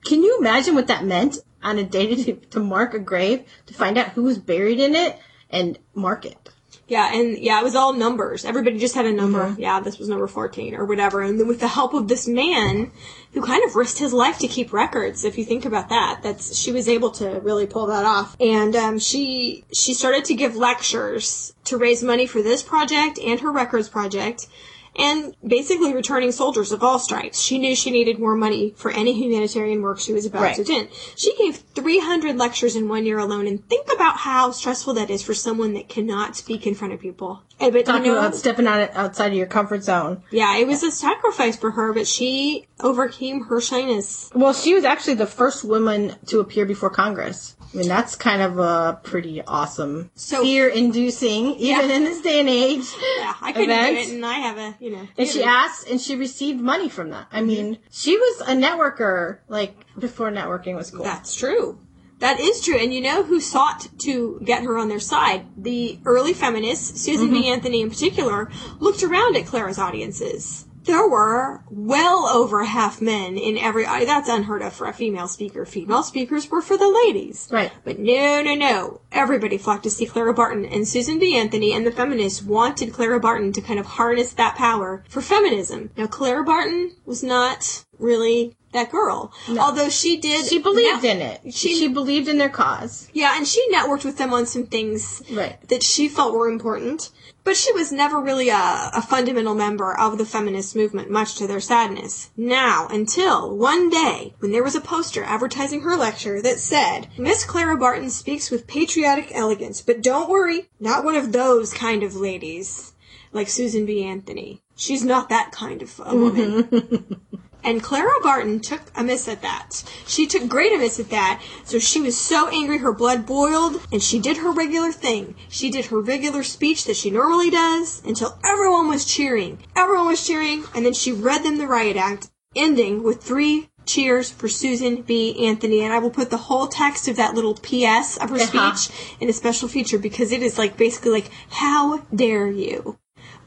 Can 0.06 0.24
you 0.24 0.38
imagine 0.40 0.76
what 0.76 0.88
that 0.88 1.06
meant 1.06 1.38
on 1.62 1.78
a 1.78 1.84
day 1.84 2.16
to 2.16 2.34
to 2.36 2.60
mark 2.60 2.94
a 2.94 3.00
grave 3.00 3.46
to 3.68 3.74
find 3.74 3.98
out 3.98 4.10
who 4.10 4.24
was 4.24 4.38
buried 4.38 4.80
in 4.80 4.96
it 4.96 5.20
and 5.50 5.78
mark 5.94 6.26
it? 6.26 6.53
Yeah, 6.86 7.12
and 7.14 7.38
yeah, 7.38 7.60
it 7.62 7.64
was 7.64 7.76
all 7.76 7.94
numbers. 7.94 8.44
Everybody 8.44 8.78
just 8.78 8.94
had 8.94 9.06
a 9.06 9.12
number. 9.14 9.56
Yeah, 9.58 9.80
this 9.80 9.98
was 9.98 10.10
number 10.10 10.28
14 10.28 10.76
or 10.76 10.84
whatever. 10.84 11.22
And 11.22 11.40
then 11.40 11.48
with 11.48 11.62
the 11.62 11.68
help 11.68 11.94
of 11.94 12.10
this 12.10 12.28
man 12.28 12.92
who 13.32 13.42
kind 13.42 13.64
of 13.64 13.76
risked 13.78 14.00
his 14.00 14.12
life 14.12 14.38
to 14.40 14.48
keep 14.48 14.74
records, 14.74 15.24
if 15.24 15.38
you 15.38 15.46
think 15.46 15.64
about 15.64 15.90
that, 15.90 16.20
that's, 16.22 16.58
she 16.58 16.74
was 16.74 16.90
able 16.90 17.12
to 17.12 17.40
really 17.40 17.68
pull 17.68 17.88
that 17.88 18.06
off. 18.06 18.36
And, 18.40 18.76
um, 18.76 19.00
she, 19.00 19.64
she 19.74 19.94
started 19.94 20.26
to 20.26 20.36
give 20.36 20.58
lectures 20.58 21.54
to 21.66 21.78
raise 21.78 22.04
money 22.04 22.28
for 22.28 22.42
this 22.42 22.62
project 22.62 23.18
and 23.18 23.40
her 23.40 23.52
records 23.52 23.88
project. 23.88 24.48
And 24.96 25.36
basically 25.46 25.92
returning 25.94 26.32
soldiers 26.32 26.72
of 26.72 26.84
all 26.84 27.00
stripes. 27.00 27.40
She 27.42 27.58
knew 27.58 27.76
she 27.76 27.90
needed 27.90 28.20
more 28.20 28.36
money 28.36 28.74
for 28.78 28.92
any 28.92 29.14
humanitarian 29.14 29.82
work 29.82 30.00
she 30.00 30.14
was 30.14 30.26
about 30.28 30.44
Right. 30.44 30.56
to 30.56 30.64
do. 30.64 30.88
She 31.16 31.36
gave 31.36 31.64
300 31.74 32.38
lectures 32.38 32.76
in 32.76 32.88
one 32.88 33.04
year 33.06 33.18
alone, 33.18 33.48
and 33.48 33.68
think 33.70 33.92
about 33.92 34.18
how 34.18 34.52
stressful 34.52 34.94
that 34.94 35.10
is 35.10 35.24
for 35.24 35.34
someone 35.34 35.74
that 35.74 35.90
cannot 35.90 36.36
speak 36.36 36.68
in 36.68 36.76
front 36.76 36.94
of 36.94 37.00
people. 37.00 37.42
And, 37.60 37.74
but 37.74 37.86
Talking 37.86 38.06
you 38.06 38.12
know, 38.12 38.20
about 38.20 38.36
stepping 38.36 38.68
out 38.68 38.92
outside 38.94 39.28
of 39.32 39.34
your 39.38 39.48
comfort 39.48 39.84
zone. 39.84 40.22
yeah, 40.30 40.58
it 40.58 40.68
was 40.68 40.84
a 40.84 40.92
sacrifice 40.92 41.58
for 41.58 41.72
her, 41.72 41.92
but 41.94 42.06
she 42.08 42.68
overcame 42.80 43.46
her 43.46 43.60
shyness. 43.62 44.30
Well, 44.36 44.54
she 44.54 44.74
was 44.76 44.84
actually 44.84 45.16
the 45.16 45.26
first 45.28 45.64
woman 45.64 46.16
to 46.28 46.40
appear 46.40 46.66
before 46.66 46.90
Congress. 46.92 47.56
I 47.74 47.78
mean, 47.78 47.88
that's 47.88 48.16
kind 48.16 48.42
of 48.42 48.60
a 48.60 49.00
pretty 49.04 49.42
awesome, 49.42 50.12
So- 50.16 50.44
fear-inducing, 50.44 51.56
even 51.56 51.90
Yeah. 51.90 51.96
in 51.96 52.04
this 52.04 52.22
day 52.22 52.40
and 52.40 52.50
age. 52.50 52.86
Yeah, 53.18 53.34
I 53.42 53.52
couldn't 53.52 53.72
Event. 53.72 53.96
do 53.98 54.02
it, 54.04 54.16
and 54.16 54.26
I 54.26 54.34
have 54.36 54.58
a, 54.58 54.76
you 54.80 54.92
know. 54.92 55.08
And 55.18 55.28
she 55.28 55.44
asked 55.44 55.90
and 55.90 56.00
she 56.00 56.16
received 56.16 56.60
money 56.62 56.88
from 56.90 57.10
that. 57.10 57.28
I 57.32 57.42
mean, 57.42 57.80
she 57.90 58.16
was 58.18 58.42
a 58.42 58.54
networker, 58.54 59.40
like, 59.50 59.76
before 59.98 60.30
networking 60.32 60.76
was 60.76 60.92
cool. 60.92 61.04
That's 61.04 61.34
true. 61.36 61.80
That 62.20 62.40
is 62.40 62.62
true. 62.64 62.78
And 62.78 62.94
you 62.94 63.02
know 63.02 63.24
who 63.24 63.40
sought 63.42 63.88
to 64.00 64.40
get 64.46 64.64
her 64.64 64.78
on 64.78 64.88
their 64.88 65.00
side? 65.00 65.46
The 65.58 66.00
early 66.06 66.34
feminists, 66.34 67.02
Susan 67.02 67.32
B. 67.32 67.40
Mm-hmm. 67.42 67.54
Anthony 67.54 67.82
in 67.82 67.90
particular, 67.90 68.50
looked 68.80 69.04
around 69.04 69.36
at 69.36 69.46
Clara's 69.46 69.78
audiences 69.80 70.66
there 70.86 71.08
were 71.08 71.62
well 71.70 72.28
over 72.28 72.64
half 72.64 73.02
men 73.02 73.38
in 73.38 73.58
every. 73.58 73.86
I- 73.86 74.06
That's 74.06 74.30
unheard 74.30 74.62
of 74.62 74.74
for 74.74 74.88
a 74.88 74.94
female 74.94 75.28
speaker. 75.28 75.66
Female 75.66 76.04
speakers 76.04 76.50
were 76.50 76.62
for 76.62 76.78
the 76.78 76.88
ladies. 77.06 77.48
Right. 77.52 77.72
But 77.84 78.00
no, 78.00 78.42
no, 78.42 78.56
no. 78.56 79.02
Everybody 79.12 79.58
flocked 79.58 79.84
to 79.84 79.90
see 79.90 80.06
Clara 80.06 80.34
Barton, 80.34 80.66
and 80.66 80.88
Susan 80.88 81.20
B. 81.20 81.36
Anthony 81.38 81.74
and 81.74 81.86
the 81.86 81.92
feminists 81.92 82.42
wanted 82.44 82.94
Clara 82.94 83.20
Barton 83.20 83.52
to 83.54 83.62
kind 83.62 83.80
of 83.80 83.86
harness 83.86 84.34
that 84.34 84.56
power 84.56 85.04
for 85.10 85.22
feminism. 85.22 85.90
Now, 85.98 86.08
Clara 86.08 86.44
Barton 86.44 86.92
was 87.06 87.24
not 87.24 87.84
really 88.00 88.56
that 88.74 88.92
girl, 88.92 89.32
although 89.60 89.88
she 89.90 90.18
did. 90.18 90.48
She 90.48 90.58
believed 90.58 91.04
net- 91.04 91.16
in 91.16 91.22
it. 91.22 91.54
She, 91.54 91.76
She, 91.76 91.88
believed 91.88 92.28
in 92.28 92.40
their 92.40 92.50
cause. 92.50 93.08
yeah, 93.14 93.38
and 93.38 93.48
she 93.48 93.64
networked 93.72 94.04
with 94.04 94.18
them 94.18 94.34
on 94.34 94.48
some 94.48 94.66
things 94.66 95.22
Right. 95.32 95.58
that 95.70 95.84
she 95.84 96.10
felt 96.10 96.34
were 96.34 96.50
important. 96.50 97.12
But 97.44 97.58
she 97.58 97.74
was 97.74 97.92
never 97.92 98.20
really 98.20 98.50
a, 98.50 98.90
a 98.94 99.02
fundamental 99.02 99.54
member 99.54 99.94
of 100.00 100.18
the 100.18 100.26
feminist 100.26 100.76
movement, 100.76 101.10
much 101.10 101.36
to 101.36 101.48
their 101.48 101.60
sadness. 101.60 102.30
Now, 102.38 102.88
until 102.90 103.56
one 103.56 103.90
day, 103.90 104.34
when 104.40 104.52
there 104.52 104.64
was 104.64 104.76
a 104.76 104.82
poster 104.82 105.24
advertising 105.24 105.82
her 105.82 105.98
lecture 105.98 106.42
that 106.42 106.60
said, 106.60 107.10
Miss 107.18 107.44
Clara 107.44 107.78
Barton 107.78 108.10
speaks 108.10 108.50
with 108.50 108.68
patriotic 108.68 109.36
elegance, 109.36 109.82
but 109.82 110.02
don't 110.02 110.30
worry, 110.30 110.70
not 110.80 111.04
one 111.04 111.16
of 111.16 111.32
those 111.34 111.74
kind 111.74 112.02
of 112.02 112.16
ladies, 112.16 112.94
like 113.34 113.50
Susan 113.50 113.86
B. 113.86 114.04
Anthony. 114.04 114.62
She's 114.76 115.04
not 115.04 115.30
that 115.30 115.52
kind 115.52 115.82
of 115.82 116.02
a 116.04 116.16
woman. 116.16 117.20
And 117.64 117.82
Clara 117.82 118.12
Barton 118.22 118.60
took 118.60 118.82
amiss 118.96 119.28
at 119.28 119.42
that. 119.42 119.84
She 120.06 120.28
took 120.28 120.50
great 120.50 120.74
amiss 120.74 121.00
at 121.00 121.10
that. 121.12 121.42
So 121.64 121.80
she 121.80 122.02
was 122.02 122.18
so 122.20 122.50
angry 122.50 122.80
her 122.80 122.92
blood 122.92 123.26
boiled, 123.26 123.82
and 123.92 124.04
she 124.04 124.20
did 124.20 124.38
her 124.38 124.52
regular 124.52 124.92
thing. 124.92 125.36
She 125.50 125.70
did 125.70 125.86
her 125.86 126.00
regular 126.02 126.44
speech 126.44 126.84
that 126.86 126.98
she 126.98 127.10
normally 127.10 127.50
does 127.50 128.02
until 128.06 128.38
everyone 128.44 128.88
was 128.90 129.06
cheering. 129.06 129.60
Everyone 129.76 130.08
was 130.08 130.26
cheering, 130.28 130.66
and 130.76 130.86
then 130.86 130.94
she 130.94 131.12
read 131.12 131.44
them 131.44 131.58
the 131.58 131.68
riot 131.68 131.96
act, 131.98 132.30
ending 132.56 133.02
with 133.02 133.24
three 133.24 133.70
cheers 133.86 134.30
for 134.30 134.48
Susan 134.48 135.02
B. 135.02 135.46
Anthony. 135.46 135.82
And 135.82 135.94
I 135.94 136.00
will 136.00 136.10
put 136.10 136.30
the 136.30 136.38
whole 136.38 136.68
text 136.68 137.08
of 137.08 137.16
that 137.18 137.34
little 137.34 137.54
PS 137.56 138.18
of 138.18 138.30
her 138.30 138.38
Uh-huh. 138.38 138.76
speech 138.76 139.18
in 139.20 139.30
a 139.30 139.34
special 139.34 139.68
feature 139.68 139.98
because 139.98 140.32
it 140.32 140.42
is 140.42 140.58
like 140.58 140.78
basically 140.78 141.12
like, 141.12 141.30
how 141.50 142.00
dare 142.16 142.48
you? 142.50 142.98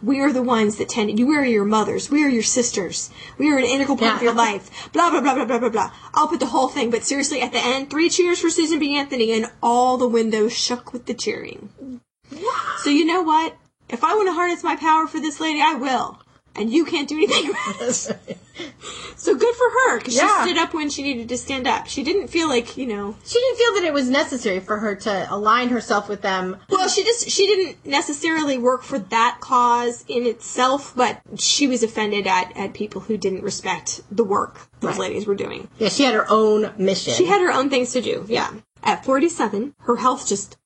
We 0.03 0.21
are 0.21 0.33
the 0.33 0.43
ones 0.43 0.77
that 0.77 0.89
tend. 0.89 1.19
You 1.19 1.27
we 1.27 1.37
are 1.37 1.45
your 1.45 1.65
mothers. 1.65 2.11
We 2.11 2.25
are 2.25 2.29
your 2.29 2.43
sisters. 2.43 3.11
We 3.39 3.51
are 3.51 3.59
an 3.59 3.65
integral 3.65 3.97
part 3.97 4.17
of 4.17 4.23
your 4.23 4.35
life. 4.35 4.93
Blah 4.93 5.11
blah 5.11 5.21
blah 5.21 5.35
blah 5.35 5.45
blah 5.47 5.59
blah 5.59 5.69
blah. 5.69 5.91
I'll 6.15 6.29
put 6.29 6.41
the 6.41 6.47
whole 6.47 6.69
thing, 6.69 6.91
but 6.91 7.05
seriously, 7.05 7.41
at 7.41 7.53
the 7.53 7.65
end, 7.65 7.91
three 7.91 8.11
cheers 8.11 8.41
for 8.41 8.51
Susan 8.51 8.79
B. 8.79 8.97
Anthony, 8.97 9.33
and 9.33 9.51
all 9.63 9.97
the 9.97 10.09
windows 10.09 10.53
shook 10.53 10.93
with 10.93 11.07
the 11.07 11.15
cheering. 11.15 11.71
So 12.79 12.91
you 12.91 13.05
know 13.05 13.23
what? 13.23 13.57
If 13.89 14.03
I 14.05 14.15
want 14.15 14.29
to 14.29 14.33
harness 14.33 14.65
my 14.65 14.77
power 14.77 15.07
for 15.07 15.21
this 15.21 15.41
lady, 15.41 15.61
I 15.63 15.75
will. 15.75 16.19
And 16.59 16.73
you 16.73 16.85
can't 16.85 17.09
do 17.09 17.17
anything 17.17 17.51
about 17.51 17.81
it. 17.81 18.39
So 19.17 19.35
good 19.35 19.55
for 19.55 19.71
her, 19.71 19.99
because 19.99 20.15
Yeah. 20.17 20.45
she 20.45 20.51
stood 20.51 20.63
up 20.63 20.73
when 20.73 20.89
she 20.89 21.03
needed 21.03 21.29
to 21.31 21.37
stand 21.37 21.67
up. 21.67 21.87
She 21.89 22.03
didn't 22.03 22.29
feel 22.29 22.49
like, 22.49 22.77
you 22.77 22.87
know, 22.87 23.17
She 23.25 23.39
didn't 23.39 23.59
feel 23.59 23.75
that 23.75 23.85
it 23.85 23.93
was 23.93 24.09
necessary 24.09 24.61
for 24.61 24.79
her 24.79 24.95
to 24.95 25.27
align 25.31 25.69
herself 25.71 26.09
with 26.09 26.23
them. 26.23 26.57
Well, 26.71 26.89
she 26.89 27.03
just 27.05 27.29
she 27.31 27.47
didn't 27.47 27.85
necessarily 27.85 28.57
work 28.59 28.83
for 28.83 28.99
that 28.99 29.39
cause 29.41 30.05
in 30.09 30.27
itself, 30.27 30.93
but 30.97 31.21
she 31.37 31.67
was 31.67 31.83
offended 31.83 32.27
at 32.27 32.57
at 32.57 32.73
people 32.73 33.03
who 33.03 33.17
didn't 33.17 33.43
respect 33.43 34.01
the 34.11 34.25
work 34.25 34.69
those 34.81 34.93
Right. 34.93 35.01
ladies 35.11 35.27
were 35.27 35.35
doing. 35.35 35.69
Yeah, 35.79 35.89
she 35.89 36.05
had 36.05 36.15
her 36.15 36.27
own 36.31 36.73
mission. 36.79 37.15
She 37.15 37.27
had 37.27 37.41
her 37.41 37.51
own 37.53 37.69
things 37.71 37.93
to 37.93 38.01
do. 38.01 38.25
Yeah. 38.29 38.51
At 38.83 39.05
47, 39.05 39.75
her 39.81 39.97
health 39.97 40.27
just 40.29 40.57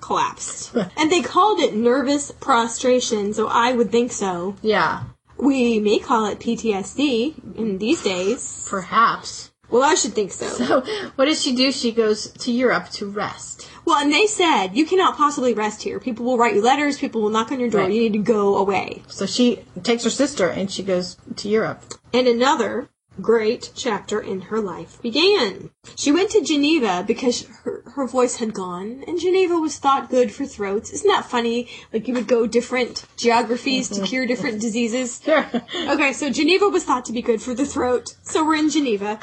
collapsed. 0.00 0.72
and 0.96 1.10
they 1.10 1.20
called 1.22 1.60
it 1.60 1.74
nervous 1.74 2.30
prostration, 2.40 3.34
so 3.34 3.48
I 3.48 3.72
would 3.72 3.90
think 3.90 4.12
so. 4.12 4.56
yeah, 4.62 5.02
We 5.42 5.78
may 5.80 5.98
call 5.98 6.26
it 6.26 6.38
PTSD 6.38 7.56
in 7.56 7.78
these 7.78 8.02
days. 8.02 8.66
perhaps. 8.68 9.50
Well, 9.70 9.84
I 9.84 9.94
should 9.94 10.14
think 10.14 10.32
so. 10.32 10.46
So, 10.48 10.80
what 11.14 11.26
does 11.26 11.40
she 11.40 11.54
do? 11.54 11.70
She 11.70 11.92
goes 11.92 12.30
to 12.32 12.50
Europe 12.50 12.88
to 12.90 13.06
rest. 13.06 13.68
Well, 13.84 13.98
and 14.02 14.12
they 14.12 14.26
said, 14.26 14.74
you 14.76 14.84
cannot 14.84 15.16
possibly 15.16 15.54
rest 15.54 15.82
here. 15.82 16.00
People 16.00 16.24
will 16.26 16.36
write 16.36 16.56
you 16.56 16.62
letters, 16.62 16.98
people 16.98 17.22
will 17.22 17.30
knock 17.30 17.52
on 17.52 17.60
your 17.60 17.70
door, 17.70 17.82
Right. 17.82 17.92
you 17.92 18.00
need 18.00 18.12
to 18.14 18.18
go 18.18 18.56
away. 18.56 19.02
So 19.06 19.26
she 19.26 19.60
takes 19.84 20.02
her 20.04 20.10
sister 20.10 20.48
and 20.48 20.70
she 20.70 20.82
goes 20.82 21.16
to 21.36 21.48
Europe. 21.48 21.82
and 22.12 22.26
another 22.26 22.88
great 23.22 23.70
chapter 23.74 24.20
in 24.20 24.42
her 24.42 24.60
life 24.60 25.00
began. 25.02 25.70
She 25.96 26.12
went 26.12 26.30
to 26.30 26.42
Geneva 26.42 27.04
because 27.06 27.46
her, 27.64 27.82
her 27.94 28.06
voice 28.06 28.36
had 28.36 28.54
gone, 28.54 29.04
and 29.06 29.18
Geneva 29.18 29.58
was 29.58 29.78
thought 29.78 30.10
good 30.10 30.32
for 30.32 30.46
throats. 30.46 30.90
Isn't 30.90 31.08
that 31.08 31.24
funny? 31.24 31.68
Like 31.92 32.08
you 32.08 32.14
would 32.14 32.26
go 32.26 32.46
different 32.46 33.04
geographies 33.16 33.88
to 33.90 34.02
cure 34.02 34.26
different 34.26 34.60
diseases. 34.66 35.20
Sure. 35.24 35.46
Okay, 35.74 36.12
so 36.12 36.30
Geneva 36.30 36.68
was 36.68 36.84
thought 36.84 37.04
to 37.06 37.12
be 37.12 37.22
good 37.22 37.42
for 37.42 37.54
the 37.54 37.66
throat, 37.66 38.16
so 38.22 38.44
we're 38.44 38.56
in 38.56 38.70
Geneva. 38.70 39.18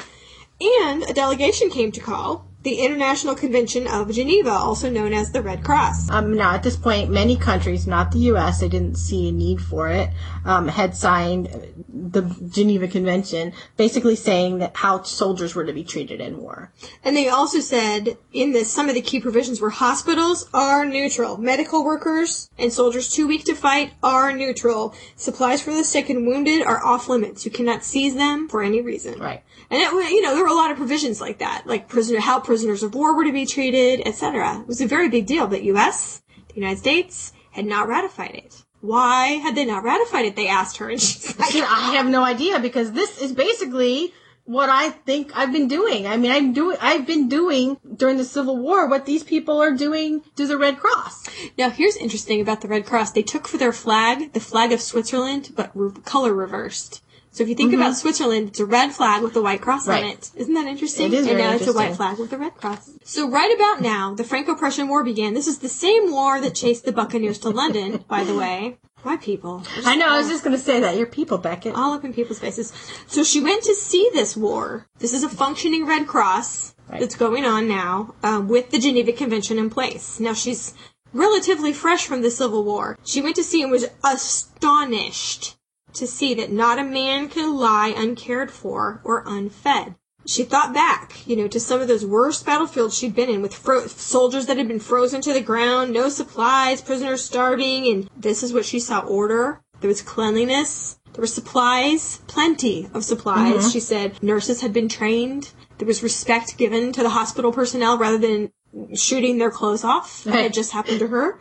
And 0.60 1.04
a 1.04 1.14
delegation 1.14 1.70
came 1.70 1.92
to 1.92 2.00
call 2.00 2.48
the 2.64 2.80
International 2.80 3.36
Convention 3.36 3.86
of 3.86 4.10
Geneva, 4.10 4.50
also 4.50 4.90
known 4.90 5.12
as 5.12 5.30
the 5.30 5.40
Red 5.40 5.62
Cross. 5.62 6.10
Um, 6.10 6.34
now, 6.34 6.54
at 6.54 6.64
this 6.64 6.76
point, 6.76 7.10
many 7.10 7.36
countries, 7.36 7.86
not 7.86 8.10
the 8.10 8.18
U.S., 8.30 8.60
they 8.60 8.68
didn't 8.68 8.96
see 8.96 9.28
a 9.28 9.32
need 9.32 9.60
for 9.60 9.88
it, 9.88 10.10
um, 10.48 10.66
had 10.66 10.96
signed 10.96 11.46
the 11.88 12.22
Geneva 12.48 12.88
Convention, 12.88 13.52
basically 13.76 14.16
saying 14.16 14.58
that 14.58 14.74
how 14.76 15.02
soldiers 15.02 15.54
were 15.54 15.66
to 15.66 15.74
be 15.74 15.84
treated 15.84 16.22
in 16.22 16.38
war. 16.38 16.72
And 17.04 17.14
they 17.14 17.28
also 17.28 17.60
said 17.60 18.16
in 18.32 18.52
this, 18.52 18.72
some 18.72 18.88
of 18.88 18.94
the 18.94 19.02
key 19.02 19.20
provisions 19.20 19.60
were 19.60 19.68
hospitals 19.68 20.48
are 20.54 20.86
neutral. 20.86 21.36
Medical 21.36 21.84
workers 21.84 22.48
and 22.56 22.72
soldiers 22.72 23.12
too 23.12 23.28
weak 23.28 23.44
to 23.44 23.54
fight 23.54 23.92
are 24.02 24.32
neutral. 24.32 24.94
Supplies 25.16 25.60
for 25.60 25.74
the 25.74 25.84
sick 25.84 26.08
and 26.08 26.26
wounded 26.26 26.62
are 26.62 26.82
off 26.82 27.10
limits. 27.10 27.44
You 27.44 27.50
cannot 27.50 27.84
seize 27.84 28.14
them 28.14 28.48
for 28.48 28.62
any 28.62 28.80
reason. 28.80 29.20
Right. 29.20 29.44
And 29.70 29.82
it, 29.82 29.92
you 30.10 30.22
know, 30.22 30.34
there 30.34 30.44
were 30.44 30.48
a 30.48 30.54
lot 30.54 30.70
of 30.70 30.78
provisions 30.78 31.20
like 31.20 31.40
that, 31.40 31.66
like 31.66 31.88
prisoner, 31.88 32.20
how 32.20 32.40
prisoners 32.40 32.82
of 32.82 32.94
war 32.94 33.14
were 33.14 33.24
to 33.24 33.32
be 33.32 33.44
treated, 33.44 34.00
etc. 34.06 34.60
It 34.60 34.66
was 34.66 34.80
a 34.80 34.86
very 34.86 35.10
big 35.10 35.26
deal, 35.26 35.46
but 35.46 35.62
U.S., 35.64 36.22
the 36.48 36.54
United 36.54 36.78
States, 36.78 37.34
had 37.50 37.66
not 37.66 37.86
ratified 37.86 38.34
it. 38.34 38.64
Why 38.80 39.26
had 39.42 39.54
they 39.54 39.64
not 39.64 39.82
ratified 39.84 40.26
it? 40.26 40.36
They 40.36 40.48
asked 40.48 40.76
her, 40.78 40.88
and 40.88 41.00
she's 41.00 41.38
like, 41.38 41.54
I 41.54 41.94
have 41.96 42.06
no 42.06 42.22
idea 42.24 42.60
because 42.60 42.92
this 42.92 43.20
is 43.20 43.32
basically 43.32 44.12
what 44.44 44.70
I 44.70 44.88
think 44.88 45.36
I've 45.36 45.52
been 45.52 45.68
doing. 45.68 46.06
I 46.06 46.16
mean, 46.16 46.30
I'm 46.30 46.54
doing, 46.54 46.78
I've 46.80 47.06
been 47.06 47.28
doing 47.28 47.76
during 47.96 48.16
the 48.16 48.24
Civil 48.24 48.56
War 48.56 48.88
what 48.88 49.04
these 49.04 49.22
people 49.22 49.60
are 49.60 49.72
doing 49.72 50.22
to 50.36 50.46
the 50.46 50.56
Red 50.56 50.78
Cross. 50.78 51.28
Now, 51.58 51.68
here's 51.68 51.96
interesting 51.96 52.40
about 52.40 52.62
the 52.62 52.68
Red 52.68 52.86
Cross. 52.86 53.12
They 53.12 53.22
took 53.22 53.46
for 53.46 53.58
their 53.58 53.74
flag 53.74 54.32
the 54.32 54.40
flag 54.40 54.72
of 54.72 54.80
Switzerland, 54.80 55.52
but 55.54 55.70
re- 55.74 55.92
color 56.04 56.32
reversed. 56.32 57.02
So 57.38 57.44
if 57.44 57.50
you 57.50 57.54
think 57.54 57.72
about 57.72 57.94
Switzerland, 57.94 58.48
it's 58.48 58.58
a 58.58 58.66
red 58.66 58.90
flag 58.90 59.22
with 59.22 59.36
a 59.36 59.40
white 59.40 59.60
cross 59.60 59.86
on 59.86 60.02
Mm-hmm. 60.02 60.08
It. 60.08 60.30
Isn't 60.34 60.54
that 60.54 60.66
interesting? 60.66 61.12
It 61.12 61.14
is 61.14 61.26
And 61.28 61.38
now 61.38 61.54
it's 61.54 61.68
a 61.68 61.72
white 61.72 61.94
flag 61.94 62.18
with 62.18 62.32
a 62.32 62.36
red 62.36 62.56
cross. 62.56 62.90
So 63.04 63.30
right 63.30 63.54
about 63.54 63.80
now, 63.80 64.12
the 64.12 64.24
Franco-Prussian 64.24 64.88
War 64.88 65.04
began. 65.04 65.34
This 65.34 65.46
is 65.46 65.58
the 65.58 65.68
same 65.68 66.10
war 66.10 66.40
that 66.40 66.56
chased 66.56 66.84
the 66.84 66.90
Buccaneers 66.90 67.38
to 67.40 67.50
London, 67.50 68.02
by 68.08 68.24
the 68.24 68.34
way. 68.34 68.78
My 69.04 69.18
people. 69.18 69.62
I 69.84 69.94
know, 69.94 70.08
I 70.08 70.18
was 70.18 70.26
just 70.26 70.42
going 70.42 70.56
to 70.56 70.60
say 70.60 70.80
that. 70.80 70.96
Your 70.96 71.06
people, 71.06 71.38
Beckett. 71.38 71.76
all 71.76 71.94
up 71.94 72.04
in 72.04 72.12
people's 72.12 72.40
faces. 72.40 72.72
So 73.06 73.22
she 73.22 73.40
went 73.40 73.62
to 73.62 73.74
see 73.76 74.10
this 74.12 74.36
war. 74.36 74.88
This 74.98 75.12
is 75.12 75.22
a 75.22 75.28
functioning 75.28 75.86
Red 75.86 76.08
Cross 76.08 76.74
Right. 76.88 76.98
that's 76.98 77.14
going 77.14 77.44
on 77.44 77.68
now 77.68 78.16
um, 78.24 78.48
with 78.48 78.70
the 78.70 78.80
Geneva 78.80 79.12
Convention 79.12 79.58
in 79.60 79.70
place. 79.70 80.18
Now 80.18 80.32
she's 80.32 80.74
relatively 81.12 81.72
fresh 81.72 82.04
from 82.04 82.22
the 82.22 82.32
Civil 82.32 82.64
War. 82.64 82.98
She 83.04 83.22
went 83.22 83.36
to 83.36 83.44
see 83.44 83.62
and 83.62 83.70
was 83.70 83.86
astonished 84.02 85.57
to 85.94 86.06
see 86.06 86.34
that 86.34 86.52
not 86.52 86.78
a 86.78 86.84
man 86.84 87.28
could 87.28 87.48
lie 87.50 87.94
uncared 87.96 88.50
for 88.50 89.00
or 89.04 89.24
unfed. 89.26 89.94
She 90.26 90.44
thought 90.44 90.74
back, 90.74 91.26
you 91.26 91.36
know, 91.36 91.48
to 91.48 91.58
some 91.58 91.80
of 91.80 91.88
those 91.88 92.04
worst 92.04 92.44
battlefields 92.44 92.96
she'd 92.98 93.14
been 93.14 93.30
in 93.30 93.40
with 93.40 93.54
fro- 93.54 93.86
soldiers 93.86 94.44
that 94.46 94.58
had 94.58 94.68
been 94.68 94.80
frozen 94.80 95.22
to 95.22 95.32
the 95.32 95.40
ground, 95.40 95.92
no 95.92 96.10
supplies, 96.10 96.82
prisoners 96.82 97.24
starving, 97.24 97.86
and 97.86 98.10
this 98.14 98.42
is 98.42 98.52
what 98.52 98.66
she 98.66 98.78
saw 98.78 99.00
order. 99.00 99.62
There 99.80 99.88
was 99.88 100.02
cleanliness. 100.02 100.98
There 101.14 101.22
were 101.22 101.26
supplies, 101.26 102.18
plenty 102.26 102.90
of 102.92 103.04
supplies. 103.04 103.54
Mm-hmm. 103.60 103.68
She 103.70 103.80
said 103.80 104.22
nurses 104.22 104.60
had 104.60 104.72
been 104.74 104.88
trained. 104.88 105.50
There 105.78 105.86
was 105.86 106.02
respect 106.02 106.58
given 106.58 106.92
to 106.92 107.02
the 107.02 107.10
hospital 107.10 107.50
personnel 107.52 107.96
rather 107.96 108.18
than 108.18 108.52
shooting 108.94 109.38
their 109.38 109.50
clothes 109.50 109.82
off. 109.84 110.24
That 110.24 110.34
Right. 110.34 110.42
had 110.42 110.52
just 110.52 110.72
happened 110.72 110.98
to 110.98 111.06
her. 111.08 111.40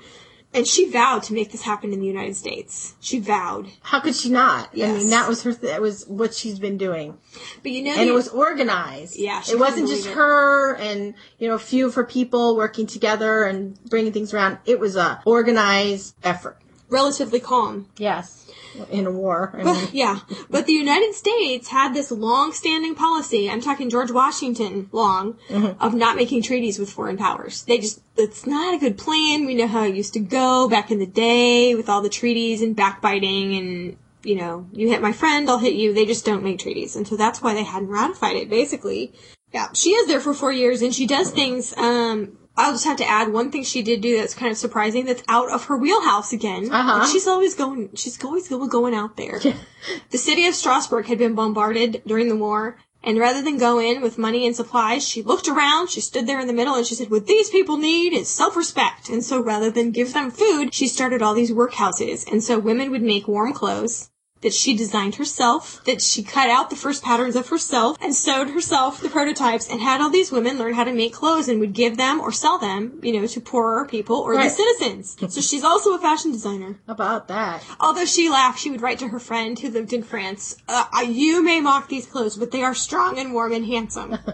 And 0.57 0.65
she 0.65 0.89
vowed 0.89 1.21
to 1.23 1.33
make 1.33 1.51
this 1.51 1.61
happen 1.61 1.93
in 1.93 1.99
the 1.99 2.07
United 2.07 2.35
States. 2.35 2.95
She 2.99 3.19
vowed. 3.19 3.67
How 3.83 3.99
could 3.99 4.15
she 4.15 4.29
not? 4.29 4.69
I 4.73 4.91
mean, 4.91 5.09
that 5.11 5.29
was 5.29 5.43
her. 5.43 5.51
Th- 5.51 5.71
that 5.71 5.81
was 5.81 6.03
what 6.07 6.33
she's 6.33 6.57
been 6.57 6.77
doing, 6.79 7.19
But 7.61 7.71
you 7.71 7.83
know, 7.83 7.91
and 7.95 8.09
it 8.09 8.13
was 8.13 8.27
organized. 8.29 9.15
Yeah, 9.17 9.43
it 9.47 9.59
wasn't 9.59 9.87
just 9.87 10.07
it. 10.07 10.13
her 10.13 10.75
and 10.77 11.13
you 11.37 11.47
know 11.47 11.53
a 11.53 11.59
few 11.59 11.85
of 11.85 11.93
her 11.93 12.03
people 12.03 12.55
working 12.55 12.87
together 12.87 13.43
and 13.43 13.77
bringing 13.85 14.11
things 14.11 14.33
around. 14.33 14.57
It 14.65 14.79
was 14.79 14.95
a 14.95 15.21
organized 15.25 16.15
effort. 16.23 16.57
relatively 16.89 17.39
calm. 17.39 17.87
Yes, 17.97 18.46
in 18.89 19.05
a 19.05 19.11
war. 19.11 19.53
I 19.57 19.63
mean, 19.63 19.87
Yeah, 19.93 20.19
but 20.49 20.65
the 20.65 20.73
United 20.73 21.13
States 21.13 21.69
had 21.69 21.93
this 21.93 22.11
long-standing 22.11 22.95
policy. 22.95 23.49
I'm 23.49 23.61
talking 23.61 23.89
George 23.89 24.11
Washington 24.11 24.89
long 24.91 25.35
Mm-hmm. 25.49 25.81
of 25.81 25.93
not 25.93 26.15
making 26.15 26.41
treaties 26.43 26.77
with 26.79 26.89
foreign 26.89 27.17
powers. 27.17 27.63
They 27.63 27.77
just 27.79 28.01
it's 28.15 28.45
not 28.45 28.73
a 28.73 28.77
good 28.77 28.97
plan. 28.97 29.45
We 29.45 29.55
know 29.55 29.67
how 29.67 29.83
it 29.83 29.95
used 29.95 30.13
to 30.13 30.19
go 30.19 30.67
back 30.67 30.91
in 30.91 30.99
the 30.99 31.05
day 31.05 31.75
with 31.75 31.87
all 31.89 32.01
the 32.01 32.09
treaties 32.09 32.61
and 32.61 32.75
backbiting 32.75 33.55
and 33.55 33.97
you 34.23 34.35
know, 34.35 34.67
you 34.73 34.89
hit 34.89 35.01
my 35.01 35.13
friend, 35.13 35.49
I'll 35.49 35.59
hit 35.59 35.75
you. 35.75 35.93
They 35.93 36.05
just 36.05 36.25
don't 36.25 36.43
make 36.43 36.59
treaties. 36.59 36.95
And 36.97 37.07
so 37.07 37.15
that's 37.15 37.41
why 37.41 37.53
they 37.53 37.63
hadn't 37.63 37.87
ratified 37.89 38.35
it, 38.35 38.49
basically. 38.49 39.13
Yeah, 39.53 39.67
she 39.73 39.91
is 39.91 40.07
there 40.07 40.19
for 40.19 40.33
four 40.33 40.51
years 40.51 40.81
and 40.81 40.93
she 40.93 41.07
does 41.07 41.31
things, 41.31 41.73
um, 41.77 42.37
I'll 42.57 42.71
just 42.71 42.85
have 42.85 42.97
to 42.97 43.07
add 43.07 43.31
one 43.31 43.51
thing 43.51 43.63
she 43.63 43.83
did 43.83 44.01
do 44.01 44.17
that's 44.17 44.33
kind 44.33 44.51
of 44.51 44.57
surprising 44.57 45.05
that's 45.05 45.23
out 45.27 45.51
of 45.51 45.65
her 45.65 45.77
wheelhouse 45.77 46.33
again. 46.33 46.71
Uh-huh. 46.71 46.99
But 46.99 47.07
She's 47.07 47.27
always 47.27 47.53
going, 47.53 47.89
she's 47.95 48.21
always 48.23 48.49
going 48.49 48.95
out 48.95 49.15
there. 49.15 49.39
the 50.09 50.17
city 50.17 50.47
of 50.47 50.55
Strasbourg 50.55 51.05
had 51.05 51.19
been 51.19 51.35
bombarded 51.35 52.01
during 52.05 52.29
the 52.29 52.35
war. 52.35 52.77
And 53.03 53.19
rather 53.19 53.43
than 53.43 53.59
go 53.59 53.79
in 53.79 54.01
with 54.01 54.17
money 54.17 54.45
and 54.47 54.55
supplies, 54.55 55.07
she 55.07 55.21
looked 55.21 55.47
around, 55.47 55.89
she 55.91 56.01
stood 56.01 56.27
there 56.27 56.39
in 56.39 56.47
the 56.47 56.53
middle, 56.53 56.75
and 56.75 56.85
she 56.85 56.95
said, 56.95 57.11
what 57.11 57.27
these 57.27 57.49
people 57.49 57.77
need 57.77 58.11
is 58.11 58.27
self-respect. 58.27 59.07
And 59.07 59.23
so 59.23 59.39
rather 59.39 59.69
than 59.69 59.91
give 59.91 60.13
them 60.13 60.31
food, 60.31 60.73
she 60.73 60.87
started 60.87 61.21
all 61.21 61.35
these 61.35 61.51
workhouses. 61.51 62.29
And 62.29 62.43
so 62.43 62.57
women 62.57 62.89
would 62.89 63.03
make 63.03 63.27
warm 63.27 63.53
clothes 63.53 64.09
that 64.41 64.53
she 64.53 64.75
designed 64.75 65.15
herself, 65.15 65.83
that 65.85 66.01
she 66.01 66.23
cut 66.23 66.49
out 66.49 66.69
the 66.69 66.75
first 66.75 67.03
patterns 67.03 67.35
of 67.35 67.49
herself 67.49 67.97
and 68.01 68.13
sewed 68.13 68.49
herself 68.49 69.01
the 69.01 69.09
prototypes 69.09 69.69
and 69.69 69.81
had 69.81 70.01
all 70.01 70.09
these 70.09 70.31
women 70.31 70.57
learn 70.57 70.73
how 70.73 70.83
to 70.83 70.93
make 70.93 71.13
clothes 71.13 71.47
and 71.47 71.59
would 71.59 71.73
give 71.73 71.97
them 71.97 72.19
or 72.19 72.31
sell 72.31 72.57
them, 72.57 72.99
you 73.01 73.13
know, 73.13 73.25
to 73.27 73.41
poorer 73.41 73.85
people 73.85 74.17
or 74.17 74.35
the 74.35 74.49
citizens. 74.49 75.17
so 75.33 75.41
she's 75.41 75.63
also 75.63 75.95
a 75.95 75.99
fashion 75.99 76.31
designer. 76.31 76.79
About 76.87 77.27
that. 77.27 77.63
Although 77.79 78.05
she 78.05 78.29
laughed, 78.29 78.59
she 78.59 78.71
would 78.71 78.81
write 78.81 78.99
to 78.99 79.07
her 79.07 79.19
friend 79.19 79.57
who 79.57 79.69
lived 79.69 79.93
in 79.93 80.03
France, 80.03 80.57
uh, 80.67 80.85
you 81.07 81.43
may 81.43 81.59
mock 81.59 81.89
these 81.89 82.05
clothes, 82.05 82.37
but 82.37 82.51
they 82.51 82.63
are 82.63 82.75
strong 82.75 83.17
and 83.17 83.33
warm 83.33 83.51
and 83.53 83.65
handsome. 83.65 84.17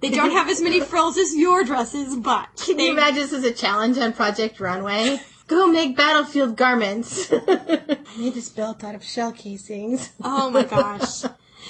They 0.00 0.10
don't 0.10 0.30
have 0.30 0.48
as 0.48 0.60
many 0.60 0.80
frills 0.80 1.18
as 1.18 1.34
your 1.34 1.64
dresses, 1.64 2.16
but 2.16 2.46
Can 2.64 2.76
they 2.76 2.86
you 2.86 2.92
imagine 2.92 3.16
this 3.16 3.32
as 3.32 3.44
a 3.44 3.52
challenge 3.52 3.98
on 3.98 4.12
Project 4.12 4.60
Runway? 4.60 5.20
Go 5.48 5.66
make 5.66 5.96
battlefield 5.96 6.56
garments. 6.56 7.32
I 7.32 7.98
need 8.16 8.34
this 8.34 8.48
belt 8.50 8.84
out 8.84 8.94
of 8.94 9.02
shell 9.02 9.32
casings. 9.32 10.10
Oh 10.22 10.50
my 10.50 10.62
gosh. 10.76 11.24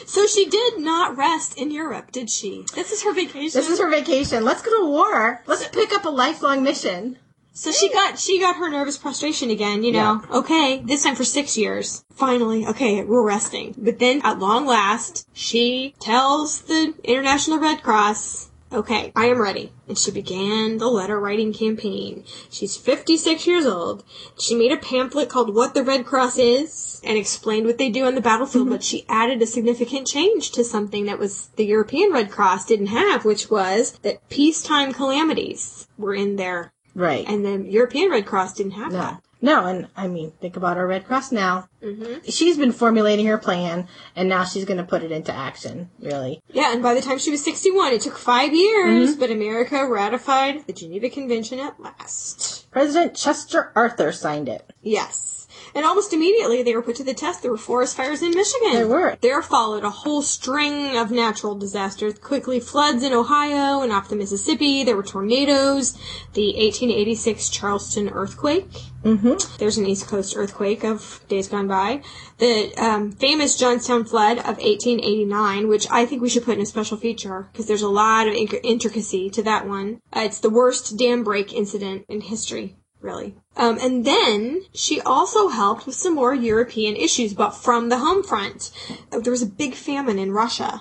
So 0.07 0.26
she 0.26 0.47
did 0.49 0.79
not 0.79 1.16
rest 1.16 1.57
in 1.57 1.70
Europe, 1.70 2.12
did 2.12 2.29
she? 2.31 2.64
This 2.74 2.93
is 2.93 3.03
her 3.05 3.12
vacation. 3.14 3.59
This 3.59 3.70
is 3.70 3.79
her 3.81 3.91
vacation. 3.91 4.45
Let's 4.45 4.62
go 4.62 4.79
to 4.81 4.87
war. 4.87 5.43
Let's 5.47 5.66
pick 5.68 5.93
up 5.93 6.05
a 6.05 6.11
lifelong 6.11 6.62
mission. 6.62 7.18
so 7.53 7.72
she 7.72 7.93
got 7.93 8.18
she 8.18 8.39
got 8.39 8.57
her 8.57 8.68
nervous 8.70 8.99
prostration 8.99 9.51
again, 9.51 9.83
you 9.83 9.93
know. 9.93 10.22
Okay, 10.31 10.81
this 10.85 11.03
time 11.05 11.16
for 11.16 11.24
six 11.24 11.57
years. 11.57 12.05
Finally, 12.14 12.66
okay, 12.66 13.03
we're 13.03 13.26
resting. 13.26 13.74
But 13.79 13.99
then 13.99 14.20
at 14.24 14.39
long 14.39 14.66
last, 14.66 15.26
she 15.33 15.95
tells 16.01 16.62
the 16.62 16.95
International 17.05 17.59
Red 17.59 17.83
Cross 17.83 18.47
Okay, 18.71 19.12
I 19.16 19.27
am 19.27 19.41
ready. 19.41 19.73
And 19.89 19.97
she 19.97 20.11
began 20.11 20.77
the 20.77 20.89
letter 20.89 21.19
writing 21.19 21.53
campaign. 21.53 22.25
She's 22.51 22.77
56 22.77 23.47
years 23.47 23.64
old. 23.64 24.05
She 24.39 24.55
made 24.55 24.73
a 24.73 24.77
pamphlet 24.77 25.31
called 25.31 25.55
What 25.55 25.73
the 25.75 25.83
Red 25.83 26.05
Cross 26.05 26.39
Is 26.39 27.01
and 27.03 27.16
explained 27.16 27.66
what 27.66 27.79
they 27.79 27.89
do 27.89 28.05
on 28.05 28.14
the 28.14 28.21
battlefield, 28.21 28.66
mm-hmm. 28.66 28.75
but 28.75 28.85
she 28.85 29.07
added 29.09 29.41
a 29.41 29.47
significant 29.47 30.07
change 30.07 30.51
to 30.53 30.64
something 30.64 31.07
that 31.07 31.19
was 31.19 31.49
the 31.57 31.64
European 31.64 32.12
Red 32.12 32.31
Cross 32.31 32.66
didn't 32.66 32.89
have, 32.89 33.25
which 33.25 33.51
was 33.51 33.93
that 34.03 34.29
peacetime 34.29 34.93
calamities 34.93 35.89
were 35.97 36.14
in 36.14 36.37
there. 36.37 36.73
Right. 36.95 37.27
And 37.27 37.45
the 37.45 37.71
European 37.71 38.11
Red 38.11 38.27
Cross 38.27 38.55
didn't 38.55 38.73
have 38.73 38.93
that. 38.93 39.23
No, 39.41 39.66
and 39.66 39.89
I 39.97 40.09
mean, 40.09 40.32
think 40.41 40.57
about 40.57 40.76
our 40.76 40.86
Red 40.86 41.07
Cross 41.07 41.32
now. 41.32 41.68
Mm-hmm. 41.82 42.28
She's 42.28 42.59
been 42.59 42.72
formulating 42.72 43.26
her 43.26 43.39
plan, 43.39 43.86
and 44.16 44.28
now 44.28 44.45
she's 44.45 44.64
going 44.64 44.78
to 44.78 44.84
put 44.84 45.03
it 45.03 45.12
into 45.12 45.32
action, 45.32 45.91
really. 46.01 46.43
Yeah, 46.53 46.72
and 46.72 46.82
by 46.82 46.95
the 46.95 47.01
time 47.01 47.18
she 47.18 47.30
was 47.30 47.45
61, 47.45 47.93
it 47.93 48.01
took 48.01 48.18
five 48.18 48.53
years, 48.53 49.14
but 49.14 49.30
America 49.30 49.86
ratified 49.86 50.66
the 50.66 50.72
Geneva 50.72 51.09
Convention 51.09 51.61
at 51.61 51.78
last. 51.80 52.68
President 52.72 53.14
Chester 53.14 53.72
Arthur 53.76 54.11
signed 54.11 54.49
it. 54.49 54.72
Yes. 54.82 55.38
And 55.75 55.85
almost 55.85 56.12
immediately 56.12 56.62
they 56.62 56.75
were 56.75 56.83
put 56.83 56.97
to 56.97 57.05
the 57.05 57.14
test. 57.14 57.43
There 57.43 57.51
were 57.51 57.57
forest 57.57 57.97
fires 57.97 58.23
in 58.23 58.31
Michigan. 58.31 58.73
There 58.73 58.89
were. 58.89 59.16
There 59.21 59.43
followed 59.43 59.85
a 59.85 59.91
whole 59.91 60.23
string 60.23 60.97
of 60.97 61.11
natural 61.11 61.55
disasters. 61.55 62.19
Quickly 62.19 62.61
floods 62.61 63.03
in 63.03 63.12
Ohio 63.12 63.83
and 63.83 63.93
off 63.93 64.09
the 64.09 64.16
Mississippi. 64.16 64.85
There 64.85 64.97
were 64.97 65.03
tornadoes. 65.03 65.93
The 66.35 66.55
1886 66.57 67.49
Charleston 67.49 68.09
earthquake. 68.09 68.71
Mm-hmm. 69.05 69.57
There's 69.59 69.79
an 69.79 69.87
East 69.87 70.09
Coast 70.09 70.37
earthquake 70.37 70.85
of 70.85 71.21
days 71.29 71.49
gone 71.49 71.69
by. 71.69 72.03
The 72.39 72.75
um, 72.77 73.12
famous 73.12 73.57
Johnstown 73.57 74.05
flood 74.05 74.39
of 74.39 74.59
1889, 74.59 75.69
which 75.69 75.87
I 75.91 76.05
think 76.05 76.21
we 76.21 76.29
should 76.29 76.45
put 76.45 76.57
in 76.57 76.62
a 76.62 76.66
special 76.66 76.97
feature 76.97 77.49
because 77.53 77.66
there's 77.66 77.83
a 77.83 77.89
lot 77.89 78.27
of 78.27 78.35
intricacy 78.35 79.31
to 79.31 79.43
that 79.45 79.66
one. 79.66 80.01
Uh, 80.12 80.21
it's 80.21 80.41
the 80.41 80.51
worst 80.51 80.97
dam 80.97 81.23
break 81.23 81.53
incident 81.53 82.05
in 82.09 82.21
history 82.21 82.77
really. 83.01 83.37
Um, 83.59 83.76
and 83.82 84.04
then 84.04 84.62
she 84.72 85.00
also 85.00 85.48
helped 85.48 85.84
with 85.84 85.96
some 85.96 86.14
more 86.14 86.32
European 86.32 86.94
issues, 86.94 87.34
but 87.34 87.50
from 87.50 87.88
the 87.88 87.98
home 87.98 88.22
front. 88.22 88.70
Uh, 89.12 89.18
There 89.18 89.32
was 89.32 89.42
a 89.42 89.46
big 89.46 89.74
famine 89.74 90.18
in 90.18 90.32
Russia, 90.32 90.78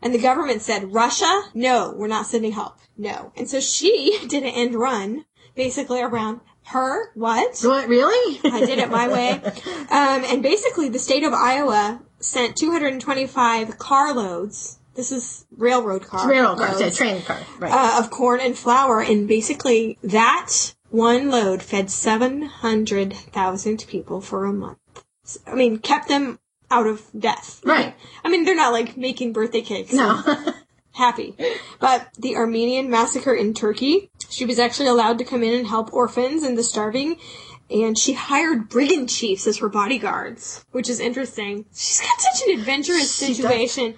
and 0.00 0.14
the 0.14 0.18
government 0.18 0.62
said, 0.62 0.94
Russia, 0.94 1.42
no, 1.54 1.92
we're 1.96 2.06
not 2.06 2.26
sending 2.26 2.52
help. 2.52 2.78
No. 2.96 3.32
And 3.36 3.50
so 3.50 3.60
she 3.60 4.18
did 4.28 4.44
an 4.44 4.50
end 4.50 4.74
run, 4.76 5.24
basically 5.56 6.00
around 6.00 6.40
her, 6.66 7.10
what? 7.14 7.58
What, 7.62 7.88
really? 7.88 8.40
I 8.44 8.60
did 8.60 8.78
it 8.78 8.90
my 8.90 9.08
way. 9.08 9.42
Um, 9.90 10.22
and 10.24 10.40
basically, 10.40 10.88
the 10.88 11.00
state 11.00 11.24
of 11.24 11.32
Iowa 11.32 12.00
sent 12.20 12.54
225 12.56 13.76
carloads. 13.76 14.78
This 14.94 15.10
is 15.10 15.46
railroad 15.56 16.06
car. 16.06 16.28
Railroad 16.28 16.58
car, 16.58 16.90
train 16.90 17.22
car, 17.22 17.40
right. 17.58 17.72
uh, 17.72 17.98
of 17.98 18.10
corn 18.10 18.38
and 18.38 18.56
flour, 18.56 19.00
and 19.00 19.26
basically 19.26 19.98
that 20.04 20.74
one 20.90 21.30
load 21.30 21.62
fed 21.62 21.90
700,000 21.90 23.84
people 23.88 24.20
for 24.20 24.44
a 24.44 24.52
month. 24.52 24.78
I 25.46 25.54
mean, 25.54 25.78
kept 25.78 26.08
them 26.08 26.38
out 26.70 26.86
of 26.86 27.02
death. 27.18 27.60
Right. 27.64 27.94
I 28.24 28.28
mean, 28.28 28.44
they're 28.44 28.54
not 28.54 28.72
like 28.72 28.96
making 28.96 29.32
birthday 29.32 29.62
cakes. 29.62 29.92
no. 29.92 30.22
Happy. 30.92 31.36
But 31.78 32.08
the 32.18 32.36
Armenian 32.36 32.90
massacre 32.90 33.32
in 33.32 33.54
Turkey, 33.54 34.10
she 34.28 34.44
was 34.44 34.58
actually 34.58 34.88
allowed 34.88 35.18
to 35.18 35.24
come 35.24 35.42
in 35.42 35.54
and 35.54 35.66
help 35.66 35.92
orphans 35.92 36.42
and 36.42 36.58
the 36.58 36.64
starving. 36.64 37.16
And 37.70 37.96
she 37.96 38.12
hired 38.14 38.68
brigand 38.68 39.08
chiefs 39.08 39.46
as 39.46 39.58
her 39.58 39.68
bodyguards, 39.68 40.64
which 40.72 40.88
is 40.88 40.98
interesting. 40.98 41.66
She's 41.72 42.00
got 42.00 42.20
such 42.20 42.48
an 42.48 42.58
adventurous 42.58 43.16
She 43.16 43.40
does. 43.40 43.94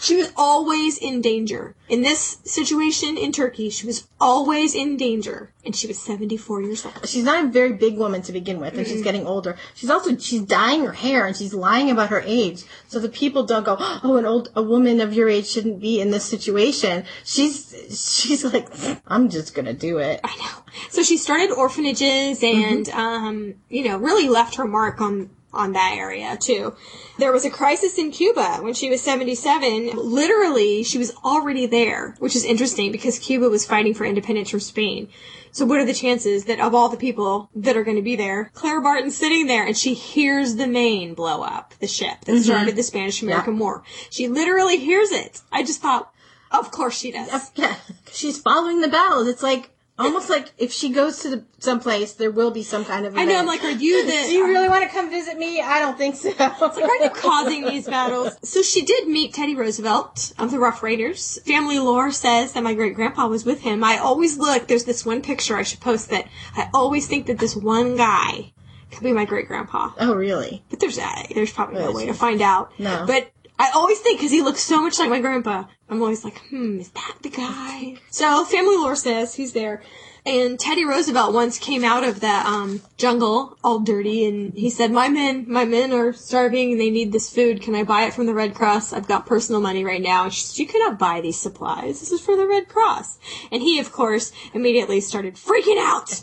She 0.00 0.16
was 0.16 0.32
always 0.36 0.96
in 0.96 1.20
danger. 1.20 1.74
In 1.88 2.00
this 2.02 2.38
situation 2.44 3.18
in 3.18 3.32
Turkey, 3.32 3.68
she 3.68 3.86
was 3.86 4.08
always 4.18 4.74
in 4.74 4.96
danger. 4.96 5.52
And 5.64 5.76
she 5.76 5.86
was 5.86 5.98
74 5.98 6.62
years 6.62 6.86
old. 6.86 7.06
she's 7.06 7.24
not 7.24 7.44
a 7.44 7.48
very 7.48 7.74
big 7.74 7.98
woman 7.98 8.22
to 8.22 8.32
begin 8.32 8.60
with, 8.60 8.78
and 8.78 8.86
she's 8.86 9.02
getting 9.02 9.26
older. 9.26 9.56
She's 9.74 9.90
also 9.90 10.16
she's 10.16 10.40
dyeing 10.40 10.86
her 10.86 10.92
hair 10.92 11.26
and 11.26 11.36
she's 11.36 11.52
lying 11.52 11.90
about 11.90 12.08
her 12.08 12.22
age, 12.24 12.64
so 12.88 12.98
the 12.98 13.10
people 13.10 13.44
don't 13.44 13.64
go, 13.64 13.76
"Oh, 13.78 14.16
an 14.16 14.24
old 14.24 14.50
a 14.56 14.62
woman 14.62 15.00
of 15.02 15.12
your 15.12 15.28
age 15.28 15.46
shouldn't 15.46 15.80
be 15.80 16.00
in 16.00 16.10
this 16.12 16.24
situation." 16.24 17.04
She's 17.24 17.74
she's 17.90 18.42
like, 18.42 18.68
"I'm 19.06 19.28
just 19.28 19.54
gonna 19.54 19.74
do 19.74 19.98
it." 19.98 20.20
I 20.24 20.34
know. 20.36 20.62
So 20.88 21.02
she 21.02 21.18
started 21.18 21.50
orphanages 21.50 22.42
and, 22.42 22.88
um, 22.90 23.54
you 23.68 23.84
know, 23.84 23.98
really 23.98 24.28
left 24.30 24.54
her 24.54 24.64
mark 24.64 25.00
on 25.02 25.28
on 25.52 25.72
that 25.72 25.94
area 25.96 26.36
too. 26.36 26.74
There 27.18 27.32
was 27.32 27.44
a 27.44 27.50
crisis 27.50 27.98
in 27.98 28.10
Cuba 28.10 28.58
when 28.60 28.74
she 28.74 28.90
was 28.90 29.02
77. 29.02 29.90
Literally, 29.96 30.82
she 30.82 30.98
was 30.98 31.14
already 31.24 31.66
there, 31.66 32.16
which 32.18 32.36
is 32.36 32.44
interesting 32.44 32.92
because 32.92 33.18
Cuba 33.18 33.48
was 33.48 33.66
fighting 33.66 33.94
for 33.94 34.04
independence 34.04 34.50
from 34.50 34.60
Spain. 34.60 35.08
So 35.52 35.64
what 35.66 35.80
are 35.80 35.84
the 35.84 35.94
chances 35.94 36.44
that 36.44 36.60
of 36.60 36.74
all 36.74 36.88
the 36.88 36.96
people 36.96 37.50
that 37.56 37.76
are 37.76 37.82
going 37.82 37.96
to 37.96 38.02
be 38.02 38.14
there, 38.16 38.50
Clara 38.54 38.80
Barton's 38.80 39.16
sitting 39.16 39.46
there 39.46 39.66
and 39.66 39.76
she 39.76 39.94
hears 39.94 40.54
the 40.56 40.68
Maine 40.68 41.14
blow 41.14 41.42
up, 41.42 41.74
the 41.80 41.88
ship 41.88 42.20
that 42.24 42.32
mm-hmm. 42.32 42.42
started 42.42 42.76
the 42.76 42.82
Spanish-American 42.82 43.58
War. 43.58 43.82
She 44.10 44.28
literally 44.28 44.78
hears 44.78 45.10
it. 45.10 45.40
I 45.50 45.64
just 45.64 45.82
thought, 45.82 46.12
of 46.52 46.70
course 46.70 46.96
she 46.96 47.10
does. 47.10 47.50
Yeah, 47.56 47.74
she's 48.12 48.40
following 48.40 48.80
the 48.80 48.88
battles. 48.88 49.26
It's 49.26 49.42
like 49.42 49.70
almost 50.00 50.30
like 50.30 50.52
if 50.58 50.72
she 50.72 50.90
goes 50.90 51.20
to 51.20 51.30
the, 51.30 51.44
someplace, 51.58 52.14
there 52.14 52.30
will 52.30 52.50
be 52.50 52.62
some 52.62 52.84
kind 52.84 53.06
of. 53.06 53.16
I 53.16 53.24
know, 53.24 53.36
I'm 53.36 53.46
like, 53.46 53.62
are 53.64 53.70
you 53.70 54.04
the... 54.04 54.12
Do 54.12 54.32
you 54.32 54.46
really 54.46 54.68
want 54.68 54.84
to 54.84 54.90
come 54.90 55.10
visit 55.10 55.38
me? 55.38 55.60
I 55.60 55.78
don't 55.78 55.96
think 55.96 56.16
so. 56.16 56.30
It's 56.30 56.40
like, 56.40 56.84
are 56.84 57.04
you 57.04 57.10
causing 57.10 57.64
these 57.64 57.86
battles? 57.86 58.36
So 58.42 58.62
she 58.62 58.84
did 58.84 59.06
meet 59.06 59.32
Teddy 59.34 59.54
Roosevelt 59.54 60.32
of 60.38 60.50
the 60.50 60.58
Rough 60.58 60.82
Riders. 60.82 61.38
Family 61.46 61.78
lore 61.78 62.10
says 62.10 62.52
that 62.52 62.62
my 62.62 62.74
great 62.74 62.94
grandpa 62.94 63.26
was 63.28 63.44
with 63.44 63.60
him. 63.60 63.84
I 63.84 63.98
always 63.98 64.38
look, 64.38 64.66
there's 64.66 64.84
this 64.84 65.06
one 65.06 65.22
picture 65.22 65.56
I 65.56 65.62
should 65.62 65.80
post 65.80 66.10
that 66.10 66.26
I 66.56 66.68
always 66.74 67.06
think 67.06 67.26
that 67.26 67.38
this 67.38 67.54
one 67.54 67.96
guy 67.96 68.52
could 68.90 69.04
be 69.04 69.12
my 69.12 69.24
great 69.24 69.46
grandpa. 69.46 69.92
oh, 69.98 70.14
really? 70.14 70.64
But 70.70 70.80
there's 70.80 70.98
uh, 70.98 71.22
there's 71.34 71.52
probably 71.52 71.80
no 71.80 71.92
way 71.92 72.06
to 72.06 72.14
find 72.14 72.42
out. 72.42 72.72
No. 72.78 73.04
But 73.06 73.30
I 73.60 73.72
always 73.74 73.98
think 73.98 74.18
because 74.18 74.32
he 74.32 74.40
looks 74.40 74.62
so 74.62 74.80
much 74.80 74.98
like 74.98 75.10
my 75.10 75.20
grandpa. 75.20 75.64
I'm 75.90 76.00
always 76.00 76.24
like, 76.24 76.38
hmm, 76.48 76.80
is 76.80 76.88
that 76.92 77.16
the 77.20 77.28
guy? 77.28 77.96
So 78.10 78.46
family 78.46 78.78
lore 78.78 78.96
says 78.96 79.34
he's 79.34 79.52
there. 79.52 79.82
And 80.24 80.58
Teddy 80.58 80.86
Roosevelt 80.86 81.34
once 81.34 81.58
came 81.58 81.84
out 81.84 82.02
of 82.02 82.20
the 82.20 82.26
um, 82.26 82.80
jungle 82.96 83.58
all 83.62 83.80
dirty, 83.80 84.24
and 84.24 84.54
he 84.54 84.70
said, 84.70 84.90
"My 84.90 85.08
men, 85.08 85.44
my 85.48 85.64
men 85.64 85.92
are 85.92 86.12
starving, 86.12 86.72
and 86.72 86.80
they 86.80 86.90
need 86.90 87.10
this 87.12 87.32
food. 87.32 87.62
Can 87.62 87.74
I 87.74 87.84
buy 87.84 88.04
it 88.04 88.14
from 88.14 88.26
the 88.26 88.34
Red 88.34 88.54
Cross? 88.54 88.92
I've 88.92 89.08
got 89.08 89.24
personal 89.24 89.62
money 89.62 89.82
right 89.82 90.02
now." 90.02 90.24
And 90.24 90.32
she 90.32 90.42
said, 90.42 90.58
"You 90.58 90.66
cannot 90.66 90.98
buy 90.98 91.22
these 91.22 91.38
supplies. 91.38 92.00
This 92.00 92.12
is 92.12 92.20
for 92.20 92.36
the 92.36 92.46
Red 92.46 92.68
Cross." 92.68 93.18
And 93.50 93.62
he, 93.62 93.78
of 93.78 93.92
course, 93.92 94.30
immediately 94.52 95.00
started 95.00 95.36
freaking 95.36 95.78
out 95.78 96.22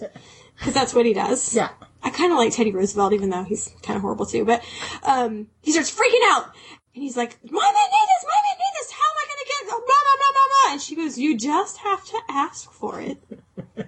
because 0.57 0.75
that's 0.75 0.93
what 0.93 1.07
he 1.07 1.13
does. 1.13 1.55
Yeah. 1.55 1.69
I 2.03 2.09
kind 2.09 2.31
of 2.31 2.37
like 2.37 2.53
Teddy 2.53 2.71
Roosevelt, 2.71 3.13
even 3.13 3.29
though 3.29 3.43
he's 3.43 3.73
kind 3.81 3.97
of 3.97 4.01
horrible 4.01 4.25
too. 4.25 4.45
But 4.45 4.63
um, 5.03 5.47
he 5.61 5.71
starts 5.71 5.91
freaking 5.91 6.21
out, 6.31 6.53
and 6.97 7.03
he's 7.03 7.15
like, 7.15 7.37
"My 7.43 7.49
need 7.49 8.07
this. 8.11 8.25
My 8.25 8.39
need 8.47 8.73
this. 8.79 8.91
How 8.91 9.07
am 9.11 9.17
I 9.21 9.25
going 9.29 9.41
to 9.43 9.49
get 9.53 9.69
blah 9.69 9.77
blah 9.77 10.17
blah 10.17 10.31
blah 10.33 10.47
blah?" 10.49 10.71
And 10.73 10.81
she 10.81 10.95
goes, 10.95 11.17
"You 11.17 11.37
just 11.37 11.77
have 11.77 12.03
to 12.05 12.17
ask 12.27 12.71
for 12.71 12.99
it." 12.99 13.17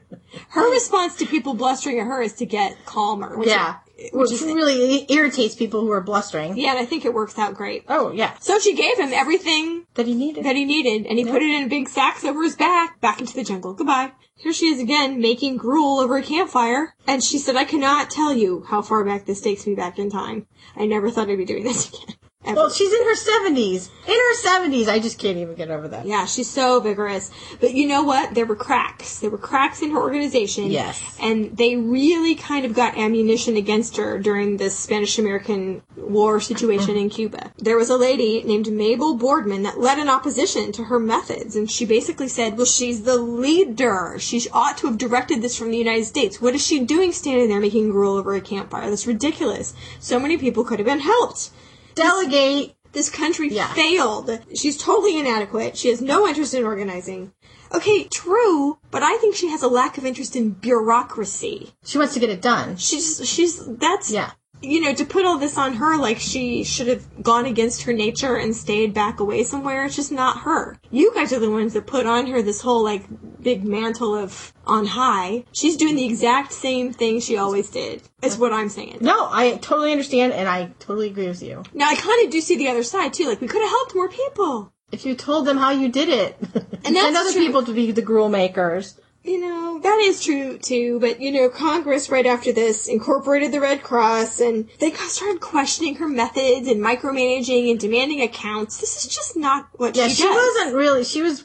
Her 0.49 0.69
response 0.71 1.15
to 1.15 1.25
people 1.25 1.55
blustering 1.55 1.99
at 1.99 2.05
her 2.05 2.21
is 2.21 2.33
to 2.33 2.45
get 2.45 2.85
calmer. 2.85 3.35
Which 3.35 3.49
Yeah. 3.49 3.77
which 4.13 4.29
Which 4.31 4.41
really 4.41 5.05
irritates 5.09 5.55
people 5.55 5.81
who 5.81 5.91
are 5.91 6.01
blustering. 6.01 6.55
yeah, 6.55 6.69
and 6.71 6.79
I 6.79 6.85
think 6.85 7.03
it 7.03 7.13
works 7.15 7.37
out 7.39 7.55
great. 7.55 7.83
Oh, 7.89 8.11
yeah. 8.11 8.33
So 8.39 8.59
she 8.59 8.75
gave 8.75 8.99
him 8.99 9.11
everything 9.11 9.85
That 9.95 10.05
he 10.05 10.13
needed. 10.13 10.43
that 10.45 10.55
he 10.55 10.65
needed, 10.65 11.07
and 11.07 11.17
he 11.17 11.25
put 11.25 11.41
it 11.41 11.49
in 11.49 11.67
big 11.67 11.89
sacks 11.89 12.23
over 12.23 12.43
his 12.43 12.55
back, 12.55 13.01
back 13.01 13.19
into 13.19 13.33
the 13.33 13.43
jungle. 13.43 13.73
Goodbye. 13.73 14.11
Here 14.35 14.53
she 14.53 14.67
is 14.67 14.79
again, 14.79 15.19
making 15.19 15.57
gruel 15.57 15.99
over 15.99 16.17
a 16.17 16.23
campfire, 16.23 16.95
and 17.07 17.23
she 17.23 17.39
said, 17.39 17.55
I 17.55 17.65
cannot 17.65 18.09
tell 18.11 18.31
you 18.33 18.63
how 18.69 18.81
far 18.83 19.03
back 19.03 19.25
this 19.25 19.41
takes 19.41 19.65
me 19.67 19.73
back 19.75 19.97
in 19.99 20.09
time. 20.11 20.45
I 20.77 20.85
never 20.85 21.09
thought 21.09 21.29
I'd 21.29 21.37
be 21.37 21.43
doing 21.45 21.63
this 21.63 21.89
again. 22.03 22.15
Ever. 22.45 22.55
well, 22.55 22.69
she's 22.69 22.93
in 22.93 23.03
her 23.03 23.15
70s. 23.15 23.89
In 24.07 24.13
her 24.13 24.35
70s. 24.37 24.87
I 24.87 24.99
just 24.99 25.19
can't 25.19 25.37
even 25.37 25.55
get 25.55 25.69
over 25.69 25.89
that. 25.89 26.05
yeah, 26.05 26.25
she's 26.25 26.49
so 26.49 26.79
vigorous. 26.79 27.31
But 27.59 27.73
you 27.73 27.85
know 27.85 28.01
what? 28.01 28.33
There 28.33 28.45
were 28.45 28.55
cracks. 28.55 29.19
There 29.19 29.29
were 29.29 29.37
cracks 29.37 29.81
in 29.81 29.91
her 29.91 29.99
organization. 29.99 30.71
Yes. 30.71 31.03
And 31.21 31.57
they 31.57 31.75
really 31.75 32.35
kind 32.35 32.65
of 32.65 32.73
got 32.73 32.97
ammunition 32.97 33.57
against 33.57 33.97
her 33.97 34.17
during 34.17 34.55
this 34.55 34.79
Spanish 34.79 35.19
American 35.19 35.81
War 35.97 36.39
situation 36.39 36.95
in 36.95 37.09
Cuba. 37.09 37.51
There 37.57 37.75
was 37.75 37.89
a 37.89 37.97
lady 37.97 38.41
named 38.43 38.71
Mabel 38.71 39.15
Boardman 39.15 39.63
that 39.63 39.77
led 39.77 39.99
an 39.99 40.07
opposition 40.07 40.71
to 40.71 40.85
her 40.85 40.97
methods. 40.97 41.57
And 41.57 41.69
she 41.69 41.85
basically 41.85 42.29
said, 42.29 42.55
well, 42.55 42.65
she's 42.65 43.03
the 43.03 43.17
leader. 43.17 44.15
She 44.17 44.47
ought 44.53 44.77
to 44.77 44.87
have 44.87 44.97
directed 44.97 45.41
this 45.41 45.57
from 45.57 45.71
the 45.71 45.77
United 45.77 46.05
States. 46.05 46.39
What 46.41 46.55
is 46.55 46.65
she 46.65 46.85
doing 46.85 47.11
standing 47.11 47.49
there 47.49 47.59
making 47.59 47.89
gruel 47.89 48.15
over 48.15 48.33
a 48.33 48.39
campfire? 48.39 48.89
That's 48.89 49.05
ridiculous. 49.05 49.73
So 49.99 50.21
many 50.21 50.37
people 50.37 50.63
could 50.63 50.79
have 50.79 50.85
been 50.85 51.01
helped. 51.01 51.49
Delegate. 51.95 52.75
This 52.91 53.09
country 53.09 53.49
Yeah. 53.49 53.71
failed. 53.73 54.39
She's 54.55 54.75
totally 54.75 55.19
inadequate. 55.19 55.77
She 55.77 55.89
has 55.89 56.01
no 56.01 56.27
interest 56.27 56.55
in 56.55 56.63
organizing. 56.63 57.31
Okay, 57.71 58.05
true, 58.05 58.79
but 58.89 59.03
I 59.03 59.17
think 59.17 59.35
she 59.35 59.49
has 59.49 59.61
a 59.61 59.67
lack 59.67 59.99
of 59.99 60.05
interest 60.07 60.35
in 60.35 60.49
bureaucracy. 60.51 61.71
She 61.85 61.99
wants 61.99 62.15
to 62.15 62.19
get 62.19 62.31
it 62.31 62.41
done. 62.41 62.77
She's 62.77 63.21
she's 63.29 63.63
that's 63.63 64.09
Yeah. 64.09 64.31
You 64.61 64.81
know 64.81 64.93
to 64.93 65.05
put 65.05 65.25
all 65.25 65.37
this 65.37 65.57
on 65.57 65.75
her 65.75 65.97
like 65.97 66.19
she 66.19 66.63
should 66.63 66.87
have 66.87 67.23
gone 67.23 67.45
against 67.45 67.83
her 67.83 67.93
nature 67.93 68.35
and 68.35 68.55
stayed 68.55 68.93
back 68.93 69.19
away 69.19 69.43
somewhere. 69.43 69.85
It's 69.85 69.95
just 69.95 70.11
not 70.11 70.39
her. 70.41 70.77
You 70.91 71.13
guys 71.13 71.31
are 71.33 71.39
the 71.39 71.49
ones 71.49 71.73
that 71.73 71.87
put 71.87 72.05
on 72.05 72.27
her 72.27 72.41
this 72.41 72.61
whole 72.61 72.83
like 72.83 73.05
big 73.41 73.63
mantle 73.63 74.15
of 74.15 74.53
on 74.65 74.85
high. 74.85 75.45
She's 75.51 75.77
doing 75.77 75.95
the 75.95 76.05
exact 76.05 76.51
same 76.51 76.93
thing 76.93 77.19
she 77.19 77.37
always 77.37 77.69
did. 77.69 78.01
Is 78.21 78.37
what 78.37 78.53
I'm 78.53 78.69
saying. 78.69 78.97
No, 79.01 79.29
I 79.31 79.57
totally 79.57 79.91
understand 79.91 80.33
and 80.33 80.47
I 80.47 80.71
totally 80.79 81.07
agree 81.07 81.27
with 81.27 81.41
you. 81.41 81.63
Now 81.73 81.89
I 81.89 81.95
kind 81.95 82.25
of 82.25 82.31
do 82.31 82.41
see 82.41 82.57
the 82.57 82.69
other 82.69 82.83
side 82.83 83.13
too. 83.13 83.27
Like 83.27 83.41
we 83.41 83.47
could 83.47 83.61
have 83.61 83.69
helped 83.69 83.95
more 83.95 84.09
people. 84.09 84.73
If 84.91 85.05
you 85.05 85.13
told 85.15 85.45
them 85.45 85.57
how 85.57 85.69
you 85.69 85.89
did 85.89 86.09
it, 86.09 86.35
and, 86.83 86.95
that's 86.95 87.15
other 87.15 87.31
true. 87.31 87.45
people 87.45 87.63
to 87.63 87.73
be 87.73 87.91
the 87.91 88.01
gruel 88.01 88.27
makers. 88.27 88.99
You 89.29 89.39
know, 89.41 89.79
that 89.83 89.99
is 89.99 90.23
true 90.23 90.57
too, 90.57 90.99
but 90.99 91.21
you 91.21 91.31
know, 91.31 91.49
Congress 91.49 92.09
right 92.09 92.25
after 92.25 92.51
this 92.51 92.87
incorporated 92.87 93.51
the 93.51 93.61
Red 93.61 93.83
Cross 93.83 94.39
and 94.39 94.67
they 94.79 94.91
started 94.91 95.39
questioning 95.39 95.95
her 95.97 96.07
methods 96.07 96.67
and 96.67 96.81
micromanaging 96.81 97.69
and 97.69 97.79
demanding 97.79 98.21
accounts. 98.21 98.79
This 98.79 99.05
is 99.05 99.13
just 99.13 99.37
not 99.37 99.69
what 99.73 99.95
Yeah, 99.95 100.07
she, 100.07 100.15
she 100.15 100.23
does. 100.23 100.35
wasn't 100.35 100.75
really. 100.75 101.03
She 101.03 101.21
was 101.21 101.43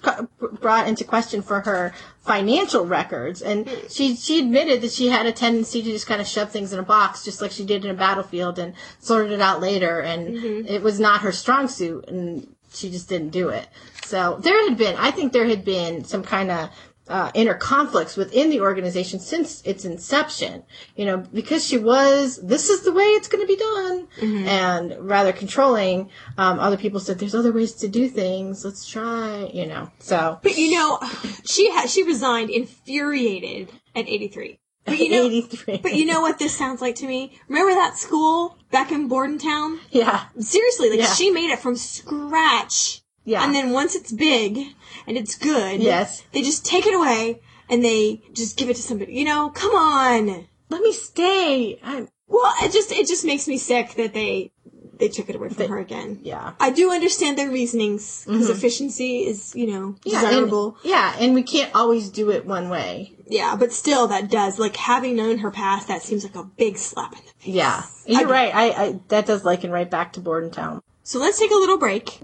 brought 0.62 0.88
into 0.88 1.04
question 1.04 1.42
for 1.42 1.60
her 1.60 1.92
financial 2.22 2.86
records, 2.86 3.42
and 3.42 3.68
she 3.90 4.16
she 4.16 4.38
admitted 4.38 4.80
that 4.80 4.90
she 4.92 5.08
had 5.08 5.26
a 5.26 5.32
tendency 5.32 5.82
to 5.82 5.90
just 5.90 6.06
kind 6.06 6.22
of 6.22 6.26
shove 6.26 6.50
things 6.50 6.72
in 6.72 6.78
a 6.78 6.82
box, 6.82 7.22
just 7.22 7.42
like 7.42 7.50
she 7.50 7.66
did 7.66 7.84
in 7.84 7.90
a 7.90 7.94
battlefield, 7.94 8.58
and 8.58 8.72
sorted 8.98 9.30
it 9.32 9.42
out 9.42 9.60
later. 9.60 10.00
And 10.00 10.24
Mm-hmm. 10.34 10.66
it 10.68 10.82
was 10.82 10.98
not 10.98 11.20
her 11.20 11.32
strong 11.32 11.68
suit, 11.68 12.08
and 12.08 12.48
she 12.72 12.90
just 12.90 13.10
didn't 13.10 13.28
do 13.30 13.50
it. 13.50 13.68
So 14.06 14.38
there 14.42 14.58
had 14.66 14.78
been, 14.78 14.96
I 14.96 15.10
think, 15.10 15.34
there 15.34 15.44
had 15.46 15.66
been 15.66 16.04
some 16.04 16.22
kind 16.22 16.50
of. 16.50 16.70
Uh, 17.06 17.30
inner 17.34 17.52
conflicts 17.52 18.16
within 18.16 18.48
the 18.48 18.58
organization 18.62 19.20
since 19.20 19.60
its 19.66 19.84
inception, 19.84 20.62
you 20.96 21.04
know, 21.04 21.18
because 21.18 21.62
she 21.66 21.76
was, 21.76 22.40
this 22.42 22.70
is 22.70 22.80
the 22.82 22.92
way 22.92 23.04
it's 23.04 23.28
going 23.28 23.42
to 23.42 23.46
be 23.46 23.56
done, 23.56 24.08
Mm-hmm. 24.22 24.48
and 24.48 24.96
rather 25.06 25.30
controlling, 25.30 26.08
um, 26.38 26.58
other 26.58 26.78
people 26.78 27.00
said, 27.00 27.18
there's 27.18 27.34
other 27.34 27.52
ways 27.52 27.74
to 27.74 27.88
do 27.88 28.08
things, 28.08 28.64
let's 28.64 28.88
try, 28.88 29.50
you 29.52 29.66
know, 29.66 29.90
so. 29.98 30.38
But 30.42 30.56
you 30.56 30.72
know, 30.78 30.98
she 31.44 31.70
had 31.70 31.90
she 31.90 32.04
resigned 32.04 32.48
infuriated 32.48 33.68
at 33.94 34.08
83. 34.08 34.58
But 34.86 34.98
you 34.98 35.10
know, 35.14 35.24
83. 35.26 35.76
but 35.82 35.94
you 35.94 36.06
know 36.06 36.22
what 36.22 36.38
this 36.38 36.56
sounds 36.56 36.80
like 36.80 36.94
to 36.96 37.06
me? 37.06 37.38
Remember 37.48 37.74
that 37.74 37.98
school 37.98 38.56
back 38.70 38.90
in 38.92 39.08
Bordentown? 39.08 39.78
yeah. 39.90 40.24
Seriously, 40.38 40.88
like 40.90 41.00
Yeah. 41.00 41.12
she 41.12 41.30
made 41.30 41.50
it 41.50 41.58
from 41.58 41.76
scratch. 41.76 43.02
Yeah. 43.26 43.42
And 43.44 43.54
then 43.54 43.72
once 43.72 43.94
it's 43.94 44.12
big 44.12 44.74
and 45.06 45.16
it's 45.16 45.36
good, 45.36 45.80
Yes. 45.82 46.22
they 46.32 46.42
just 46.42 46.64
take 46.64 46.86
it 46.86 46.94
away 46.94 47.40
and 47.68 47.84
they 47.84 48.22
just 48.32 48.56
give 48.56 48.68
it 48.70 48.76
to 48.76 48.82
somebody. 48.82 49.14
You 49.14 49.24
know, 49.24 49.50
come 49.50 49.74
on. 49.74 50.46
Let 50.70 50.82
me 50.82 50.92
stay. 50.92 51.78
I'm, 51.82 52.08
Well, 52.26 52.52
it 52.62 52.72
just 52.72 52.90
it 52.92 53.06
just 53.06 53.24
makes 53.24 53.46
me 53.48 53.58
sick 53.58 53.94
that 53.94 54.14
they 54.14 54.52
they 54.96 55.08
took 55.08 55.28
it 55.28 55.34
away 55.34 55.48
from 55.48 55.68
her 55.68 55.78
again. 55.78 56.20
yeah. 56.22 56.52
I 56.60 56.70
do 56.70 56.92
understand 56.92 57.36
their 57.36 57.50
reasonings 57.50 58.24
because 58.24 58.44
mm-hmm. 58.44 58.52
efficiency 58.52 59.26
is, 59.26 59.52
you 59.54 59.66
know, 59.66 59.96
Yeah, 60.04 60.20
and- 60.20 60.28
desirable. 60.28 60.76
yeah, 60.84 61.16
and 61.18 61.34
we 61.34 61.42
can't 61.42 61.74
always 61.74 62.10
do 62.10 62.30
it 62.30 62.46
one 62.46 62.68
way. 62.68 63.16
Yeah, 63.26 63.56
but 63.56 63.72
still, 63.72 64.06
that 64.08 64.30
does 64.30 64.58
like 64.60 64.76
having 64.76 65.16
known 65.16 65.38
her 65.38 65.50
past. 65.50 65.88
That 65.88 66.02
seems 66.02 66.22
like 66.22 66.36
a 66.36 66.44
big 66.44 66.78
slap 66.78 67.12
in 67.14 67.18
the 67.18 67.32
face. 67.38 67.54
Yeah. 67.54 67.82
You're 68.06 68.28
I- 68.28 68.30
right. 68.30 68.54
I, 68.54 68.84
I 68.84 69.00
that 69.08 69.26
does 69.26 69.44
liken 69.44 69.70
right 69.72 69.90
back 69.90 70.12
to 70.12 70.20
Bordentown. 70.20 70.80
So 71.02 71.18
let's 71.18 71.38
take 71.40 71.50
a 71.50 71.54
little 71.54 71.78
break. 71.78 72.20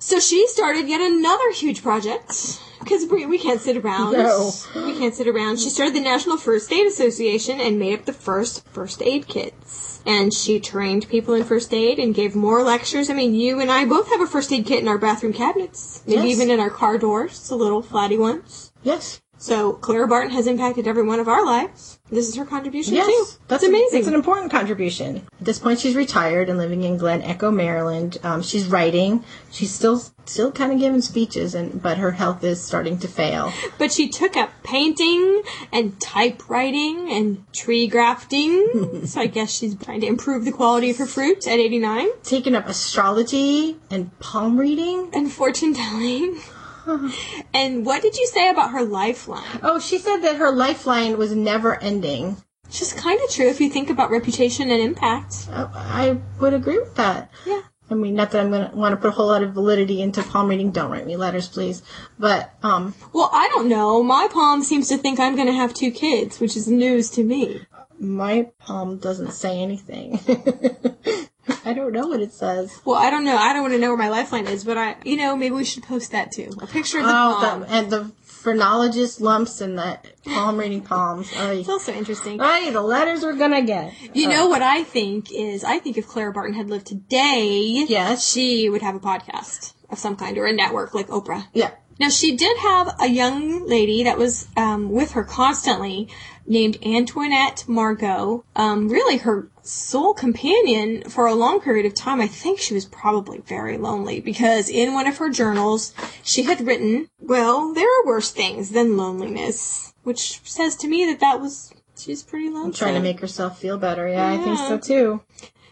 So 0.00 0.18
she 0.18 0.46
started 0.48 0.88
yet 0.88 1.00
another 1.02 1.52
huge 1.52 1.82
project 1.82 2.58
because 2.80 3.04
we, 3.10 3.26
we 3.26 3.38
can't 3.38 3.60
sit 3.60 3.76
around. 3.76 4.14
No. 4.14 4.50
We 4.74 4.96
can't 4.96 5.14
sit 5.14 5.28
around. 5.28 5.60
She 5.60 5.68
started 5.68 5.94
the 5.94 6.00
National 6.00 6.38
First 6.38 6.72
Aid 6.72 6.86
Association 6.86 7.60
and 7.60 7.78
made 7.78 7.98
up 7.98 8.06
the 8.06 8.14
first 8.14 8.66
first 8.68 9.02
aid 9.02 9.28
kits. 9.28 10.02
And 10.06 10.32
she 10.32 10.58
trained 10.58 11.06
people 11.10 11.34
in 11.34 11.44
first 11.44 11.74
aid 11.74 11.98
and 11.98 12.14
gave 12.14 12.34
more 12.34 12.62
lectures. 12.62 13.10
I 13.10 13.12
mean, 13.12 13.34
you 13.34 13.60
and 13.60 13.70
I 13.70 13.84
both 13.84 14.08
have 14.08 14.22
a 14.22 14.26
first 14.26 14.50
aid 14.50 14.64
kit 14.64 14.80
in 14.80 14.88
our 14.88 14.96
bathroom 14.96 15.34
cabinets, 15.34 16.02
maybe 16.06 16.28
Yes. 16.28 16.36
even 16.36 16.50
in 16.50 16.58
our 16.60 16.70
car 16.70 16.96
doors, 16.96 17.46
the 17.50 17.54
little 17.56 17.82
flatty 17.82 18.16
ones. 18.18 18.72
Yes. 18.82 19.20
So 19.40 19.72
Clara 19.72 20.06
Barton 20.06 20.32
has 20.32 20.46
impacted 20.46 20.86
every 20.86 21.02
one 21.02 21.18
of 21.18 21.26
our 21.26 21.42
lives. 21.46 21.98
This 22.10 22.28
is 22.28 22.36
her 22.36 22.44
contribution 22.44 22.92
Yes. 22.94 23.06
too. 23.06 23.38
That's 23.48 23.64
amazing. 23.64 24.00
It's 24.00 24.06
an 24.08 24.12
important 24.14 24.50
contribution. 24.50 25.26
At 25.40 25.46
this 25.46 25.58
point, 25.58 25.80
she's 25.80 25.96
retired 25.96 26.50
and 26.50 26.58
living 26.58 26.82
in 26.82 26.98
Glen 26.98 27.22
Echo, 27.22 27.50
Maryland. 27.50 28.18
Um, 28.22 28.42
she's 28.42 28.66
writing. 28.66 29.24
She's 29.50 29.70
still 29.72 30.02
still 30.26 30.52
kind 30.52 30.72
of 30.72 30.78
giving 30.78 31.00
speeches, 31.00 31.54
and 31.54 31.80
but 31.82 31.96
her 31.96 32.10
health 32.12 32.44
is 32.44 32.62
starting 32.62 32.98
to 32.98 33.08
fail. 33.08 33.50
but 33.78 33.90
she 33.90 34.10
took 34.10 34.36
up 34.36 34.50
painting 34.62 35.42
and 35.72 35.98
typewriting 35.98 37.10
and 37.10 37.50
tree 37.54 37.86
grafting. 37.86 39.02
so 39.06 39.22
I 39.22 39.26
guess 39.26 39.50
she's 39.50 39.74
trying 39.74 40.02
to 40.02 40.06
improve 40.06 40.44
the 40.44 40.52
quality 40.52 40.90
of 40.90 40.98
her 40.98 41.06
fruit 41.06 41.46
at 41.46 41.58
89. 41.58 42.08
Taking 42.24 42.54
up 42.54 42.68
astrology 42.68 43.78
and 43.90 44.16
palm 44.18 44.58
reading. 44.58 45.08
And 45.14 45.32
fortune 45.32 45.72
telling. 45.72 46.38
and 47.54 47.84
what 47.86 48.02
did 48.02 48.16
you 48.16 48.26
say 48.26 48.48
about 48.48 48.70
her 48.72 48.82
lifeline? 48.82 49.60
Oh, 49.62 49.78
she 49.78 49.98
said 49.98 50.18
that 50.18 50.36
her 50.36 50.50
lifeline 50.50 51.18
was 51.18 51.34
never 51.34 51.80
ending. 51.82 52.36
It's 52.66 52.78
just 52.78 52.96
kind 52.96 53.20
of 53.20 53.30
true 53.30 53.48
if 53.48 53.60
you 53.60 53.68
think 53.68 53.90
about 53.90 54.10
reputation 54.10 54.70
and 54.70 54.80
impact. 54.80 55.48
I, 55.50 55.68
I 55.74 56.18
would 56.40 56.54
agree 56.54 56.78
with 56.78 56.94
that. 56.96 57.30
Yeah. 57.44 57.62
I 57.90 57.94
mean, 57.94 58.14
not 58.14 58.30
that 58.30 58.40
I'm 58.40 58.50
going 58.50 58.70
to 58.70 58.76
want 58.76 58.92
to 58.92 58.96
put 58.96 59.08
a 59.08 59.10
whole 59.10 59.26
lot 59.26 59.42
of 59.42 59.52
validity 59.52 60.00
into 60.00 60.22
palm 60.22 60.46
reading. 60.48 60.70
Don't 60.70 60.92
write 60.92 61.06
me 61.06 61.16
letters, 61.16 61.48
please. 61.48 61.82
But, 62.20 62.54
um, 62.62 62.94
Well, 63.12 63.28
I 63.32 63.48
don't 63.48 63.68
know. 63.68 64.00
My 64.04 64.28
palm 64.32 64.62
seems 64.62 64.88
to 64.90 64.96
think 64.96 65.18
I'm 65.18 65.34
going 65.34 65.48
to 65.48 65.52
have 65.52 65.74
two 65.74 65.90
kids, 65.90 66.38
which 66.38 66.56
is 66.56 66.68
news 66.68 67.10
to 67.10 67.24
me. 67.24 67.62
my 67.98 68.48
palm 68.60 68.98
doesn't 68.98 69.32
say 69.32 69.58
anything. 69.60 70.20
I 71.64 71.72
don't 71.74 71.92
know 71.92 72.06
what 72.08 72.20
it 72.20 72.32
says. 72.32 72.80
Well, 72.84 72.96
I 72.96 73.10
don't 73.10 73.24
know. 73.24 73.36
I 73.36 73.52
don't 73.52 73.62
want 73.62 73.74
to 73.74 73.78
know 73.80 73.88
where 73.88 73.96
my 73.96 74.08
lifeline 74.08 74.46
is, 74.46 74.64
but 74.64 74.76
I, 74.78 74.96
you 75.04 75.16
know, 75.16 75.36
maybe 75.36 75.54
we 75.54 75.64
should 75.64 75.82
post 75.84 76.12
that 76.12 76.32
too. 76.32 76.50
A 76.60 76.66
picture 76.66 76.98
of 76.98 77.04
the 77.04 77.10
Oh, 77.10 77.36
palm. 77.40 77.60
the, 77.60 77.70
and 77.70 77.90
the 77.90 78.12
phrenologist 78.22 79.20
lumps 79.20 79.60
and 79.60 79.76
the 79.78 79.98
palm 80.24 80.56
reading 80.56 80.80
palms. 80.80 81.30
Ay, 81.36 81.52
It's 81.60 81.68
also 81.68 81.92
interesting. 81.92 82.40
ay, 82.40 82.70
the 82.70 82.80
letters 82.82 83.22
we're 83.22 83.36
gonna 83.36 83.62
get. 83.62 83.92
You 84.14 84.28
know 84.28 84.48
what 84.48 84.62
I 84.62 84.82
think 84.82 85.30
is, 85.30 85.62
I 85.62 85.78
think 85.78 85.98
if 85.98 86.06
Clara 86.08 86.32
Barton 86.32 86.54
had 86.54 86.68
lived 86.70 86.86
today, 86.86 87.84
Yes. 87.88 88.26
she 88.30 88.68
would 88.68 88.82
have 88.82 88.94
a 88.94 89.00
podcast 89.00 89.74
of 89.90 89.98
some 89.98 90.16
kind 90.16 90.36
or 90.38 90.46
a 90.46 90.52
network 90.52 90.94
like 90.94 91.08
Oprah. 91.08 91.46
Yeah. 91.52 91.70
Now, 91.98 92.08
she 92.08 92.34
did 92.34 92.56
have 92.56 92.96
a 92.98 93.08
young 93.08 93.66
lady 93.68 94.04
that 94.04 94.16
was 94.16 94.48
um, 94.56 94.90
with 94.90 95.12
her 95.12 95.22
constantly 95.22 96.08
named 96.46 96.78
Antoinette 96.84 97.64
Margot. 97.66 98.44
Um, 98.56 98.88
really, 98.88 99.18
her 99.18 99.48
sole 99.62 100.14
companion 100.14 101.02
for 101.08 101.26
a 101.26 101.34
long 101.34 101.60
period 101.60 101.86
of 101.86 101.94
time. 101.94 102.20
I 102.20 102.26
think 102.26 102.58
she 102.58 102.74
was 102.74 102.86
probably 102.86 103.38
very 103.38 103.78
lonely 103.78 104.20
because 104.20 104.68
in 104.68 104.92
one 104.92 105.06
of 105.06 105.18
her 105.18 105.30
journals, 105.30 105.94
she 106.22 106.42
had 106.42 106.66
written, 106.66 107.08
Well, 107.20 107.72
there 107.74 107.86
are 107.86 108.06
worse 108.06 108.30
things 108.30 108.70
than 108.70 108.96
loneliness, 108.96 109.94
which 110.02 110.40
says 110.44 110.76
to 110.76 110.88
me 110.88 111.06
that 111.06 111.20
that 111.20 111.40
was. 111.40 111.72
She's 111.96 112.22
pretty 112.22 112.48
lonesome. 112.48 112.72
Trying 112.72 112.94
to 112.94 113.00
make 113.00 113.20
herself 113.20 113.58
feel 113.58 113.76
better. 113.76 114.08
Yeah, 114.08 114.26
I 114.26 114.38
think 114.38 114.58
so 114.58 114.78
too. 114.78 115.20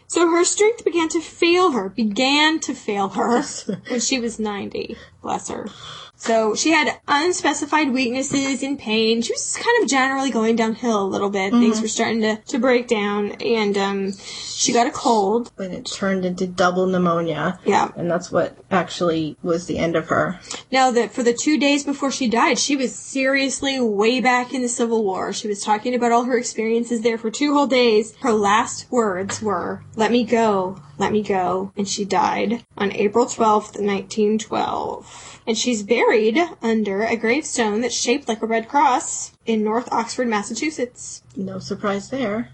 So 0.05 0.29
her 0.29 0.43
strength 0.43 0.83
began 0.83 1.07
to 1.09 1.21
fail 1.21 1.71
her, 1.71 1.89
began 1.89 2.59
to 2.61 2.73
fail 2.73 3.09
her 3.09 3.41
when 3.89 3.99
she 3.99 4.19
was 4.19 4.39
90. 4.39 4.97
Bless 5.21 5.49
her. 5.49 5.67
So 6.19 6.53
she 6.53 6.71
had 6.71 6.99
unspecified 7.07 7.91
weaknesses 7.91 8.61
and 8.61 8.77
pain. 8.77 9.21
She 9.21 9.31
was 9.31 9.55
kind 9.55 9.83
of 9.83 9.89
generally 9.89 10.29
going 10.29 10.57
downhill 10.57 11.01
a 11.01 11.07
little 11.07 11.29
bit. 11.29 11.51
Things 11.51 11.81
were 11.81 11.87
starting 11.87 12.21
to, 12.21 12.35
to 12.47 12.59
break 12.59 12.87
down 12.87 13.31
and, 13.41 13.77
um, 13.77 14.13
she 14.59 14.73
got 14.73 14.85
a 14.85 14.91
cold. 14.91 15.51
And 15.57 15.73
it 15.73 15.85
turned 15.85 16.25
into 16.25 16.45
double 16.45 16.85
pneumonia. 16.85 17.59
Yeah. 17.65 17.91
And 17.95 18.11
that's 18.11 18.29
what 18.29 18.57
actually 18.69 19.37
was 19.41 19.67
the 19.67 19.77
end 19.77 19.95
of 19.95 20.09
her. 20.09 20.39
Now 20.69 20.91
that 20.91 21.13
for 21.13 21.23
the 21.23 21.33
two 21.33 21.57
days 21.57 21.85
before 21.85 22.11
she 22.11 22.27
died, 22.27 22.59
she 22.59 22.75
was 22.75 22.93
seriously 22.93 23.79
way 23.79 24.19
back 24.19 24.53
in 24.53 24.61
the 24.61 24.67
Civil 24.67 25.05
War. 25.05 25.31
She 25.31 25.47
was 25.47 25.63
talking 25.63 25.95
about 25.95 26.11
all 26.11 26.25
her 26.25 26.37
experiences 26.37 27.01
there 27.01 27.17
for 27.17 27.31
two 27.31 27.53
whole 27.53 27.67
days. 27.67 28.13
Her 28.17 28.33
last 28.33 28.91
words 28.91 29.41
were, 29.41 29.85
let 29.95 30.11
me 30.11 30.25
go, 30.25 30.81
let 30.99 31.11
me 31.11 31.23
go. 31.23 31.71
And 31.75 31.87
she 31.87 32.05
died 32.05 32.63
on 32.77 32.91
April 32.91 33.25
12th, 33.25 33.79
1912. 33.79 35.41
And 35.47 35.57
she's 35.57 35.81
buried 35.81 36.37
under 36.61 37.03
a 37.03 37.15
gravestone 37.15 37.81
that's 37.81 37.99
shaped 37.99 38.27
like 38.27 38.43
a 38.43 38.45
red 38.45 38.67
cross 38.67 39.31
in 39.45 39.63
North 39.63 39.91
Oxford, 39.91 40.27
Massachusetts. 40.27 41.23
No 41.35 41.57
surprise 41.57 42.09
there. 42.09 42.51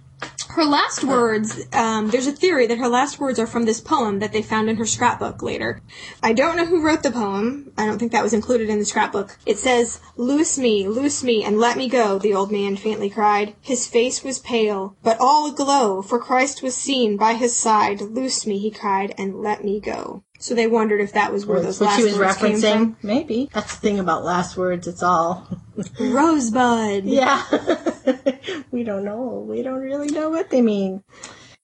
Her 0.50 0.64
last 0.64 1.04
words, 1.04 1.68
um, 1.74 2.10
there's 2.10 2.28
a 2.28 2.32
theory 2.32 2.68
that 2.68 2.78
her 2.78 2.88
last 2.88 3.20
words 3.20 3.40
are 3.40 3.48
from 3.48 3.66
this 3.66 3.82
poem 3.82 4.20
that 4.20 4.32
they 4.32 4.42
found 4.42 4.70
in 4.70 4.78
her 4.78 4.86
scrapbook 4.86 5.42
later. 5.42 5.82
I 6.24 6.34
don't 6.34 6.56
know 6.56 6.66
who 6.66 6.82
wrote 6.82 7.04
the 7.04 7.12
poem. 7.12 7.72
I 7.78 7.86
don't 7.86 8.00
think 8.00 8.12
that 8.12 8.24
was 8.24 8.34
included 8.34 8.70
in 8.70 8.80
the 8.80 8.86
scrapbook. 8.86 9.38
It 9.46 9.58
says, 9.58 10.00
Loose 10.16 10.58
me, 10.58 10.88
loose 10.88 11.24
me, 11.24 11.44
and 11.44 11.60
let 11.60 11.78
me 11.78 11.90
go, 11.90 12.20
the 12.20 12.34
old 12.34 12.52
man 12.52 12.78
faintly 12.78 13.10
cried. 13.10 13.56
His 13.62 13.88
face 13.88 14.24
was 14.24 14.40
pale, 14.40 14.96
but 15.04 15.18
all 15.20 15.52
aglow, 15.52 16.02
for 16.02 16.20
Christ 16.20 16.64
was 16.64 16.76
seen 16.76 17.18
by 17.18 17.34
his 17.34 17.56
side. 17.56 18.02
Loose 18.02 18.46
me, 18.48 18.60
he 18.60 18.72
cried, 18.72 19.14
and 19.18 19.42
let 19.42 19.64
me 19.64 19.80
go. 19.80 20.24
So 20.40 20.54
they 20.54 20.68
wondered 20.68 21.02
if 21.02 21.14
that 21.14 21.32
was 21.32 21.46
where 21.46 21.62
those 21.62 21.82
last 21.82 21.98
she 21.98 22.04
was 22.04 22.18
words 22.18 22.38
came 22.38 22.58
referencing. 22.58 22.74
from. 22.74 22.98
Maybe. 23.02 23.50
That's 23.54 23.76
the 23.76 23.82
thing 23.82 24.00
about 24.00 24.24
last 24.24 24.58
words. 24.58 24.86
It's 24.88 25.02
all. 25.02 25.48
Rosebud. 26.00 27.06
yeah. 27.06 27.44
we 28.72 28.84
don't 28.84 29.06
know. 29.06 29.46
We 29.48 29.62
don't 29.62 29.82
really 29.82 30.10
know 30.10 30.30
what 30.30 30.50
they 30.50 30.62
mean. 30.62 31.04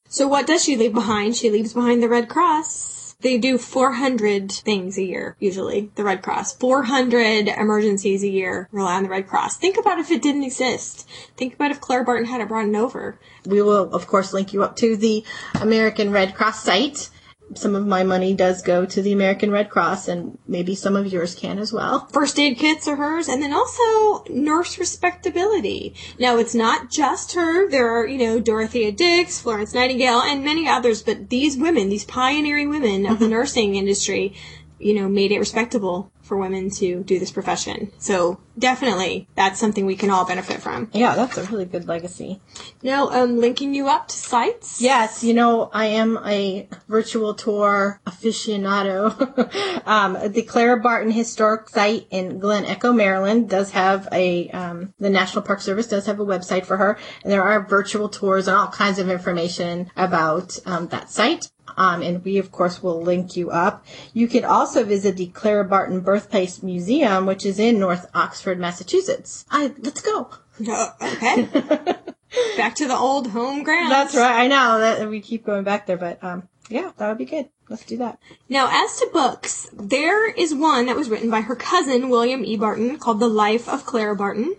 So 0.08 0.28
what 0.28 0.48
does 0.48 0.64
she 0.64 0.76
leave 0.76 0.94
behind? 0.94 1.36
She 1.36 1.50
leaves 1.50 1.74
behind 1.74 2.04
the 2.04 2.10
Red 2.10 2.28
Cross. 2.28 3.16
They 3.22 3.38
do 3.38 3.60
400 3.60 4.52
things 4.52 4.98
a 4.98 5.04
year, 5.04 5.36
usually, 5.40 5.92
the 5.94 6.04
Red 6.04 6.24
Cross. 6.24 6.58
400 6.58 7.48
emergencies 7.48 8.24
a 8.24 8.28
year 8.28 8.68
rely 8.72 8.96
on 8.96 9.04
the 9.04 9.10
Red 9.10 9.28
Cross. 9.28 9.58
Think 9.58 9.78
about 9.78 10.00
if 10.00 10.10
it 10.10 10.24
didn't 10.24 10.44
exist. 10.44 11.08
Think 11.38 11.54
about 11.54 11.70
if 11.70 11.80
Clara 11.80 12.04
Barton 12.04 12.26
had 12.26 12.42
it 12.42 12.48
brought 12.48 12.74
over. 12.74 13.20
We 13.46 13.62
will, 13.62 13.94
of 13.94 14.08
course, 14.08 14.34
link 14.34 14.54
you 14.54 14.64
up 14.64 14.76
to 14.78 14.98
the 14.98 15.24
American 15.62 16.12
Red 16.12 16.34
Cross 16.34 16.64
site. 16.64 17.10
Some 17.56 17.76
of 17.76 17.86
my 17.86 18.04
money 18.04 18.34
does 18.34 18.62
go 18.62 18.86
to 18.86 19.02
the 19.02 19.12
American 19.12 19.52
Red 19.52 19.70
Cross, 19.70 20.08
and 20.08 20.38
maybe 20.48 20.76
some 20.76 20.96
of 20.96 21.12
yours 21.12 21.36
can 21.36 21.60
as 21.60 21.74
well. 21.74 22.08
First 22.08 22.40
aid 22.40 22.58
kits 22.58 22.88
are 22.88 22.96
hers, 22.96 23.28
and 23.28 23.42
then 23.42 23.54
also 23.54 24.24
nurse 24.30 24.78
respectability. 24.78 25.94
Now, 26.20 26.38
it's 26.38 26.56
not 26.56 26.90
just 26.90 27.34
her. 27.34 27.70
There 27.70 27.90
are, 27.90 28.06
you 28.06 28.18
know, 28.18 28.40
Dorothea 28.40 28.92
Dix, 28.92 29.42
Florence 29.42 29.74
Nightingale, 29.74 30.22
and 30.22 30.44
many 30.44 30.68
others, 30.68 31.04
but 31.04 31.30
these 31.30 31.58
women, 31.58 31.90
these 31.90 32.06
pioneering 32.06 32.70
women 32.70 33.06
of 33.06 33.20
the 33.20 33.26
mm-hmm. 33.26 33.34
nursing 33.34 33.76
industry, 33.76 34.34
you 34.80 34.94
know, 34.94 35.08
made 35.08 35.32
it 35.32 35.40
respectable 35.40 36.12
for 36.22 36.38
women 36.38 36.70
to 36.70 37.04
do 37.04 37.20
this 37.20 37.32
profession. 37.32 37.92
So 37.98 38.40
definitely, 38.58 39.28
that's 39.36 39.60
something 39.60 39.86
we 39.86 39.96
can 39.96 40.10
all 40.10 40.26
benefit 40.26 40.62
from. 40.62 40.90
Yeah, 40.94 41.16
that's 41.16 41.38
a 41.38 41.44
really 41.44 41.66
good 41.66 41.88
legacy. 41.88 42.42
Now, 42.84 43.10
um, 43.10 43.38
linking 43.38 43.74
you 43.74 43.88
up 43.88 44.08
to 44.10 44.16
sites. 44.16 44.82
Yes, 44.82 45.24
you 45.24 45.34
know, 45.34 45.70
I 45.74 45.86
am 45.88 46.20
a 46.26 46.68
virtual 46.88 47.34
tour 47.34 48.00
aficionado. 48.06 49.86
um, 49.88 50.18
the 50.32 50.44
Clara 50.44 50.80
Barton 50.80 51.12
Historic 51.12 51.70
Site 51.70 52.08
in 52.10 52.40
Glen 52.40 52.66
Echo, 52.66 52.94
Maryland 52.94 53.50
does 53.50 53.72
have 53.72 54.08
a, 54.12 54.50
um, 54.50 54.94
the 55.00 55.10
National 55.10 55.44
Park 55.44 55.62
Service 55.62 55.88
does 55.88 56.06
have 56.06 56.20
a 56.20 56.26
website 56.26 56.66
for 56.66 56.78
her, 56.78 56.98
and 57.24 57.32
there 57.32 57.44
are 57.44 57.66
virtual 57.68 58.10
tours 58.10 58.48
and 58.48 58.58
all 58.58 58.68
kinds 58.68 59.00
of 59.00 59.10
information 59.10 59.90
about 59.96 60.58
um, 60.66 60.88
that 60.88 61.10
site. 61.10 61.50
Um, 61.78 62.02
and 62.02 62.24
we, 62.24 62.38
of 62.38 62.52
course, 62.52 62.84
will 62.84 63.02
link 63.02 63.36
you 63.36 63.50
up. 63.50 63.86
You 64.14 64.28
can 64.28 64.46
also 64.46 64.84
visit 64.84 65.18
the 65.18 65.28
Clara 65.28 65.64
Barton 65.64 66.02
Birthplace 66.02 66.62
Museum, 66.62 67.26
which 67.26 67.46
is 67.46 67.60
in 67.60 67.80
North 67.80 68.10
Oxford, 68.14 68.41
Massachusetts. 68.60 69.46
I, 69.50 69.74
let's 69.80 70.02
go. 70.02 70.30
Okay. 70.60 71.48
Back 72.58 72.76
to 72.76 72.88
the 72.88 72.96
old 72.96 73.28
home 73.28 73.64
ground. 73.64 73.92
That's 73.92 74.16
right. 74.16 74.44
I 74.44 74.48
know 74.48 74.80
that 74.80 75.10
we 75.10 75.20
keep 75.20 75.46
going 75.46 75.64
back 75.66 75.86
there, 75.86 75.98
but 75.98 76.24
um, 76.24 76.48
yeah, 76.70 76.92
that 76.98 77.10
would 77.10 77.18
be 77.18 77.26
good. 77.26 77.50
Let's 77.68 77.86
do 77.86 77.98
that. 77.98 78.20
Now, 78.48 78.70
as 78.72 78.98
to 79.00 79.10
books, 79.12 79.70
there 79.74 80.30
is 80.30 80.54
one 80.54 80.86
that 80.86 80.96
was 80.96 81.10
written 81.10 81.30
by 81.30 81.42
her 81.42 81.56
cousin, 81.56 82.10
William 82.10 82.44
E. 82.46 82.56
Barton, 82.56 82.98
called 83.00 83.20
The 83.20 83.28
Life 83.28 83.68
of 83.68 83.86
Clara 83.86 84.16
Barton. 84.16 84.56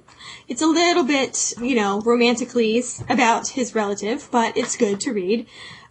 It's 0.48 0.62
a 0.62 0.66
little 0.66 1.04
bit, 1.04 1.54
you 1.60 1.74
know, 1.74 2.00
romantically 2.00 2.82
about 3.08 3.48
his 3.48 3.74
relative, 3.74 4.28
but 4.30 4.56
it's 4.56 4.76
good 4.76 5.00
to 5.00 5.12
read. 5.12 5.46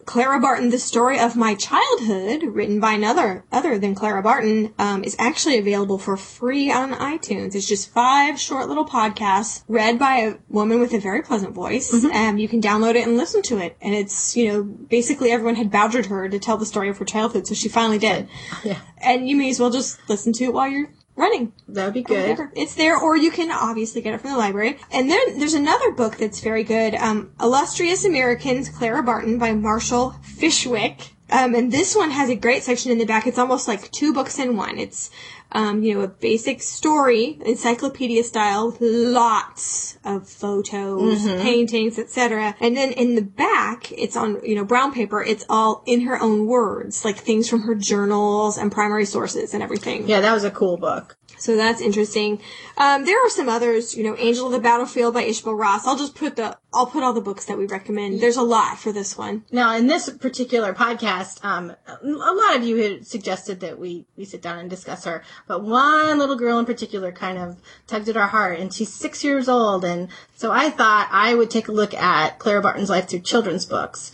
Clara 0.06 0.40
Barton, 0.40 0.70
The 0.70 0.80
Story 0.80 1.20
of 1.20 1.36
My 1.36 1.56
Childhood, 1.56 2.44
written 2.44 2.80
by 2.80 2.94
another 2.94 3.46
other 3.52 3.78
than 3.78 3.96
Clara 3.96 4.22
Barton, 4.22 4.74
um, 4.78 5.04
is 5.04 5.16
actually 5.20 5.58
available 5.58 5.98
for 5.98 6.18
free 6.18 6.72
on 6.72 6.92
iTunes. 6.94 7.56
It's 7.56 7.68
just 7.68 7.92
five 7.92 8.40
short 8.40 8.68
little 8.68 8.86
podcasts 8.86 9.64
read 9.68 10.00
by 10.00 10.18
a 10.18 10.36
woman 10.50 10.80
with 10.80 10.94
a 10.94 11.00
very 11.00 11.22
pleasant 11.22 11.54
voice. 11.54 11.92
Um, 12.04 12.38
you 12.38 12.48
can 12.48 12.62
download 12.62 12.96
it 12.96 13.08
and 13.08 13.18
listen 13.18 13.42
to 13.44 13.58
it. 13.58 13.78
And 13.82 13.94
it's, 13.94 14.36
you 14.36 14.48
know, 14.52 14.64
basically 14.64 15.32
everyone 15.32 15.56
had 15.56 15.72
badgered 15.72 16.08
her 16.08 16.28
to 16.30 16.40
tell 16.40 16.58
the 16.58 16.66
story 16.66 16.90
of 16.90 16.98
her 16.98 17.06
childhood, 17.06 17.48
so 17.48 17.54
she 17.54 17.70
finally 17.70 18.00
did. 18.00 18.28
Yeah, 18.64 18.80
And 18.98 19.30
you 19.30 19.36
may 19.36 19.50
as 19.50 19.60
well 19.60 19.70
just 19.70 19.98
listen 20.10 20.34
to 20.34 20.46
it 20.46 20.54
while 20.54 20.68
you're 20.68 20.90
running. 21.16 21.54
that 21.68 21.86
would 21.86 21.94
be 21.94 22.04
good. 22.04 22.38
It's 22.56 22.76
there, 22.76 22.98
or 22.98 23.16
you 23.16 23.32
can 23.32 23.52
obviously 23.52 24.02
get 24.02 24.14
it 24.14 24.22
from 24.22 24.32
the 24.32 24.38
library. 24.38 24.80
And 24.92 25.10
then 25.10 25.40
there's 25.40 25.54
another 25.54 25.92
book 25.92 26.18
that's 26.18 26.40
very 26.40 26.64
good, 26.64 26.96
um, 26.96 27.32
Illustrious 27.40 28.06
Americans, 28.06 28.70
Clara 28.70 29.04
Barton 29.04 29.38
by 29.38 29.54
Marshall 29.54 30.16
Fishwick. 30.24 31.11
Um, 31.32 31.56
and 31.56 31.72
this 31.72 31.96
one 31.96 32.12
has 32.12 32.30
a 32.30 32.36
great 32.36 32.64
section 32.64 32.92
in 32.92 32.98
the 32.98 33.06
back. 33.06 33.26
It's 33.26 33.40
almost 33.40 33.68
like 33.68 33.90
two 33.92 34.14
books 34.14 34.38
in 34.38 34.58
one. 34.58 34.78
It's, 34.78 35.10
um, 35.54 35.82
you 35.82 35.94
know, 35.94 36.02
a 36.02 36.08
basic 36.08 36.62
story, 36.62 37.40
encyclopedia 37.46 38.24
style, 38.24 38.72
with 38.72 38.82
lots 38.82 39.98
of 40.04 40.28
photos, 40.28 41.26
paintings, 41.42 41.98
etc. 41.98 42.56
And 42.60 42.76
then 42.76 42.92
in 42.92 43.16
the 43.16 43.22
back, 43.22 43.92
it's 43.94 44.18
on, 44.18 44.42
you 44.44 44.56
know, 44.56 44.66
brown 44.66 44.94
paper. 44.94 45.24
It's 45.24 45.46
all 45.50 45.84
in 45.86 46.02
her 46.02 46.22
own 46.22 46.48
words, 46.48 47.06
like 47.06 47.18
things 47.18 47.50
from 47.50 47.62
her 47.62 47.76
journals 47.76 48.58
and 48.58 48.72
primary 48.72 49.06
sources 49.06 49.54
and 49.54 49.64
everything. 49.64 50.08
Yeah, 50.08 50.20
that 50.20 50.34
was 50.34 50.44
a 50.44 50.52
cool 50.52 50.78
book. 50.78 51.18
So 51.42 51.56
that's 51.56 51.82
interesting. 51.82 52.40
Um, 52.78 53.04
there 53.06 53.18
are 53.26 53.30
some 53.30 53.50
others, 53.50 53.98
you 53.98 54.04
know, 54.04 54.16
Angel 54.18 54.46
of 54.46 54.52
the 54.52 54.60
Battlefield 54.60 55.16
by 55.16 55.24
Ishbel 55.24 55.58
Ross. 55.58 55.88
I'll 55.88 55.98
just 55.98 56.14
put 56.14 56.36
the, 56.36 56.56
I'll 56.74 56.86
put 56.86 57.04
all 57.04 57.12
the 57.12 57.20
books 57.22 57.46
that 57.46 57.58
we 57.58 57.66
recommend. 57.66 58.22
There's 58.22 58.38
a 58.38 58.42
lot 58.42 58.80
for 58.80 58.94
this 58.94 59.18
one. 59.18 59.44
Now, 59.52 59.76
in 59.76 59.88
this 59.88 60.10
particular 60.10 60.74
podcast, 60.74 61.44
um, 61.44 61.74
a 61.86 62.06
lot 62.06 62.56
of 62.56 62.64
you 62.64 62.78
had 62.78 63.06
suggested 63.06 63.60
that 63.60 63.78
we, 63.78 64.06
we 64.16 64.24
sit 64.24 64.42
down 64.42 64.58
and 64.58 64.70
discuss 64.70 65.04
her, 65.04 65.22
but 65.48 65.64
one 65.64 66.18
little 66.18 66.38
girl 66.38 66.60
in 66.60 66.66
particular 66.66 67.12
kind 67.12 67.38
of 67.38 67.58
tugged 67.88 68.08
at 68.08 68.16
our 68.16 68.28
heart, 68.28 68.58
and 68.60 68.74
she's 68.74 68.94
six 68.94 69.22
years 69.22 69.50
old, 69.50 69.84
and 69.84 70.08
so 70.36 70.52
I 70.52 70.70
thought 70.70 71.10
I 71.12 71.36
would 71.36 71.50
take 71.52 71.68
a 71.68 71.74
look 71.74 71.94
at 71.94 72.40
Clara 72.40 72.62
Barton's 72.62 72.90
life 72.90 73.10
through 73.10 73.20
children's 73.20 73.66
books. 73.66 74.14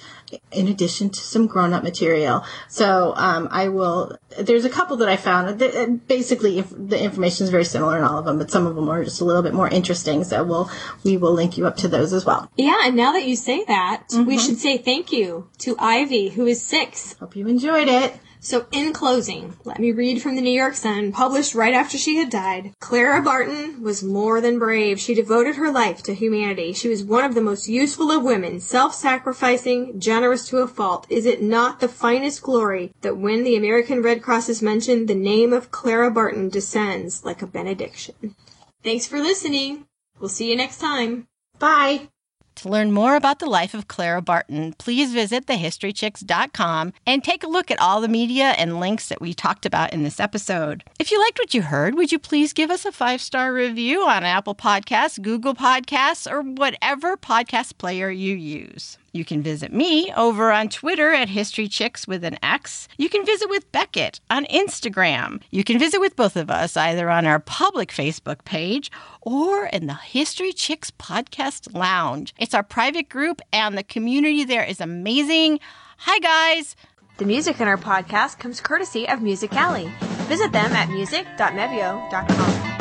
In 0.51 0.67
addition 0.67 1.09
to 1.09 1.19
some 1.21 1.47
grown-up 1.47 1.83
material, 1.83 2.43
so 2.67 3.13
um, 3.15 3.47
I 3.49 3.69
will. 3.69 4.17
There's 4.37 4.65
a 4.65 4.69
couple 4.69 4.97
that 4.97 5.07
I 5.07 5.15
found. 5.15 5.57
that- 5.59 5.73
uh, 5.73 5.85
Basically, 6.09 6.59
if 6.59 6.67
the 6.69 7.01
information 7.01 7.45
is 7.45 7.49
very 7.49 7.63
similar 7.63 7.97
in 7.97 8.03
all 8.03 8.17
of 8.19 8.25
them, 8.25 8.37
but 8.37 8.51
some 8.51 8.67
of 8.67 8.75
them 8.75 8.89
are 8.89 9.05
just 9.05 9.21
a 9.21 9.23
little 9.23 9.41
bit 9.41 9.53
more 9.53 9.69
interesting. 9.69 10.25
So 10.25 10.43
we'll 10.43 10.69
we 11.05 11.15
will 11.15 11.31
link 11.31 11.57
you 11.57 11.65
up 11.65 11.77
to 11.77 11.87
those 11.87 12.11
as 12.11 12.25
well. 12.25 12.46
Yeah, 12.55 12.81
and 12.83 12.95
now 12.95 13.13
that 13.13 13.27
you 13.27 13.35
say 13.35 13.63
that, 13.65 14.05
we 14.11 14.17
mm-hmm. 14.17 14.37
should 14.37 14.57
say 14.57 14.77
thank 14.77 15.11
you 15.11 15.49
to 15.59 15.75
Ivy, 15.77 16.29
who 16.29 16.45
is 16.45 16.61
six. 16.63 17.13
Hope 17.19 17.35
you 17.35 17.47
enjoyed 17.47 17.87
it. 17.87 18.19
So, 18.39 18.67
in 18.71 18.93
closing, 18.93 19.57
let 19.65 19.79
me 19.79 19.91
read 19.91 20.21
from 20.21 20.35
the 20.35 20.41
New 20.41 20.51
York 20.51 20.75
Sun, 20.75 21.11
published 21.11 21.55
right 21.55 21.73
after 21.73 21.97
she 21.97 22.17
had 22.17 22.29
died. 22.29 22.73
Clara 22.79 23.21
Barton 23.21 23.81
was 23.81 24.03
more 24.03 24.39
than 24.41 24.59
brave. 24.59 24.99
She 24.99 25.13
devoted 25.13 25.55
her 25.55 25.71
life 25.71 26.03
to 26.03 26.13
humanity. 26.13 26.71
She 26.71 26.87
was 26.87 27.03
one 27.03 27.25
of 27.25 27.33
the 27.33 27.41
most 27.41 27.67
useful 27.67 28.11
of 28.11 28.23
women, 28.23 28.59
self-sacrificing, 28.59 29.99
generous 29.99 30.47
to 30.49 30.59
a 30.59 30.67
fault. 30.67 31.07
Is 31.09 31.25
it 31.25 31.41
not 31.41 31.79
the 31.79 31.89
finest 31.89 32.43
glory 32.43 32.93
that 33.01 33.17
when 33.17 33.43
the 33.43 33.55
American 33.55 34.01
Red 34.01 34.21
Cross 34.21 34.49
is 34.49 34.61
mentioned, 34.61 35.07
the 35.07 35.15
name 35.15 35.51
of 35.51 35.71
Clara 35.71 36.11
Barton 36.11 36.47
descends 36.49 37.25
like 37.25 37.41
a 37.41 37.47
benediction? 37.47 38.35
Thanks 38.83 39.07
for 39.07 39.19
listening. 39.19 39.87
We'll 40.19 40.29
see 40.29 40.49
you 40.49 40.55
next 40.55 40.77
time. 40.77 41.27
Bye. 41.59 42.09
To 42.57 42.69
learn 42.69 42.91
more 42.91 43.15
about 43.15 43.37
the 43.37 43.45
life 43.45 43.75
of 43.75 43.87
Clara 43.87 44.19
Barton, 44.19 44.73
please 44.79 45.13
visit 45.13 45.45
thehistorychicks.com 45.45 46.91
and 47.05 47.23
take 47.23 47.43
a 47.43 47.47
look 47.47 47.69
at 47.69 47.79
all 47.79 48.01
the 48.01 48.07
media 48.07 48.55
and 48.57 48.79
links 48.79 49.09
that 49.09 49.21
we 49.21 49.35
talked 49.35 49.67
about 49.67 49.93
in 49.93 50.01
this 50.01 50.19
episode. 50.19 50.83
If 50.97 51.11
you 51.11 51.19
liked 51.19 51.37
what 51.37 51.53
you 51.53 51.61
heard, 51.61 51.93
would 51.93 52.11
you 52.11 52.17
please 52.17 52.53
give 52.53 52.71
us 52.71 52.83
a 52.83 52.91
five 52.91 53.21
star 53.21 53.53
review 53.53 54.01
on 54.01 54.23
Apple 54.23 54.55
Podcasts, 54.55 55.21
Google 55.21 55.53
Podcasts, 55.53 56.29
or 56.29 56.41
whatever 56.41 57.15
podcast 57.15 57.77
player 57.77 58.09
you 58.09 58.33
use? 58.33 58.97
You 59.17 59.25
can 59.25 59.41
visit 59.41 59.73
me 59.73 60.13
over 60.15 60.51
on 60.51 60.69
Twitter 60.69 61.11
at 61.11 61.27
History 61.27 61.67
Chicks 61.67 62.07
with 62.07 62.23
an 62.23 62.37
X. 62.43 62.87
You 62.97 63.09
can 63.09 63.25
visit 63.25 63.49
with 63.49 63.71
Beckett 63.71 64.19
on 64.29 64.45
Instagram. 64.45 65.41
You 65.49 65.63
can 65.63 65.79
visit 65.79 65.99
with 65.99 66.15
both 66.15 66.35
of 66.35 66.51
us 66.51 66.77
either 66.77 67.09
on 67.09 67.25
our 67.25 67.39
public 67.39 67.89
Facebook 67.89 68.45
page 68.45 68.91
or 69.23 69.65
in 69.65 69.87
the 69.87 69.95
History 69.95 70.53
Chicks 70.53 70.91
Podcast 70.91 71.73
Lounge. 71.73 72.35
It's 72.37 72.53
our 72.53 72.61
private 72.61 73.09
group, 73.09 73.41
and 73.51 73.75
the 73.75 73.81
community 73.81 74.43
there 74.43 74.63
is 74.63 74.79
amazing. 74.79 75.61
Hi, 75.97 76.19
guys. 76.19 76.75
The 77.17 77.25
music 77.25 77.59
in 77.59 77.67
our 77.67 77.77
podcast 77.77 78.37
comes 78.37 78.61
courtesy 78.61 79.09
of 79.09 79.23
Music 79.23 79.51
Alley. 79.53 79.91
Visit 80.27 80.51
them 80.51 80.71
at 80.73 80.91
music.mevio.com. 80.91 82.76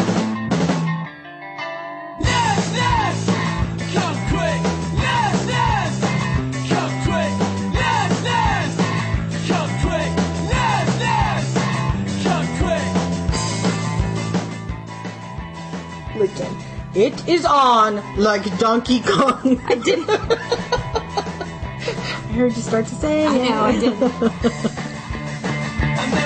Lincoln. 16.18 16.56
It 16.94 17.28
is 17.28 17.44
on 17.44 18.02
like 18.16 18.58
Donkey 18.58 19.00
Kong. 19.00 19.60
I 19.66 19.74
didn't. 19.74 20.08
I 20.10 20.14
heard 22.32 22.56
you 22.56 22.62
start 22.62 22.86
to 22.86 22.94
say. 22.94 23.26
I 23.26 23.36
know, 23.36 23.62
I 23.62 23.78
didn't. 23.78 24.12